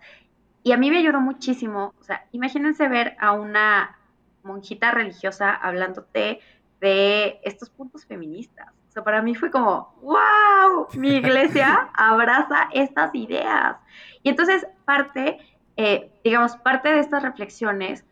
y 0.63 0.73
a 0.73 0.77
mí 0.77 0.91
me 0.91 0.99
ayudó 0.99 1.21
muchísimo. 1.21 1.95
O 2.01 2.05
sea, 2.05 2.25
imagínense 2.33 2.89
ver 2.89 3.17
a 3.21 3.33
una 3.33 3.98
monjita 4.43 4.91
religiosa 4.91 5.55
hablándote 5.55 6.41
de 6.81 7.41
estos 7.43 7.71
puntos 7.71 8.07
feministas. 8.07 8.69
O 8.89 8.93
sea, 8.93 9.05
para 9.05 9.23
mí 9.23 9.35
fue 9.35 9.51
como, 9.51 9.95
wow, 10.03 10.89
mi 10.95 11.17
iglesia 11.17 11.91
abraza 11.95 12.69
estas 12.73 13.15
ideas. 13.15 13.77
Y 14.23 14.31
entonces 14.31 14.67
parte, 14.85 15.39
eh, 15.77 16.11
digamos, 16.25 16.57
parte 16.57 16.89
de 16.89 17.01
estas 17.01 17.23
reflexiones 17.23 18.05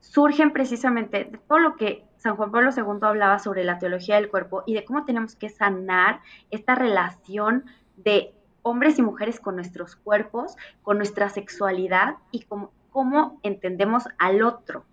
surgen 0.00 0.52
precisamente 0.52 1.24
de 1.24 1.38
todo 1.38 1.58
lo 1.58 1.76
que 1.76 2.04
San 2.16 2.36
Juan 2.36 2.50
Pablo 2.50 2.70
II 2.76 2.98
hablaba 3.02 3.38
sobre 3.38 3.64
la 3.64 3.78
teología 3.78 4.16
del 4.16 4.30
cuerpo 4.30 4.62
y 4.66 4.74
de 4.74 4.84
cómo 4.84 5.04
tenemos 5.04 5.36
que 5.36 5.48
sanar 5.48 6.20
esta 6.50 6.74
relación 6.74 7.64
de 7.96 8.34
hombres 8.62 8.98
y 8.98 9.02
mujeres 9.02 9.40
con 9.40 9.56
nuestros 9.56 9.96
cuerpos, 9.96 10.56
con 10.82 10.96
nuestra 10.96 11.28
sexualidad 11.28 12.16
y 12.30 12.42
cómo, 12.42 12.72
cómo 12.90 13.40
entendemos 13.42 14.04
al 14.18 14.42
otro. 14.42 14.84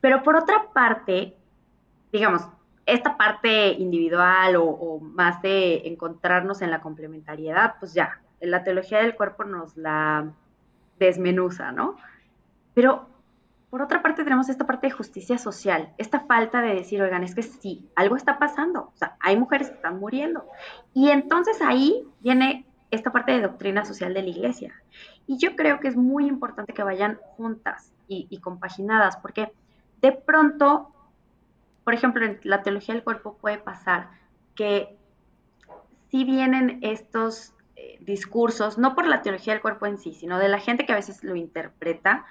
Pero 0.00 0.22
por 0.22 0.36
otra 0.36 0.70
parte, 0.72 1.36
digamos, 2.12 2.42
esta 2.86 3.16
parte 3.16 3.72
individual 3.72 4.56
o, 4.56 4.98
más 5.00 5.42
de 5.42 5.88
encontrarnos 5.88 6.62
en 6.62 6.70
la 6.70 6.80
complementariedad, 6.80 7.74
pues 7.78 7.92
ya, 7.94 8.20
la 8.40 8.64
teología 8.64 8.98
del 8.98 9.14
cuerpo 9.14 9.44
nos 9.44 9.76
la 9.76 10.32
desmenuza, 10.98 11.72
¿no? 11.72 11.96
Pero 12.74 13.08
por 13.70 13.82
otra 13.82 14.00
parte 14.00 14.24
tenemos 14.24 14.48
esta 14.48 14.66
parte 14.66 14.86
de 14.86 14.92
justicia 14.92 15.36
social, 15.36 15.92
esta 15.98 16.20
falta 16.20 16.62
de 16.62 16.74
decir, 16.74 17.02
oigan, 17.02 17.24
es 17.24 17.34
que 17.34 17.42
sí, 17.42 17.86
algo 17.94 18.16
está 18.16 18.38
pasando, 18.38 18.92
o 18.94 18.96
sea, 18.96 19.16
hay 19.20 19.36
mujeres 19.36 19.68
que 19.68 19.76
están 19.76 19.98
muriendo. 19.98 20.46
Y 20.94 21.10
entonces 21.10 21.60
ahí 21.60 22.06
viene 22.20 22.64
esta 22.90 23.12
parte 23.12 23.32
de 23.32 23.42
doctrina 23.42 23.84
social 23.84 24.14
de 24.14 24.22
la 24.22 24.28
iglesia. 24.28 24.74
Y 25.26 25.36
yo 25.38 25.56
creo 25.56 25.80
que 25.80 25.88
es 25.88 25.96
muy 25.96 26.26
importante 26.26 26.72
que 26.72 26.82
vayan 26.82 27.18
juntas 27.36 27.92
y, 28.08 28.38
compaginadas, 28.40 29.18
porque 29.18 29.52
de 30.00 30.12
pronto, 30.12 30.92
por 31.84 31.94
ejemplo, 31.94 32.24
en 32.24 32.40
la 32.42 32.62
teología 32.62 32.94
del 32.94 33.04
cuerpo 33.04 33.36
puede 33.40 33.58
pasar 33.58 34.10
que 34.54 34.96
si 36.10 36.24
vienen 36.24 36.78
estos 36.82 37.54
eh, 37.76 37.98
discursos, 38.00 38.78
no 38.78 38.94
por 38.94 39.06
la 39.06 39.22
teología 39.22 39.52
del 39.52 39.62
cuerpo 39.62 39.86
en 39.86 39.98
sí, 39.98 40.14
sino 40.14 40.38
de 40.38 40.48
la 40.48 40.58
gente 40.58 40.86
que 40.86 40.92
a 40.92 40.96
veces 40.96 41.22
lo 41.22 41.36
interpreta 41.36 42.26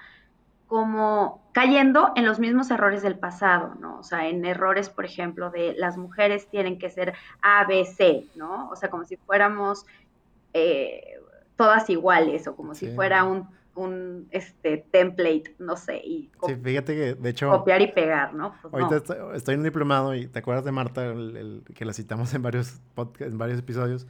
como 0.66 1.42
cayendo 1.52 2.12
en 2.14 2.26
los 2.26 2.38
mismos 2.38 2.70
errores 2.70 3.02
del 3.02 3.18
pasado, 3.18 3.74
¿no? 3.80 3.98
O 3.98 4.02
sea, 4.02 4.28
en 4.28 4.44
errores, 4.44 4.90
por 4.90 5.06
ejemplo, 5.06 5.50
de 5.50 5.74
las 5.78 5.96
mujeres 5.96 6.46
tienen 6.50 6.78
que 6.78 6.90
ser 6.90 7.14
ABC, 7.40 8.26
¿no? 8.36 8.68
O 8.68 8.76
sea, 8.76 8.90
como 8.90 9.04
si 9.06 9.16
fuéramos 9.16 9.86
eh, 10.52 11.14
todas 11.56 11.88
iguales 11.88 12.46
o 12.46 12.54
como 12.54 12.74
si 12.74 12.88
fuera 12.88 13.24
un 13.24 13.48
un 13.78 14.28
este, 14.30 14.84
template, 14.90 15.54
no 15.58 15.76
sé, 15.76 15.98
y 15.98 16.30
sí, 16.46 16.56
fíjate 16.56 16.94
que, 16.94 17.14
de 17.14 17.30
hecho, 17.30 17.50
copiar 17.50 17.80
y 17.80 17.88
pegar, 17.92 18.34
¿no? 18.34 18.54
Pues 18.62 18.74
ahorita 18.74 19.34
Estoy, 19.34 19.54
en 19.54 19.60
un 19.60 19.64
diplomado 19.64 20.14
y 20.14 20.26
te 20.26 20.40
acuerdas 20.40 20.64
de 20.64 20.72
Marta, 20.72 21.06
el, 21.06 21.62
que 21.74 21.84
la 21.84 21.92
citamos 21.92 22.34
en 22.34 22.42
varios, 22.42 22.80
en 23.20 23.38
varios 23.38 23.58
episodios, 23.58 24.06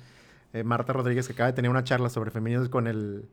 eh, 0.53 0.65
Marta 0.65 0.93
Rodríguez, 0.93 1.27
que 1.27 1.35
acaba 1.35 1.49
de 1.49 1.53
tener 1.53 1.71
una 1.71 1.85
charla 1.85 2.09
sobre 2.09 2.31
feminismo 2.31 2.71
con 2.71 2.87
el, 2.87 3.29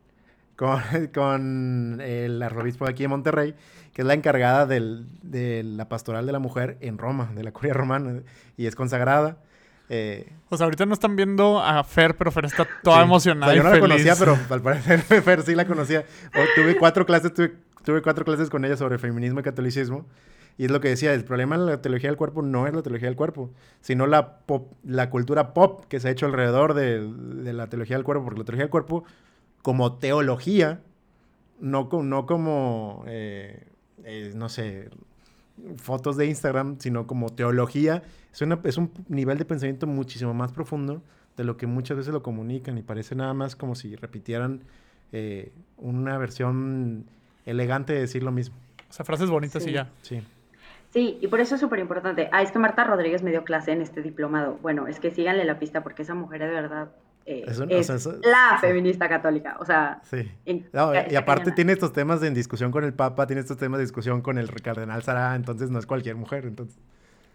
con, 0.56 0.80
con 1.14 2.00
el 2.00 2.42
arzobispo 2.42 2.84
de 2.84 2.90
aquí 2.90 3.04
de 3.04 3.08
Monterrey, 3.08 3.54
que 3.92 4.02
es 4.02 4.06
la 4.06 4.14
encargada 4.14 4.66
del, 4.66 5.06
de 5.22 5.62
la 5.62 5.88
pastoral 5.88 6.26
de 6.26 6.32
la 6.32 6.38
mujer 6.38 6.76
en 6.80 6.98
Roma, 6.98 7.32
de 7.34 7.42
la 7.42 7.52
curia 7.52 7.72
romana, 7.72 8.22
y 8.56 8.66
es 8.66 8.76
consagrada. 8.76 9.38
Eh, 9.88 10.32
o 10.48 10.56
sea, 10.56 10.64
ahorita 10.64 10.86
no 10.86 10.94
están 10.94 11.16
viendo 11.16 11.60
a 11.62 11.82
Fer, 11.84 12.16
pero 12.16 12.30
Fer 12.30 12.46
está 12.46 12.66
toda 12.82 13.02
emocionada. 13.02 13.54
yo 13.54 13.62
no 13.62 13.70
la 13.70 13.80
conocía, 13.80 14.16
pero 14.16 14.36
al 14.50 14.62
parecer 14.62 15.00
Fer 15.22 15.42
sí 15.42 15.54
la 15.54 15.66
conocía. 15.66 16.04
tuve 16.54 16.76
cuatro 16.76 17.06
clases, 17.06 17.32
tuve, 17.34 18.02
cuatro 18.02 18.24
clases 18.24 18.50
con 18.50 18.64
ella 18.64 18.76
sobre 18.76 18.98
feminismo 18.98 19.40
y 19.40 19.42
catolicismo. 19.42 20.06
Y 20.58 20.64
es 20.64 20.70
lo 20.70 20.80
que 20.80 20.88
decía, 20.88 21.12
el 21.12 21.24
problema 21.24 21.54
en 21.56 21.66
la 21.66 21.82
teología 21.82 22.08
del 22.08 22.16
cuerpo 22.16 22.40
no 22.40 22.66
es 22.66 22.72
la 22.72 22.82
teología 22.82 23.08
del 23.08 23.16
cuerpo, 23.16 23.50
sino 23.82 24.06
la, 24.06 24.38
pop, 24.38 24.72
la 24.84 25.10
cultura 25.10 25.52
pop 25.52 25.84
que 25.88 26.00
se 26.00 26.08
ha 26.08 26.10
hecho 26.10 26.24
alrededor 26.24 26.72
de, 26.72 27.06
de 27.06 27.52
la 27.52 27.68
teología 27.68 27.96
del 27.96 28.04
cuerpo, 28.04 28.24
porque 28.24 28.40
la 28.40 28.44
teología 28.46 28.64
del 28.64 28.70
cuerpo 28.70 29.04
como 29.66 29.94
teología, 29.94 30.80
no, 31.58 31.88
no 31.90 32.24
como, 32.24 33.02
eh, 33.08 33.66
eh, 34.04 34.30
no 34.32 34.48
sé, 34.48 34.90
fotos 35.76 36.16
de 36.16 36.26
Instagram, 36.26 36.76
sino 36.78 37.06
como 37.06 37.30
teología, 37.30 38.02
es, 38.32 38.42
una, 38.42 38.58
es 38.64 38.76
un 38.76 38.90
nivel 39.08 39.38
de 39.38 39.44
pensamiento 39.44 39.86
muchísimo 39.86 40.34
más 40.34 40.52
profundo 40.52 41.02
de 41.36 41.44
lo 41.44 41.56
que 41.56 41.66
muchas 41.66 41.96
veces 41.96 42.12
lo 42.12 42.22
comunican 42.22 42.78
y 42.78 42.82
parece 42.82 43.14
nada 43.14 43.34
más 43.34 43.56
como 43.56 43.74
si 43.74 43.94
repitieran 43.96 44.62
eh, 45.12 45.52
una 45.76 46.18
versión 46.18 47.04
elegante 47.44 47.92
de 47.92 48.00
decir 48.00 48.22
lo 48.22 48.32
mismo. 48.32 48.56
O 48.88 48.92
sea, 48.92 49.04
frases 49.04 49.28
bonitas 49.30 49.62
Sí. 49.62 49.70
y 49.70 49.72
ya. 49.74 49.90
Sí. 50.02 50.22
Sí, 50.90 51.18
y 51.20 51.26
por 51.28 51.40
eso 51.40 51.56
es 51.56 51.60
súper 51.60 51.78
importante. 51.78 52.28
Ah, 52.32 52.42
es 52.42 52.52
que 52.52 52.58
Marta 52.58 52.84
Rodríguez 52.84 53.22
me 53.22 53.30
dio 53.30 53.44
clase 53.44 53.72
en 53.72 53.82
este 53.82 54.00
diplomado. 54.02 54.58
Bueno, 54.62 54.86
es 54.86 54.98
que 54.98 55.10
síganle 55.10 55.44
la 55.44 55.58
pista 55.58 55.82
porque 55.82 56.02
esa 56.02 56.14
mujer 56.14 56.40
de 56.40 56.48
verdad 56.48 56.88
eh, 57.26 57.44
Es 57.46 57.58
o 57.60 57.64
es 57.64 57.86
sea, 57.86 57.96
eso- 57.96 58.12
la 58.22 58.56
sí. 58.60 58.66
feminista 58.66 59.08
católica. 59.08 59.56
O 59.60 59.64
sea, 59.64 60.00
Sí. 60.04 60.30
en- 60.44 60.68
No, 60.72 60.94
está 60.94 61.12
y 61.12 61.16
aparte 61.16 61.52
tiene 61.52 61.72
estos 61.72 61.92
temas 61.92 62.22
en 62.22 62.34
discusión 62.34 62.70
con 62.70 62.84
el 62.84 62.94
Papa, 62.94 63.26
tiene 63.26 63.40
estos 63.40 63.56
temas 63.58 63.78
de 63.78 63.84
discusión 63.84 64.22
con 64.22 64.38
el 64.38 64.50
cardenal 64.62 65.02
Sara, 65.02 65.34
entonces 65.34 65.70
no 65.70 65.78
es 65.78 65.86
cualquier 65.86 66.16
mujer, 66.16 66.44
entonces. 66.46 66.78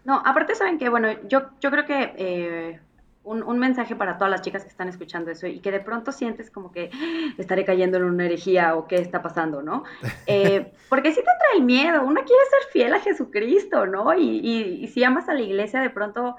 No, 0.04 0.20
aparte 0.24 0.54
saben 0.54 0.78
que, 0.78 0.88
bueno, 0.88 1.08
yo, 1.28 1.42
yo 1.60 1.70
creo 1.70 1.84
que 1.84 2.12
eh, 2.16 2.80
un, 3.24 3.44
un 3.44 3.58
mensaje 3.60 3.94
para 3.94 4.16
todas 4.18 4.32
las 4.32 4.42
chicas 4.42 4.64
que 4.64 4.68
están 4.70 4.88
escuchando 4.88 5.30
eso 5.30 5.46
y 5.46 5.60
que 5.60 5.70
de 5.70 5.78
pronto 5.78 6.10
sientes 6.10 6.50
como 6.50 6.72
que 6.72 6.90
"Ah, 6.92 7.34
estaré 7.38 7.64
cayendo 7.64 7.98
en 7.98 8.04
una 8.04 8.24
herejía 8.24 8.74
o 8.74 8.88
qué 8.88 8.96
está 8.96 9.22
pasando, 9.22 9.62
¿no? 9.62 9.84
Eh, 10.26 10.72
porque 10.88 11.10
sí 11.12 11.20
te 11.20 11.30
trae 11.52 11.64
miedo, 11.64 12.02
uno 12.02 12.20
quiere 12.24 12.42
ser 12.50 12.72
fiel 12.72 12.94
a 12.94 12.98
Jesucristo, 13.00 13.86
¿no? 13.86 14.12
Y, 14.14 14.40
y- 14.40 14.84
y 14.84 14.88
si 14.88 15.04
amas 15.04 15.28
a 15.28 15.34
la 15.34 15.42
iglesia, 15.42 15.80
de 15.80 15.90
pronto 15.90 16.34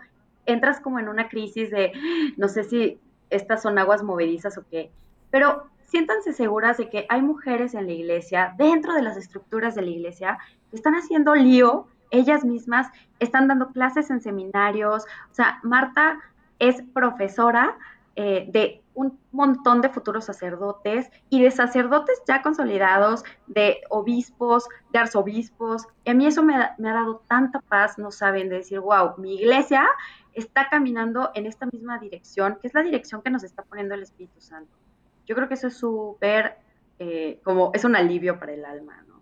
entras 0.45 0.82
como 0.82 0.99
en 0.99 1.08
una 1.08 1.30
crisis 1.30 1.72
de, 1.72 1.93
"Ah, 1.95 2.34
no 2.36 2.49
sé 2.49 2.66
si 2.66 2.99
estas 3.34 3.62
son 3.62 3.78
aguas 3.78 4.04
movedizas 4.04 4.58
o 4.58 4.66
qué, 4.70 4.92
pero 5.32 5.68
siéntanse 5.86 6.34
seguras 6.34 6.78
de 6.78 6.90
que 6.90 7.06
hay 7.10 7.22
mujeres 7.22 7.74
en 7.74 7.86
la 7.86 7.92
iglesia, 7.92 8.56
dentro 8.58 8.94
de 8.94 9.02
las 9.02 9.18
estructuras 9.18 9.76
de 9.76 9.84
la 9.84 9.90
iglesia, 9.90 10.38
que 10.70 10.76
están 10.76 10.96
haciendo 10.96 11.36
lío 11.36 11.88
ellas 12.10 12.46
mismas, 12.46 12.88
están 13.20 13.48
dando 13.48 13.70
clases 13.70 14.10
en 14.10 14.22
seminarios, 14.22 15.04
o 15.32 15.34
sea, 15.34 15.60
Marta 15.64 16.20
es 16.60 16.84
profesora 16.94 17.76
eh, 18.16 18.45
de 18.51 18.84
un 18.93 19.20
montón 19.32 19.82
de 19.82 19.89
futuros 19.89 20.26
sacerdotes 20.26 21.09
y 21.30 21.41
de 21.41 21.49
sacerdotes 21.51 22.22
ya 22.28 22.41
consolidados, 22.43 23.24
de 23.47 23.82
obispos, 23.89 24.68
de 24.91 24.99
arzobispos. 24.99 25.88
Y 26.05 26.11
a 26.11 26.14
mí 26.14 26.28
eso 26.28 26.43
me, 26.43 26.55
ha- 26.55 26.76
dado 26.78 27.24
tanta 27.28 27.59
paz, 27.61 27.97
no 27.97 28.11
saben, 28.11 28.49
de 28.49 28.57
decir, 28.57 28.80
wow, 28.80 29.16
mi 29.18 29.36
iglesia 29.36 29.88
está 30.34 30.70
caminando 30.70 31.32
en 31.34 31.45
esta 31.47 31.66
misma 31.72 31.97
dirección, 31.99 32.57
que 32.61 32.68
es 32.68 32.74
la 32.74 32.84
dirección 32.84 33.22
que 33.24 33.30
nos 33.32 33.43
está 33.43 33.64
poniendo 33.64 33.95
el 33.95 34.03
Espíritu 34.03 34.39
Santo. 34.41 34.78
Yo 35.26 35.36
creo 35.36 35.47
que 35.47 35.53
eso 35.55 35.68
es 35.68 35.78
súper, 35.78 36.57
eh, 36.99 37.39
como, 37.43 37.72
es 37.74 37.84
un 37.86 37.95
alivio 37.95 38.39
para 38.39 38.53
el 38.53 38.66
alma, 38.66 39.03
¿no? 39.07 39.12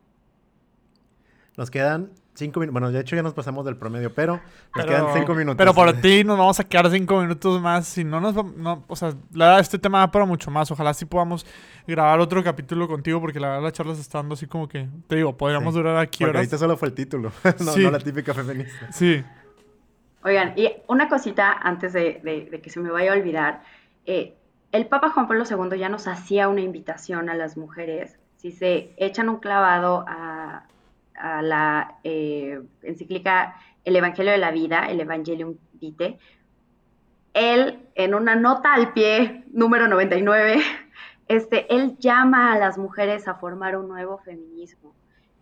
Nos 1.58 1.70
quedan 1.70 2.10
cinco 2.34 2.60
minutos, 2.62 2.74
bueno, 2.74 2.92
de 2.92 3.02
hecho 3.02 3.16
ya 3.16 3.22
nos 3.24 3.34
pasamos 3.34 3.66
del 3.66 3.76
promedio, 3.76 4.14
pero 4.14 4.36
nos 4.36 4.42
Pero, 4.74 4.88
quedan 4.88 5.14
cinco 5.14 5.34
minutos. 5.36 5.58
pero 5.58 5.74
por 5.74 5.92
ti 6.02 6.24
nos 6.24 6.38
vamos 6.38 6.60
a 6.60 6.64
quedar 6.64 6.90
cinco 6.90 7.20
minutos 7.22 7.62
más. 7.62 7.86
Si 7.88 8.04
no 8.06 8.22
nos 8.22 8.34
no, 8.56 8.84
o 8.88 8.96
sea, 8.96 9.10
la 9.34 9.46
verdad, 9.48 9.60
este 9.60 9.78
tema 9.78 10.00
da 10.00 10.12
para 10.12 10.26
mucho 10.26 10.50
más. 10.50 10.72
Ojalá 10.72 10.94
sí 10.94 11.06
podamos 11.06 11.46
grabar 11.86 12.20
otro 12.22 12.42
capítulo 12.44 12.88
contigo, 12.88 13.20
porque 13.20 13.40
la 13.40 13.50
verdad 13.50 13.64
la 13.64 13.72
charla 13.72 13.94
se 13.96 14.02
está 14.02 14.20
dando 14.20 14.34
así 14.34 14.48
como 14.48 14.68
que, 14.70 14.88
te 15.08 15.18
digo, 15.18 15.36
podríamos 15.38 15.74
Sí. 15.74 15.80
durar 15.82 15.98
aquí 15.98 16.24
horas. 16.24 16.38
ahorita 16.38 16.58
solo 16.58 16.78
fue 16.78 16.88
el 16.88 16.94
título, 16.94 17.32
no, 17.60 17.72
Sí. 17.74 17.84
no 17.84 17.92
la 17.92 18.00
típica 18.00 18.34
feminista. 18.34 18.92
Sí. 18.92 19.24
Oigan, 20.24 20.54
y 20.56 20.72
una 20.88 21.10
cosita 21.10 21.52
antes 21.52 21.94
de, 21.94 22.22
de- 22.24 22.48
de 22.50 22.62
que 22.62 22.70
se 22.70 22.80
me 22.80 22.92
vaya 22.92 23.12
a 23.12 23.16
olvidar. 23.16 23.62
eh, 24.06 24.36
el 24.72 24.88
Papa 24.88 25.10
Juan 25.10 25.28
Pablo 25.28 25.44
II 25.50 25.78
ya 25.78 25.90
nos 25.90 26.08
hacía 26.08 26.48
una 26.48 26.62
invitación 26.62 27.30
a 27.30 27.34
las 27.36 27.58
mujeres. 27.58 28.18
Si 28.38 28.54
se 28.54 28.94
echan 28.96 29.28
un 29.28 29.38
clavado 29.38 30.06
a, 30.08 30.64
a 31.22 31.42
la 31.42 32.00
eh, 32.04 32.62
encíclica 32.82 33.56
El 33.86 33.96
Evangelio 33.96 34.32
de 34.32 34.38
la 34.38 34.52
Vida, 34.52 34.90
el 34.90 35.00
Evangelium 35.00 35.56
Vitae, 35.74 36.18
él, 37.34 37.88
en 37.96 38.14
una 38.14 38.36
nota 38.36 38.74
al 38.74 38.94
pie, 38.94 39.46
número 39.52 39.88
99, 39.88 40.62
este, 41.28 41.74
él 41.74 41.98
llama 42.00 42.52
a 42.52 42.60
las 42.60 42.78
mujeres 42.78 43.28
a 43.28 43.36
formar 43.36 43.78
un 43.78 43.88
nuevo 43.88 44.18
feminismo 44.20 44.94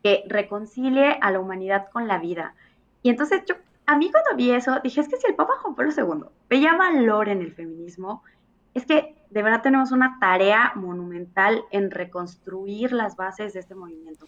que 0.03 0.23
reconcilie 0.27 1.17
a 1.21 1.32
la 1.32 1.39
humanidad 1.39 1.88
con 1.91 2.07
la 2.07 2.19
vida. 2.19 2.53
Y 3.01 3.09
entonces 3.09 3.43
yo, 3.47 3.55
a 3.86 3.97
mí 3.97 4.11
cuando 4.11 4.36
vi 4.36 4.51
eso, 4.51 4.80
dije, 4.84 5.01
es 5.01 5.09
que 5.09 5.17
si 5.17 5.27
el 5.27 5.36
Papa 5.36 5.53
Juan 5.61 5.75
Pablo 5.75 5.91
II 5.95 6.30
veía 6.49 6.75
valor 6.75 7.30
en 7.30 7.41
el 7.41 7.53
feminismo, 7.53 8.23
es 8.73 8.86
que 8.86 9.15
de 9.30 9.43
verdad 9.43 9.61
tenemos 9.61 9.91
una 9.91 10.17
tarea 10.19 10.71
monumental 10.75 11.63
en 11.71 11.91
reconstruir 11.91 12.91
las 12.93 13.15
bases 13.15 13.53
de 13.53 13.59
este 13.59 13.75
movimiento. 13.75 14.25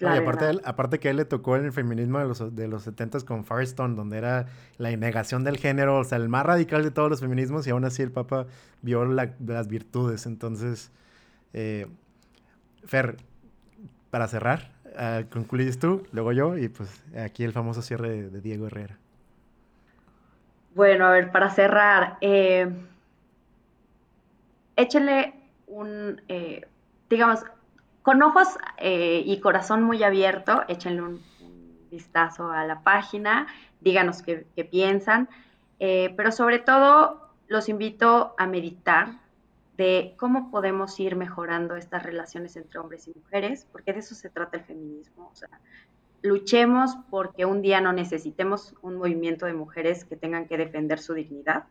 Y 0.00 0.16
aparte, 0.16 0.48
él- 0.50 0.62
aparte 0.64 0.98
que 0.98 1.08
a 1.08 1.10
él 1.10 1.18
le 1.18 1.24
tocó 1.26 1.56
el 1.56 1.72
feminismo 1.72 2.18
de 2.18 2.24
los, 2.26 2.56
de 2.56 2.68
los 2.68 2.82
70 2.84 3.20
con 3.20 3.44
Firestone, 3.44 3.94
donde 3.96 4.16
era 4.18 4.46
la 4.78 4.90
negación 4.96 5.44
del 5.44 5.58
género, 5.58 5.98
o 5.98 6.04
sea, 6.04 6.16
el 6.18 6.28
más 6.28 6.46
radical 6.46 6.82
de 6.82 6.90
todos 6.90 7.10
los 7.10 7.20
feminismos, 7.20 7.66
y 7.66 7.70
aún 7.70 7.84
así 7.84 8.02
el 8.02 8.10
Papa 8.10 8.46
vio 8.82 9.04
la- 9.04 9.34
las 9.46 9.68
virtudes. 9.68 10.26
Entonces, 10.26 10.90
eh, 11.52 11.86
Fer, 12.86 13.16
para 14.10 14.28
cerrar, 14.28 14.72
ah, 14.96 15.22
concluyes 15.30 15.78
tú, 15.78 16.04
luego 16.12 16.32
yo, 16.32 16.56
y 16.58 16.68
pues 16.68 17.02
aquí 17.18 17.44
el 17.44 17.52
famoso 17.52 17.82
cierre 17.82 18.10
de, 18.10 18.30
de 18.30 18.40
Diego 18.40 18.66
Herrera. 18.66 18.98
Bueno, 20.74 21.06
a 21.06 21.10
ver, 21.10 21.30
para 21.32 21.50
cerrar, 21.50 22.16
eh, 22.20 22.68
échenle 24.76 25.34
un, 25.66 26.20
eh, 26.28 26.62
digamos, 27.08 27.40
con 28.10 28.24
ojos 28.24 28.48
eh, 28.78 29.22
y 29.24 29.38
corazón 29.38 29.84
muy 29.84 30.02
abierto, 30.02 30.64
échenle 30.66 31.00
un, 31.00 31.22
un 31.42 31.86
vistazo 31.92 32.50
a 32.50 32.66
la 32.66 32.82
página, 32.82 33.46
díganos 33.80 34.20
qué, 34.22 34.48
qué 34.56 34.64
piensan, 34.64 35.28
eh, 35.78 36.12
pero 36.16 36.32
sobre 36.32 36.58
todo 36.58 37.30
los 37.46 37.68
invito 37.68 38.34
a 38.36 38.48
meditar 38.48 39.20
de 39.76 40.14
cómo 40.16 40.50
podemos 40.50 40.98
ir 40.98 41.14
mejorando 41.14 41.76
estas 41.76 42.02
relaciones 42.02 42.56
entre 42.56 42.80
hombres 42.80 43.06
y 43.06 43.12
mujeres, 43.16 43.68
porque 43.70 43.92
de 43.92 44.00
eso 44.00 44.16
se 44.16 44.28
trata 44.28 44.56
el 44.56 44.64
feminismo. 44.64 45.30
O 45.32 45.36
sea, 45.36 45.60
luchemos 46.20 46.96
porque 47.10 47.44
un 47.44 47.62
día 47.62 47.80
no 47.80 47.92
necesitemos 47.92 48.74
un 48.82 48.96
movimiento 48.96 49.46
de 49.46 49.54
mujeres 49.54 50.04
que 50.04 50.16
tengan 50.16 50.48
que 50.48 50.56
defender 50.56 50.98
su 50.98 51.14
dignidad. 51.14 51.62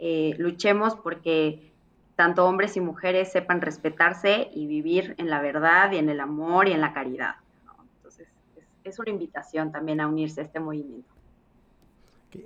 Eh, 0.00 0.34
luchemos 0.38 0.96
porque 0.96 1.71
tanto 2.16 2.46
hombres 2.46 2.76
y 2.76 2.80
mujeres 2.80 3.32
sepan 3.32 3.60
respetarse 3.60 4.50
y 4.54 4.66
vivir 4.66 5.14
en 5.18 5.30
la 5.30 5.40
verdad 5.40 5.90
y 5.92 5.96
en 5.98 6.08
el 6.08 6.20
amor 6.20 6.68
y 6.68 6.72
en 6.72 6.80
la 6.80 6.92
caridad. 6.92 7.36
¿no? 7.66 7.72
Entonces, 7.96 8.28
es, 8.56 8.64
es 8.84 8.98
una 8.98 9.10
invitación 9.10 9.72
también 9.72 10.00
a 10.00 10.06
unirse 10.08 10.40
a 10.40 10.44
este 10.44 10.60
movimiento. 10.60 11.08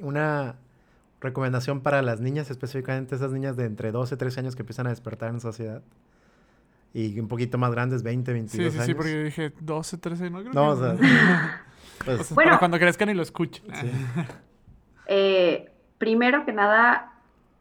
Una 0.01 0.57
recomendación 1.21 1.81
para 1.81 2.03
las 2.03 2.21
niñas, 2.21 2.51
específicamente 2.51 3.15
esas 3.15 3.33
niñas 3.33 3.57
de 3.57 3.65
entre 3.65 3.93
12 3.93 4.15
y 4.15 4.19
13 4.19 4.41
años 4.41 4.57
que 4.57 4.63
empiezan 4.63 4.87
a 4.87 4.91
despertar 4.91 5.31
en 5.31 5.41
sociedad. 5.41 5.83
Y 6.95 7.19
un 7.21 7.29
poquito 7.29 7.59
más 7.59 7.71
grandes, 7.73 8.03
20, 8.03 8.33
22 8.33 8.67
Sí, 8.67 8.71
sí, 8.71 8.77
años. 8.77 8.87
sí, 8.87 8.95
porque 8.95 9.25
dije 9.25 9.53
12, 9.61 9.99
13, 9.99 10.31
no 10.31 10.41
creo 10.41 10.53
No, 10.53 10.71
o 10.71 10.75
que... 10.97 11.05
sea, 11.07 11.65
pues, 12.05 12.21
O 12.21 12.25
sea, 12.25 12.35
Bueno. 12.35 12.51
para 12.51 12.59
cuando 12.59 12.79
crezcan 12.79 13.11
y 13.11 13.15
lo 13.15 13.23
escuchen. 13.23 13.65
Sí. 13.75 13.91
Eh, 15.09 15.71
primero 15.99 16.45
que 16.45 16.53
nada, 16.53 17.13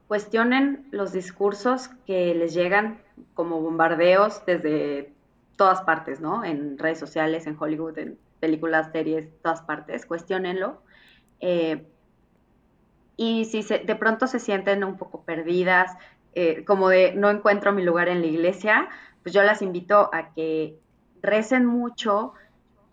cuestionen 0.07 0.87
los 0.91 1.11
discursos 1.13 1.89
que 2.05 2.35
les 2.35 2.53
llegan 2.53 3.01
como 3.33 3.61
bombardeos 3.61 4.45
desde 4.45 5.13
todas 5.57 5.81
partes, 5.81 6.19
¿no? 6.21 6.43
En 6.43 6.77
redes 6.77 6.99
sociales, 6.99 7.47
en 7.47 7.57
Hollywood, 7.59 7.97
en 7.97 8.19
películas, 8.39 8.91
series, 8.91 9.29
todas 9.41 9.61
partes. 9.61 10.05
Cuestionenlo. 10.05 10.81
Eh, 11.39 11.87
y 13.17 13.45
si 13.45 13.63
se- 13.63 13.79
de 13.79 13.95
pronto 13.95 14.27
se 14.27 14.39
sienten 14.39 14.83
un 14.83 14.97
poco 14.97 15.23
perdidas, 15.23 15.91
eh, 16.33 16.65
como 16.65 16.89
de 16.89 17.13
no 17.15 17.29
encuentro 17.29 17.71
mi 17.71 17.83
lugar 17.83 18.09
en 18.09 18.21
la 18.21 18.27
iglesia, 18.27 18.89
pues 19.23 19.33
yo 19.33 19.41
las 19.43 19.61
invito 19.61 20.09
a 20.13 20.33
que 20.33 20.79
recen 21.21 21.65
mucho, 21.65 22.33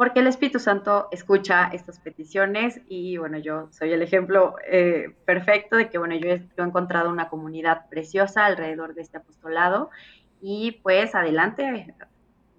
porque 0.03 0.18
el 0.18 0.26
Espíritu 0.26 0.59
Santo 0.59 1.07
escucha 1.12 1.68
estas 1.68 2.00
peticiones 2.00 2.80
y 2.88 3.18
bueno, 3.18 3.38
yo 3.38 3.68
soy 3.70 3.92
el 3.92 4.03
ejemplo 4.03 4.57
eh, 4.68 5.14
perfecto 5.24 5.76
de 5.76 5.90
que 5.90 5.96
bueno, 5.96 6.16
yo 6.16 6.28
he, 6.28 6.40
yo 6.40 6.64
he 6.64 6.66
encontrado 6.66 7.09
una 7.09 7.28
comunidad 7.28 7.88
preciosa 7.88 8.46
alrededor 8.46 8.94
de 8.94 9.03
este 9.03 9.18
apostolado 9.18 9.90
y 10.40 10.80
pues 10.82 11.14
adelante, 11.14 11.94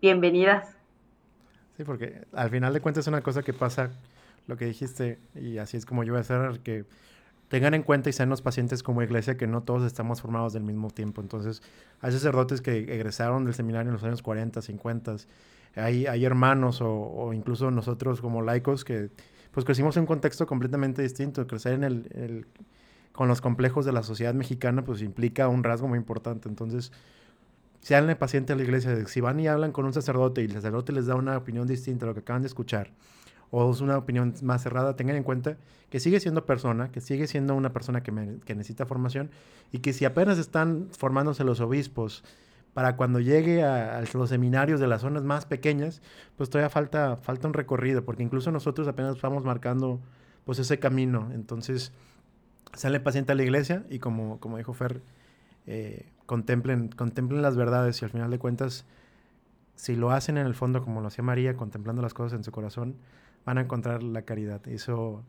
bienvenidas. 0.01 0.77
Sí, 1.75 1.83
porque 1.83 2.21
al 2.31 2.49
final 2.49 2.71
de 2.71 2.79
cuentas 2.79 3.03
es 3.03 3.07
una 3.09 3.19
cosa 3.19 3.43
que 3.43 3.51
pasa, 3.51 3.91
lo 4.47 4.55
que 4.55 4.63
dijiste, 4.63 5.19
y 5.35 5.57
así 5.57 5.75
es 5.75 5.85
como 5.85 6.05
yo 6.05 6.13
voy 6.13 6.21
a 6.21 6.23
cerrar, 6.23 6.61
que 6.61 6.85
tengan 7.53 7.75
en 7.75 7.83
cuenta 7.83 8.09
y 8.09 8.13
sean 8.13 8.29
los 8.29 8.41
pacientes 8.41 8.81
como 8.81 9.03
iglesia 9.03 9.37
que 9.37 9.45
no 9.45 9.61
todos 9.61 9.83
estamos 9.83 10.19
formados 10.19 10.53
del 10.53 10.63
mismo 10.63 10.89
tiempo. 10.89 11.21
Entonces, 11.21 11.61
hay 12.01 12.11
sacerdotes 12.11 12.61
que 12.61 12.79
egresaron 12.79 13.45
del 13.45 13.53
seminario 13.53 13.89
en 13.89 13.93
los 13.93 14.03
años 14.03 14.23
40, 14.23 14.59
50, 14.59 15.17
hay, 15.75 16.07
hay 16.07 16.25
hermanos 16.25 16.79
o, 16.81 17.31
incluso 17.31 17.69
nosotros 17.69 18.21
como 18.21 18.41
laicos 18.41 18.83
que 18.83 19.11
pues 19.51 19.67
crecimos 19.67 19.95
en 19.97 20.01
un 20.01 20.07
contexto 20.07 20.47
completamente 20.47 21.03
distinto. 21.03 21.45
Crecer 21.45 21.73
en 21.73 21.83
el, 21.83 22.47
con 23.11 23.27
los 23.27 23.39
complejos 23.39 23.85
de 23.85 23.91
la 23.91 24.01
sociedad 24.01 24.33
mexicana 24.33 24.83
pues 24.83 25.03
implica 25.03 25.47
un 25.47 25.63
rasgo 25.63 25.87
muy 25.87 25.99
importante. 25.99 26.49
Entonces, 26.49 26.91
seanle 27.81 28.15
paciente 28.15 28.53
a 28.53 28.55
la 28.55 28.63
iglesia. 28.63 29.05
Si 29.05 29.21
van 29.21 29.39
y 29.39 29.47
hablan 29.47 29.73
con 29.73 29.85
un 29.85 29.93
sacerdote 29.93 30.41
y 30.41 30.45
el 30.45 30.53
sacerdote 30.53 30.91
les 30.91 31.05
da 31.05 31.13
una 31.13 31.37
opinión 31.37 31.67
distinta 31.67 32.07
a 32.07 32.09
lo 32.09 32.15
que 32.15 32.21
acaban 32.21 32.41
de 32.41 32.47
escuchar, 32.47 32.89
o 33.55 33.71
es 33.71 33.81
una 33.81 33.99
opinión 33.99 34.33
más 34.41 34.63
cerrada, 34.63 34.95
tengan 34.95 35.15
en 35.15 35.21
cuenta 35.21 35.57
que 35.91 35.99
sigue 35.99 36.19
siendo 36.19 36.43
persona, 36.43 36.91
que 36.91 37.01
sigue 37.01 37.27
siendo 37.27 37.53
una 37.53 37.71
persona 37.71 38.01
que, 38.01 38.11
necesita 38.11 38.87
formación 38.87 39.29
y 39.71 39.77
que 39.77 39.93
si 39.93 40.05
apenas 40.05 40.39
están 40.39 40.87
formándose 40.97 41.43
los 41.43 41.59
obispos 41.59 42.23
para 42.73 42.95
cuando 42.95 43.19
llegue 43.19 43.63
a, 43.63 44.03
los 44.11 44.29
seminarios 44.29 44.79
de 44.79 44.87
las 44.87 45.01
zonas 45.01 45.23
más 45.23 45.45
pequeñas, 45.45 46.01
pues 46.35 46.49
todavía 46.49 46.71
falta, 46.71 47.17
falta 47.17 47.47
un 47.47 47.53
recorrido, 47.53 48.03
porque 48.03 48.23
incluso 48.23 48.51
nosotros 48.51 48.87
apenas 48.87 49.21
vamos 49.21 49.43
marcando 49.43 50.01
pues 50.45 50.57
ese 50.57 50.79
camino. 50.79 51.29
Entonces, 51.31 51.91
sale 52.73 52.99
paciente 52.99 53.33
a 53.33 53.35
la 53.35 53.43
iglesia 53.43 53.85
y 53.87 53.99
como, 53.99 54.39
como 54.39 54.57
dijo 54.57 54.73
Fer, 54.73 55.03
eh, 55.67 56.07
contemplen, 56.25 56.87
contemplen 56.87 57.43
las 57.43 57.55
verdades 57.55 58.01
y 58.01 58.05
al 58.05 58.09
final 58.09 58.31
de 58.31 58.39
cuentas, 58.39 58.85
si 59.75 59.95
lo 59.95 60.09
hacen 60.09 60.39
en 60.39 60.47
el 60.47 60.55
fondo 60.55 60.81
como 60.81 61.01
lo 61.01 61.07
hacía 61.09 61.23
María, 61.23 61.55
contemplando 61.55 62.01
las 62.01 62.15
cosas 62.15 62.35
en 62.35 62.43
su 62.43 62.51
corazón, 62.51 62.95
van 63.45 63.57
a 63.57 63.61
encontrar 63.61 64.03
la 64.03 64.23
caridad. 64.23 64.67
Eso 64.67 65.23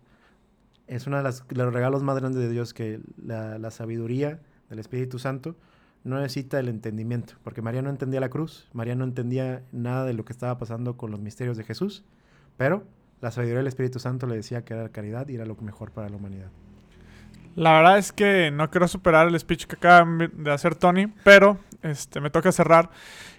es 0.86 1.06
uno 1.06 1.22
de, 1.22 1.22
los 1.22 1.72
regalos 1.72 2.02
más 2.02 2.16
grandes 2.18 2.42
de 2.42 2.50
Dios, 2.50 2.74
que 2.74 3.00
la, 3.16 3.70
sabiduría 3.70 4.40
del 4.68 4.78
Espíritu 4.78 5.18
Santo 5.18 5.56
no 6.04 6.16
necesita 6.20 6.58
el 6.58 6.68
entendimiento, 6.68 7.34
porque 7.42 7.62
María 7.62 7.80
no 7.80 7.90
entendía 7.90 8.20
la 8.20 8.28
cruz, 8.28 8.68
María 8.72 8.94
no 8.94 9.04
entendía 9.04 9.62
nada 9.72 10.04
de 10.04 10.12
lo 10.12 10.24
que 10.24 10.32
estaba 10.32 10.58
pasando 10.58 10.96
con 10.96 11.10
los 11.10 11.20
misterios 11.20 11.56
de 11.56 11.64
Jesús, 11.64 12.04
pero 12.58 12.84
la 13.22 13.30
sabiduría 13.30 13.58
del 13.58 13.68
Espíritu 13.68 13.98
Santo 13.98 14.26
le 14.26 14.36
decía 14.36 14.64
que 14.64 14.74
era 14.74 14.82
la 14.82 14.88
caridad 14.90 15.28
y 15.28 15.36
era 15.36 15.46
lo 15.46 15.56
mejor 15.56 15.92
para 15.92 16.10
la 16.10 16.16
humanidad. 16.16 16.50
La 17.56 17.72
verdad 17.72 17.98
es 17.98 18.12
que 18.12 18.50
no 18.50 18.68
quiero 18.70 18.88
superar 18.88 19.28
el 19.28 19.38
speech 19.38 19.66
que 19.66 19.76
acaba 19.76 20.26
de 20.32 20.50
hacer 20.50 20.74
Tony, 20.74 21.06
pero 21.22 21.58
este, 21.84 22.20
me 22.20 22.30
toca 22.30 22.50
cerrar. 22.50 22.90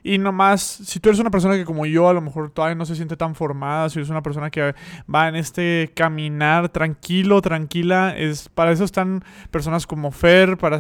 Y 0.04 0.20
nomás, 0.20 0.62
si 0.62 1.00
tú 1.00 1.10
eres 1.10 1.20
una 1.20 1.32
persona 1.32 1.56
que 1.56 1.66
como 1.66 1.86
yo 1.88 2.08
a 2.08 2.14
lo 2.14 2.22
mejor 2.22 2.52
todavía 2.52 2.76
no 2.76 2.86
se 2.86 2.96
siente 2.96 3.18
tan 3.18 3.34
formada, 3.34 3.89
si 3.89 3.98
eres 3.98 4.10
una 4.10 4.22
persona 4.22 4.52
que 4.52 4.76
va 5.14 5.28
en 5.28 5.36
este 5.36 5.91
caminar 5.96 6.70
tranquilo, 6.70 7.41
tranquila, 7.41 8.16
es, 8.16 8.48
para 8.50 8.72
eso 8.72 8.84
están 8.84 9.24
personas 9.50 9.88
como 9.88 10.12
Fer, 10.12 10.58
para 10.58 10.80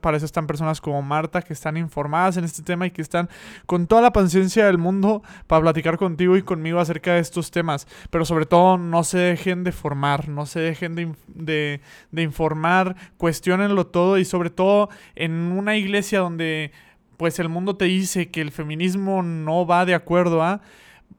para 0.00 0.16
eso 0.16 0.26
están 0.26 0.46
personas 0.48 0.80
como 0.80 1.02
Marta, 1.02 1.42
que 1.42 1.52
están 1.52 1.76
informadas 1.76 2.36
en 2.36 2.44
este 2.44 2.62
tema 2.62 2.86
y 2.86 2.90
que 2.90 3.02
están 3.02 3.28
con 3.66 3.86
toda 3.86 4.02
la 4.02 4.12
paciencia 4.12 4.66
del 4.66 4.78
mundo 4.78 5.22
para 5.46 5.62
platicar 5.62 5.96
contigo 5.96 6.36
y 6.36 6.42
conmigo 6.42 6.80
acerca 6.80 7.14
de 7.14 7.20
estos 7.20 7.52
temas. 7.52 7.86
Pero 8.10 8.24
sobre 8.24 8.46
todo, 8.46 8.76
no 8.76 9.04
se 9.04 9.18
dejen 9.18 9.62
de 9.62 9.70
formar, 9.70 10.28
no 10.28 10.46
se 10.46 10.58
dejen 10.58 10.96
de, 10.96 11.14
de, 11.28 11.80
de 12.10 12.22
informar, 12.22 12.96
cuestionenlo 13.18 13.86
todo 13.86 14.18
y 14.18 14.24
sobre 14.24 14.50
todo 14.50 14.88
en 15.14 15.52
una 15.52 15.76
iglesia 15.76 16.18
donde 16.18 16.72
pues 17.16 17.38
el 17.38 17.48
mundo 17.48 17.76
te 17.76 17.86
dice 17.86 18.30
que 18.30 18.40
el 18.40 18.50
feminismo 18.50 19.22
no 19.22 19.66
va 19.66 19.84
de 19.84 19.94
acuerdo 19.94 20.42
a, 20.42 20.60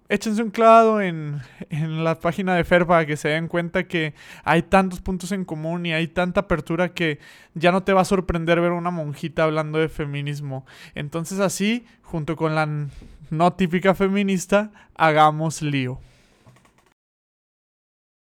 échense 0.10 0.43
un 0.43 0.52
clavado 0.52 1.02
en, 1.02 1.41
en, 1.70 2.04
la 2.04 2.20
página 2.20 2.56
de 2.56 2.64
Fer 2.64 2.86
para 2.86 3.06
que 3.06 3.18
se 3.18 3.30
den 3.30 3.48
cuenta 3.48 3.88
que 3.88 4.14
hay 4.43 4.62
tantos 4.62 5.02
puntos 5.02 5.32
en 5.32 5.46
común 5.46 5.86
y 5.86 5.93
hay 5.93 6.08
tanta 6.08 6.41
apertura 6.41 6.93
que 6.93 7.20
ya 7.54 7.72
no 7.72 7.84
te 7.84 7.93
va 7.93 8.02
a 8.02 8.06
sorprender 8.06 8.62
ver 8.62 8.72
una 8.72 8.91
monjita 8.91 9.43
hablando 9.43 9.80
de 9.80 9.89
feminismo. 9.89 10.66
Entonces 10.93 11.39
así, 11.39 11.86
junto 12.04 12.36
con 12.36 12.56
la 12.56 12.68
no 13.30 13.54
típica 13.54 13.96
feminista, 13.96 14.72
hagamos 14.96 15.62
lío. 15.62 16.00